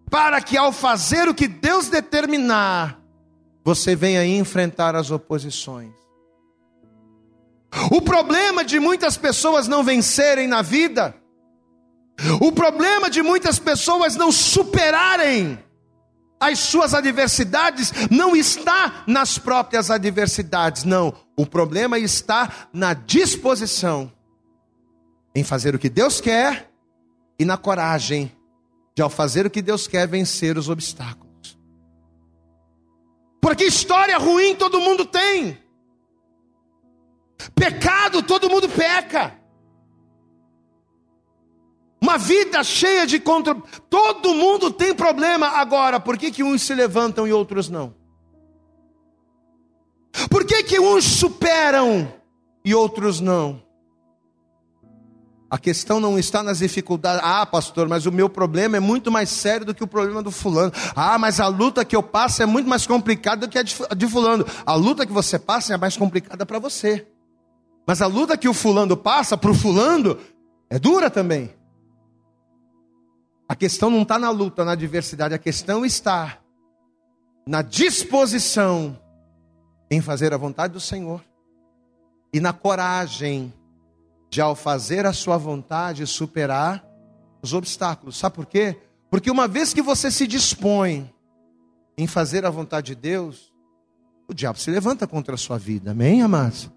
para 0.10 0.42
que 0.42 0.58
ao 0.58 0.72
fazer 0.72 1.30
o 1.30 1.36
que 1.36 1.48
Deus 1.48 1.88
determinar, 1.88 3.00
você 3.64 3.96
venha 3.96 4.26
enfrentar 4.26 4.96
as 4.96 5.12
oposições. 5.12 5.94
O 7.92 8.02
problema 8.02 8.66
de 8.66 8.80
muitas 8.80 9.16
pessoas 9.16 9.68
não 9.68 9.84
vencerem 9.84 10.48
na 10.48 10.64
vida, 10.64 11.16
o 12.42 12.52
problema 12.52 13.10
de 13.10 13.22
muitas 13.22 13.60
pessoas 13.60 14.16
não 14.16 14.32
superarem 14.32 15.60
as 16.40 16.60
suas 16.60 16.94
adversidades, 16.94 17.92
não 18.10 18.36
está 18.36 19.04
nas 19.06 19.38
próprias 19.38 19.92
adversidades, 19.92 20.84
não. 20.84 21.14
O 21.36 21.46
problema 21.46 22.00
está 22.00 22.68
na 22.72 22.94
disposição 22.94 24.12
em 25.36 25.44
fazer 25.44 25.76
o 25.76 25.80
que 25.80 25.90
Deus 25.90 26.22
quer 26.22 26.72
e 27.38 27.46
na 27.46 27.58
coragem 27.58 28.32
de, 28.96 29.02
ao 29.02 29.10
fazer 29.10 29.46
o 29.46 29.50
que 29.50 29.62
Deus 29.62 29.88
quer, 29.88 30.08
vencer 30.08 30.58
os 30.58 30.70
obstáculos. 30.70 31.58
Porque 33.42 33.66
história 33.66 34.18
ruim 34.18 34.56
todo 34.56 34.82
mundo 34.82 35.06
tem. 35.06 35.58
Pecado, 37.56 38.22
todo 38.22 38.50
mundo 38.50 38.68
peca. 38.68 39.39
Uma 42.02 42.18
vida 42.18 42.64
cheia 42.64 43.06
de 43.06 43.20
contra. 43.20 43.56
Todo 43.90 44.34
mundo 44.34 44.72
tem 44.72 44.96
problema. 44.96 45.48
Agora, 45.48 46.00
por 46.00 46.18
que, 46.18 46.32
que 46.32 46.44
uns 46.44 46.62
se 46.62 46.74
levantam 46.74 47.28
e 47.28 47.34
outros 47.34 47.70
não? 47.70 47.94
Por 50.30 50.46
que, 50.46 50.64
que 50.64 50.80
uns 50.80 51.04
superam 51.04 52.12
e 52.64 52.74
outros 52.74 53.20
não? 53.20 53.62
A 55.50 55.58
questão 55.58 56.00
não 56.00 56.18
está 56.20 56.44
nas 56.44 56.60
dificuldades. 56.60 57.22
Ah, 57.24 57.46
pastor, 57.46 57.90
mas 57.90 58.06
o 58.06 58.12
meu 58.12 58.30
problema 58.30 58.78
é 58.78 58.80
muito 58.80 59.12
mais 59.12 59.30
sério 59.30 59.66
do 59.66 59.74
que 59.74 59.84
o 59.84 59.88
problema 59.88 60.22
do 60.22 60.32
fulano. 60.32 60.72
Ah, 60.96 61.18
mas 61.18 61.40
a 61.40 61.48
luta 61.48 61.84
que 61.84 61.96
eu 61.96 62.04
passo 62.04 62.44
é 62.44 62.46
muito 62.46 62.70
mais 62.70 62.86
complicada 62.86 63.48
do 63.48 63.52
que 63.52 63.58
a 63.58 63.64
de 63.64 64.08
fulano. 64.08 64.46
A 64.66 64.76
luta 64.76 65.06
que 65.06 65.12
você 65.12 65.40
passa 65.40 65.74
é 65.74 65.78
mais 65.78 65.98
complicada 65.98 66.46
para 66.46 66.60
você. 66.60 67.08
Mas 67.86 68.02
a 68.02 68.06
luta 68.06 68.38
que 68.38 68.48
o 68.48 68.54
fulano 68.54 68.96
passa 68.96 69.36
para 69.36 69.50
o 69.50 69.56
fulano 69.56 70.18
é 70.70 70.78
dura 70.78 71.10
também. 71.10 71.59
A 73.50 73.56
questão 73.56 73.90
não 73.90 74.04
está 74.04 74.20
na 74.20 74.30
luta, 74.30 74.64
na 74.64 74.74
adversidade, 74.74 75.34
a 75.34 75.40
questão 75.40 75.84
está 75.84 76.38
na 77.48 77.64
disposição 77.64 78.96
em 79.90 80.02
fazer 80.02 80.32
a 80.36 80.38
vontade 80.38 80.72
do 80.72 80.80
Senhor 80.80 81.26
e 82.32 82.40
na 82.40 82.54
coragem 82.54 83.52
de, 84.30 84.40
ao 84.40 84.56
fazer 84.56 85.08
a 85.08 85.14
sua 85.14 85.36
vontade, 85.36 86.06
superar 86.06 86.86
os 87.42 87.52
obstáculos. 87.52 88.18
Sabe 88.18 88.36
por 88.36 88.46
quê? 88.46 88.78
Porque 89.10 89.32
uma 89.32 89.48
vez 89.48 89.74
que 89.74 89.82
você 89.82 90.12
se 90.12 90.28
dispõe 90.28 91.12
em 91.98 92.06
fazer 92.06 92.46
a 92.46 92.52
vontade 92.52 92.94
de 92.94 93.02
Deus, 93.02 93.52
o 94.28 94.34
diabo 94.34 94.60
se 94.60 94.70
levanta 94.70 95.08
contra 95.08 95.34
a 95.34 95.38
sua 95.40 95.58
vida, 95.58 95.90
amém, 95.90 96.22
amados? 96.22 96.70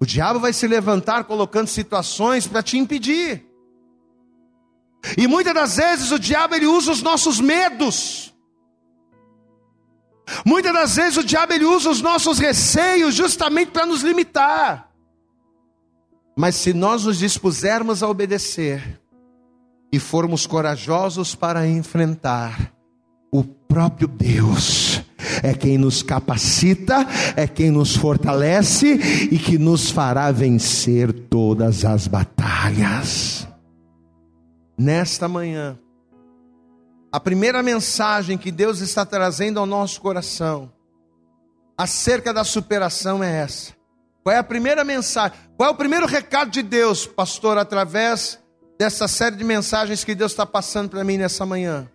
O 0.00 0.04
diabo 0.04 0.40
vai 0.40 0.52
se 0.52 0.66
levantar 0.66 1.22
colocando 1.22 1.68
situações 1.68 2.48
para 2.48 2.64
te 2.64 2.76
impedir. 2.76 3.47
E 5.16 5.26
muitas 5.26 5.54
das 5.54 5.76
vezes 5.76 6.10
o 6.10 6.18
diabo 6.18 6.54
ele 6.54 6.66
usa 6.66 6.92
os 6.92 7.02
nossos 7.02 7.40
medos. 7.40 8.34
Muitas 10.44 10.72
das 10.72 10.96
vezes 10.96 11.16
o 11.16 11.24
diabo 11.24 11.52
ele 11.52 11.64
usa 11.64 11.90
os 11.90 12.02
nossos 12.02 12.38
receios 12.38 13.14
justamente 13.14 13.70
para 13.70 13.86
nos 13.86 14.02
limitar. 14.02 14.90
Mas 16.36 16.54
se 16.54 16.72
nós 16.72 17.04
nos 17.04 17.18
dispusermos 17.18 18.02
a 18.02 18.08
obedecer 18.08 19.00
e 19.92 19.98
formos 19.98 20.46
corajosos 20.46 21.34
para 21.34 21.66
enfrentar, 21.66 22.72
o 23.32 23.42
próprio 23.42 24.06
Deus 24.06 25.02
é 25.42 25.52
quem 25.54 25.78
nos 25.78 26.02
capacita, 26.02 27.06
é 27.34 27.46
quem 27.46 27.70
nos 27.70 27.96
fortalece 27.96 28.94
e 29.30 29.38
que 29.38 29.58
nos 29.58 29.90
fará 29.90 30.30
vencer 30.30 31.12
todas 31.12 31.84
as 31.84 32.06
batalhas. 32.06 33.47
Nesta 34.78 35.26
manhã, 35.26 35.76
a 37.10 37.18
primeira 37.18 37.62
mensagem 37.64 38.38
que 38.38 38.52
Deus 38.52 38.78
está 38.78 39.04
trazendo 39.04 39.58
ao 39.58 39.66
nosso 39.66 40.00
coração 40.00 40.72
acerca 41.76 42.32
da 42.32 42.44
superação 42.44 43.22
é 43.22 43.40
essa. 43.40 43.72
Qual 44.22 44.34
é 44.34 44.38
a 44.38 44.44
primeira 44.44 44.84
mensagem? 44.84 45.36
Qual 45.56 45.68
é 45.68 45.72
o 45.72 45.76
primeiro 45.76 46.06
recado 46.06 46.50
de 46.50 46.62
Deus, 46.62 47.06
pastor, 47.06 47.58
através 47.58 48.38
dessa 48.78 49.08
série 49.08 49.34
de 49.34 49.42
mensagens 49.42 50.04
que 50.04 50.14
Deus 50.14 50.32
está 50.32 50.46
passando 50.46 50.90
para 50.90 51.02
mim 51.02 51.16
nessa 51.16 51.44
manhã? 51.44 51.90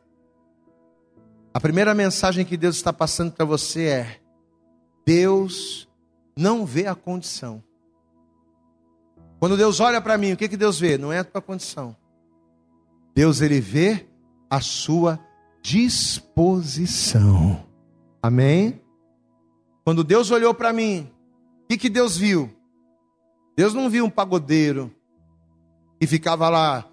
A 1.54 1.60
primeira 1.60 1.94
mensagem 1.94 2.44
que 2.44 2.58
Deus 2.58 2.76
está 2.76 2.92
passando 2.92 3.32
para 3.32 3.46
você 3.46 3.86
é: 3.86 4.20
Deus 5.06 5.88
não 6.36 6.66
vê 6.66 6.88
a 6.88 6.96
condição. 6.96 7.64
Quando 9.40 9.56
Deus 9.56 9.80
olha 9.80 10.02
para 10.02 10.18
mim, 10.18 10.34
o 10.34 10.38
que, 10.38 10.50
que 10.50 10.58
Deus 10.58 10.80
vê? 10.80 10.98
Não 10.98 11.14
é 11.14 11.20
a 11.20 11.24
tua 11.24 11.42
condição. 11.42 11.96
Deus 13.16 13.42
ele 13.42 13.60
vê 13.60 14.06
a 14.50 14.62
sua 14.62 15.20
disposição. 15.62 17.66
Amém? 18.22 18.82
Quando 19.84 20.04
Deus 20.04 20.32
olhou 20.32 20.54
para 20.54 20.72
mim, 20.72 21.10
o 21.64 21.68
que, 21.70 21.78
que 21.78 21.90
Deus 21.90 22.18
viu? 22.18 22.50
Deus 23.56 23.74
não 23.74 23.90
viu 23.90 24.06
um 24.06 24.10
pagodeiro 24.10 24.92
que 26.00 26.08
ficava 26.08 26.50
lá 26.50 26.86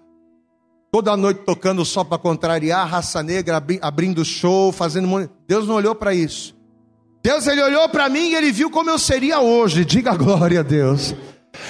toda 0.91 1.15
noite 1.15 1.41
tocando 1.45 1.85
só 1.85 2.03
para 2.03 2.17
contrariar 2.17 2.81
a 2.81 2.85
raça 2.85 3.23
negra, 3.23 3.63
abrindo 3.81 4.25
show, 4.25 4.71
fazendo. 4.71 5.29
Deus 5.47 5.67
não 5.67 5.75
olhou 5.75 5.95
para 5.95 6.13
isso. 6.13 6.55
Deus 7.23 7.47
ele 7.47 7.61
olhou 7.61 7.87
para 7.89 8.09
mim 8.09 8.29
e 8.29 8.35
ele 8.35 8.51
viu 8.51 8.69
como 8.69 8.89
eu 8.89 8.99
seria 8.99 9.39
hoje. 9.39 9.85
Diga 9.85 10.15
glória 10.17 10.59
a 10.59 10.63
Deus. 10.63 11.15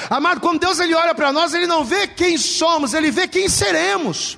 Amado, 0.09 0.41
quando 0.41 0.59
Deus 0.59 0.79
ele 0.79 0.93
olha 0.93 1.13
para 1.13 1.31
nós, 1.31 1.53
ele 1.53 1.67
não 1.67 1.83
vê 1.83 2.07
quem 2.07 2.37
somos, 2.37 2.93
ele 2.93 3.11
vê 3.11 3.27
quem 3.27 3.49
seremos. 3.49 4.37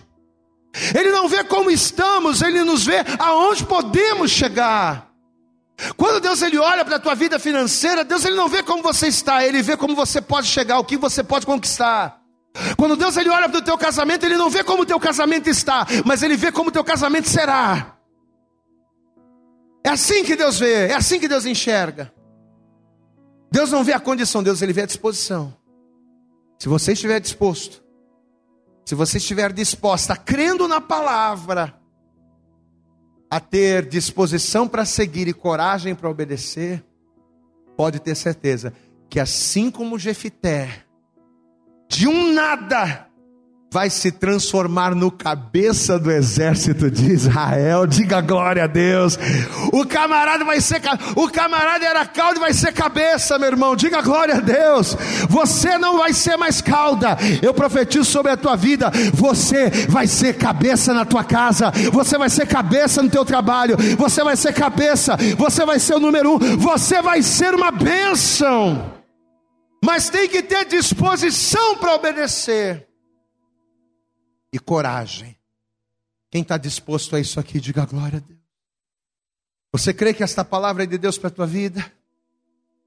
Ele 0.95 1.11
não 1.11 1.28
vê 1.28 1.43
como 1.43 1.69
estamos, 1.69 2.41
ele 2.41 2.63
nos 2.63 2.86
vê 2.86 2.97
aonde 3.19 3.63
podemos 3.63 4.32
chegar. 4.32 5.11
Quando 5.97 6.19
Deus 6.19 6.41
ele 6.41 6.57
olha 6.57 6.84
para 6.84 6.95
a 6.95 6.99
tua 6.99 7.15
vida 7.15 7.38
financeira, 7.38 8.03
Deus 8.03 8.26
ele 8.26 8.36
não 8.36 8.47
vê 8.47 8.63
como 8.63 8.82
você 8.82 9.07
está, 9.07 9.45
ele 9.45 9.61
vê 9.61 9.78
como 9.78 9.95
você 9.95 10.21
pode 10.21 10.47
chegar, 10.47 10.80
o 10.80 10.84
que 10.84 10.97
você 10.97 11.24
pode 11.24 11.45
conquistar. 11.45 12.21
Quando 12.78 12.95
Deus 12.95 13.17
ele 13.17 13.30
olha 13.30 13.49
para 13.49 13.57
o 13.57 13.61
teu 13.61 13.78
casamento, 13.78 14.26
ele 14.26 14.38
não 14.38 14.49
vê 14.49 14.63
como 14.63 14.84
o 14.84 14.86
teu 14.86 14.99
casamento 14.99 15.49
está, 15.49 15.86
mas 16.05 16.24
ele 16.24 16.38
vê 16.38 16.51
como 16.51 16.69
o 16.69 16.71
teu 16.71 16.84
casamento 16.84 17.28
será. 17.28 17.97
É 19.84 19.89
assim 19.89 20.24
que 20.24 20.36
Deus 20.36 20.59
vê, 20.59 20.88
é 20.88 20.95
assim 20.95 21.19
que 21.19 21.28
Deus 21.28 21.45
enxerga. 21.45 22.13
Deus 23.51 23.71
não 23.71 23.84
vê 23.84 23.93
a 23.93 23.99
condição, 23.99 24.41
Deus 24.41 24.61
ele 24.61 24.74
vê 24.74 24.84
a 24.84 24.86
disposição. 24.86 25.55
Se 26.59 26.69
você 26.69 26.93
estiver 26.93 27.19
disposto, 27.19 27.82
se 28.86 28.95
você 28.95 29.17
estiver 29.17 29.53
disposta, 29.53 30.15
crendo 30.15 30.67
na 30.67 30.81
palavra, 30.81 31.79
a 33.29 33.39
ter 33.39 33.88
disposição 33.88 34.67
para 34.67 34.86
seguir 34.86 35.27
e 35.27 35.34
coragem 35.34 35.95
para 35.95 36.09
obedecer, 36.09 36.84
pode 37.75 37.99
ter 37.99 38.15
certeza 38.15 38.73
que 39.09 39.19
assim 39.19 39.69
como 39.71 39.99
Jefité, 39.99 40.86
de 41.88 42.07
um 42.07 42.34
nada, 42.34 43.07
vai 43.74 43.89
se 43.89 44.11
transformar 44.11 44.93
no 44.93 45.09
cabeça 45.09 45.97
do 45.97 46.11
exército 46.11 46.91
de 46.91 47.11
Israel. 47.11 47.88
Diga 47.88 48.21
glória 48.21 48.65
a 48.65 48.67
Deus. 48.67 49.17
O 49.71 49.84
camarada 49.84 50.45
vai 50.45 50.61
ser 50.61 50.80
o 51.15 51.28
camarada 51.28 51.84
era 51.84 52.05
cauda 52.05 52.38
e 52.38 52.39
vai 52.39 52.53
ser 52.53 52.71
cabeça, 52.71 53.39
meu 53.39 53.47
irmão. 53.47 53.76
Diga 53.76 53.99
glória 54.03 54.36
a 54.36 54.39
Deus. 54.39 54.95
Você 55.28 55.76
não 55.80 55.97
vai 55.97 56.13
ser 56.13 56.38
mais 56.38 56.61
cauda. 56.61 57.17
Eu 57.41 57.51
profetizo 57.51 58.05
sobre 58.05 58.32
a 58.32 58.38
tua 58.38 58.55
vida. 58.55 58.91
Você 59.11 59.71
vai 59.89 60.05
ser 60.05 60.38
cabeça 60.38 60.93
na 60.93 61.03
tua 61.03 61.24
casa. 61.24 61.71
Você 61.91 62.15
vai 62.15 62.30
ser 62.30 62.45
cabeça 62.45 63.01
no 63.01 63.09
teu 63.09 63.26
trabalho. 63.26 63.76
Você 63.97 64.24
vai 64.24 64.38
ser 64.38 64.53
cabeça. 64.53 65.17
Você 65.36 65.65
vai 65.65 65.80
ser 65.80 65.95
o 65.95 65.99
número 65.99 66.36
um. 66.36 66.57
Você 66.57 67.01
vai 67.01 67.24
ser 67.24 67.55
uma 67.55 67.71
bênção. 67.71 68.93
Mas 69.84 70.09
tem 70.09 70.30
que 70.30 70.43
ter 70.43 70.63
disposição 70.65 71.76
para 71.78 71.95
obedecer 71.95 72.92
e 74.54 74.60
coragem. 74.60 75.36
Quem 76.30 76.43
está 76.43 76.58
disposto 76.58 77.16
a 77.16 77.20
isso 77.20 77.39
aqui, 77.39 77.60
diga 77.60 77.86
glória 77.86 78.18
a 78.18 78.22
Deus. 78.22 78.39
Você 79.72 79.91
crê 79.91 80.14
que 80.14 80.24
esta 80.24 80.45
palavra 80.45 80.84
é 80.84 80.86
de 80.86 80.99
Deus 80.99 81.18
para 81.18 81.30
a 81.30 81.32
tua 81.32 81.47
vida? 81.47 81.84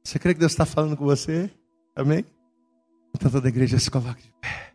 Você 0.05 0.21
crê 0.21 0.33
que 0.33 0.41
Deus 0.41 0.53
está 0.53 0.64
falando 0.64 0.97
com 0.97 1.05
você? 1.05 1.51
Amém? 1.97 2.25
Então 3.12 3.29
toda 3.29 3.49
a 3.49 3.51
igreja 3.51 3.79
se 3.79 3.91
coloque 3.91 4.23
de 4.23 4.33
pé. 4.41 4.73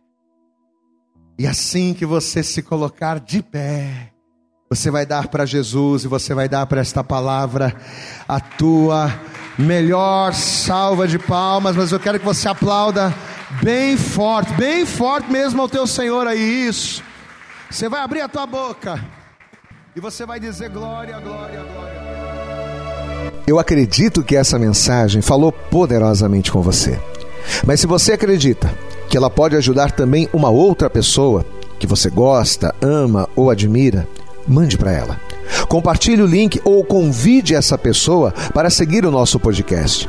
E 1.38 1.46
assim 1.46 1.94
que 1.94 2.04
você 2.04 2.42
se 2.42 2.62
colocar 2.62 3.18
de 3.18 3.42
pé, 3.42 4.12
você 4.68 4.90
vai 4.90 5.06
dar 5.06 5.28
para 5.28 5.46
Jesus 5.46 6.04
e 6.04 6.08
você 6.08 6.34
vai 6.34 6.48
dar 6.48 6.66
para 6.66 6.82
esta 6.82 7.02
palavra 7.02 7.74
a 8.28 8.38
tua 8.38 9.08
melhor 9.58 10.34
salva 10.34 11.08
de 11.08 11.18
palmas, 11.18 11.76
mas 11.76 11.92
eu 11.92 12.00
quero 12.00 12.18
que 12.18 12.24
você 12.24 12.48
aplauda 12.48 13.14
bem 13.60 13.96
forte, 13.96 14.52
bem 14.54 14.86
forte 14.86 15.30
mesmo 15.30 15.60
ao 15.60 15.68
teu 15.68 15.86
Senhor 15.86 16.26
aí, 16.26 16.68
isso. 16.68 17.02
Você 17.70 17.88
vai 17.88 18.00
abrir 18.00 18.20
a 18.20 18.28
tua 18.28 18.46
boca 18.46 19.02
e 19.96 20.00
você 20.00 20.24
vai 20.24 20.38
dizer 20.38 20.70
glória, 20.70 21.18
glória, 21.18 21.60
glória. 21.60 22.02
Eu 23.46 23.58
acredito 23.58 24.22
que 24.22 24.36
essa 24.36 24.58
mensagem 24.58 25.20
falou 25.20 25.50
poderosamente 25.50 26.52
com 26.52 26.62
você. 26.62 26.98
Mas 27.66 27.80
se 27.80 27.86
você 27.86 28.12
acredita 28.12 28.72
que 29.08 29.16
ela 29.16 29.28
pode 29.28 29.56
ajudar 29.56 29.90
também 29.90 30.28
uma 30.32 30.48
outra 30.48 30.88
pessoa 30.88 31.44
que 31.78 31.86
você 31.86 32.08
gosta, 32.08 32.74
ama 32.80 33.28
ou 33.34 33.50
admira, 33.50 34.08
mande 34.46 34.78
para 34.78 34.92
ela. 34.92 35.20
Compartilhe 35.68 36.22
o 36.22 36.26
link 36.26 36.60
ou 36.64 36.84
convide 36.84 37.54
essa 37.54 37.76
pessoa 37.76 38.32
para 38.54 38.70
seguir 38.70 39.04
o 39.04 39.10
nosso 39.10 39.40
podcast. 39.40 40.08